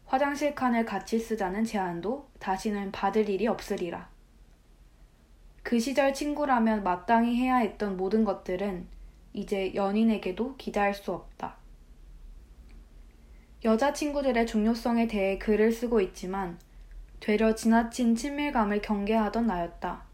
화장실 0.06 0.54
칸을 0.54 0.86
같이 0.86 1.18
쓰자는 1.18 1.64
제안도 1.64 2.28
다시는 2.38 2.92
받을 2.92 3.28
일이 3.28 3.46
없으리라. 3.46 4.08
그 5.62 5.78
시절 5.78 6.14
친구라면 6.14 6.82
마땅히 6.82 7.36
해야 7.36 7.56
했던 7.56 7.96
모든 7.96 8.24
것들은 8.24 8.86
이제 9.34 9.74
연인에게도 9.74 10.56
기대할 10.56 10.94
수 10.94 11.12
없다. 11.12 11.56
여자친구들의 13.64 14.46
중요성에 14.46 15.08
대해 15.08 15.36
글을 15.36 15.72
쓰고 15.72 16.00
있지만 16.00 16.58
되려 17.20 17.54
지나친 17.54 18.14
친밀감을 18.14 18.80
경계하던 18.80 19.46
나였다. 19.46 20.04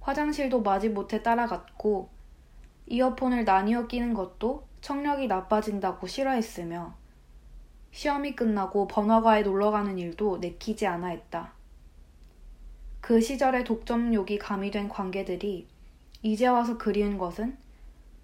화장실도 0.00 0.62
마지 0.62 0.88
못해 0.88 1.22
따라갔고 1.22 2.10
이어폰을 2.90 3.44
나뉘어 3.44 3.86
끼는 3.86 4.14
것도 4.14 4.66
청력이 4.80 5.28
나빠진다고 5.28 6.08
싫어했으며 6.08 6.94
시험이 7.92 8.34
끝나고 8.34 8.88
번화가에 8.88 9.42
놀러가는 9.42 9.96
일도 9.96 10.38
내키지 10.38 10.88
않아 10.88 11.08
했다. 11.08 11.52
그 13.00 13.20
시절의 13.20 13.64
독점욕이 13.64 14.38
가미된 14.38 14.88
관계들이 14.88 15.68
이제 16.22 16.46
와서 16.48 16.76
그리운 16.78 17.16
것은 17.16 17.56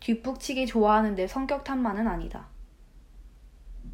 뒷북치기 0.01 0.67
좋아하는 0.67 1.15
내 1.15 1.29
성격 1.29 1.63
탓만은 1.63 2.09
아니다. 2.09 2.49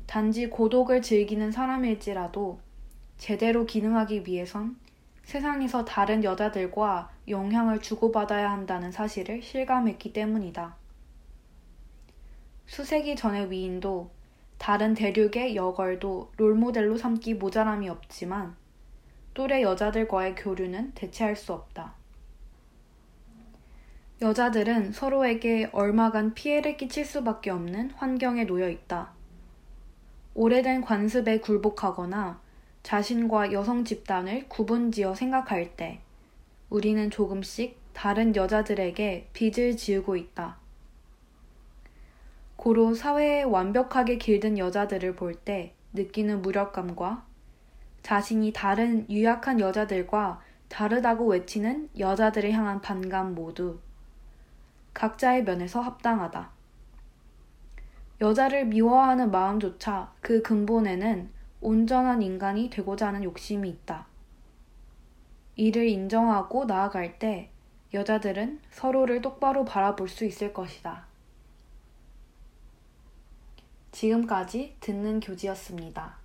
단지 0.07 0.49
고독을 0.49 1.03
즐기는 1.03 1.53
사람일지라도 1.53 2.59
제대로 3.19 3.67
기능하기 3.67 4.27
위해선 4.27 4.77
세상에서 5.25 5.85
다른 5.85 6.25
여자들과 6.25 7.11
영향을 7.29 7.81
주고받아야 7.81 8.51
한다는 8.51 8.91
사실을 8.91 9.43
실감했기 9.43 10.13
때문이다. 10.13 10.77
수세기 12.67 13.17
전의 13.17 13.51
위인도 13.51 14.11
다른 14.59 14.95
대륙의 14.95 15.57
여걸도 15.57 16.33
롤모델로 16.37 16.97
삼기 16.97 17.35
모자람이 17.35 17.89
없지만 17.89 18.55
또래 19.35 19.63
여자들과의 19.63 20.35
교류는 20.37 20.93
대체할 20.95 21.37
수 21.37 21.53
없다. 21.53 21.95
여자들은 24.21 24.93
서로에게 24.93 25.71
얼마간 25.73 26.35
피해를 26.35 26.77
끼칠 26.77 27.05
수밖에 27.05 27.51
없는 27.51 27.91
환경에 27.93 28.45
놓여 28.45 28.69
있다. 28.69 29.11
오래된 30.35 30.83
관습에 30.83 31.41
굴복하거나 31.41 32.41
자신과 32.83 33.53
여성 33.53 33.85
집단을 33.85 34.49
구분지어 34.49 35.15
생각할 35.15 35.77
때 35.77 36.01
우리는 36.69 37.11
조금씩 37.11 37.79
다른 37.93 38.35
여자들에게 38.35 39.29
빚을 39.33 39.77
지우고 39.77 40.17
있다. 40.17 40.57
고로 42.57 42.95
사회에 42.95 43.43
완벽하게 43.43 44.19
길든 44.19 44.59
여자들을 44.59 45.17
볼 45.17 45.35
때 45.35 45.75
느끼는 45.93 46.43
무력감과 46.43 47.25
자신이 48.03 48.53
다른 48.53 49.09
유약한 49.11 49.61
여자들과 49.61 50.41
다르다고 50.69 51.27
외치는 51.27 51.91
여자들을 51.99 52.51
향한 52.53 52.81
반감 52.81 53.35
모두 53.35 53.79
각자의 54.95 55.45
면에서 55.45 55.81
합당하다. 55.81 56.51
여자를 58.21 58.67
미워하는 58.67 59.31
마음조차 59.31 60.13
그 60.21 60.43
근본에는 60.43 61.31
온전한 61.63 62.23
인간이 62.23 62.69
되고자 62.69 63.07
하는 63.07 63.23
욕심이 63.25 63.71
있다. 63.71 64.07
이를 65.55 65.89
인정하고 65.89 66.65
나아갈 66.65 67.19
때 67.19 67.51
여자들은 67.95 68.61
서로를 68.71 69.23
똑바로 69.23 69.65
바라볼 69.65 70.09
수 70.09 70.25
있을 70.25 70.53
것이다. 70.53 71.07
지금까지 73.93 74.77
듣는 74.81 75.21
교지였습니다. 75.21 76.22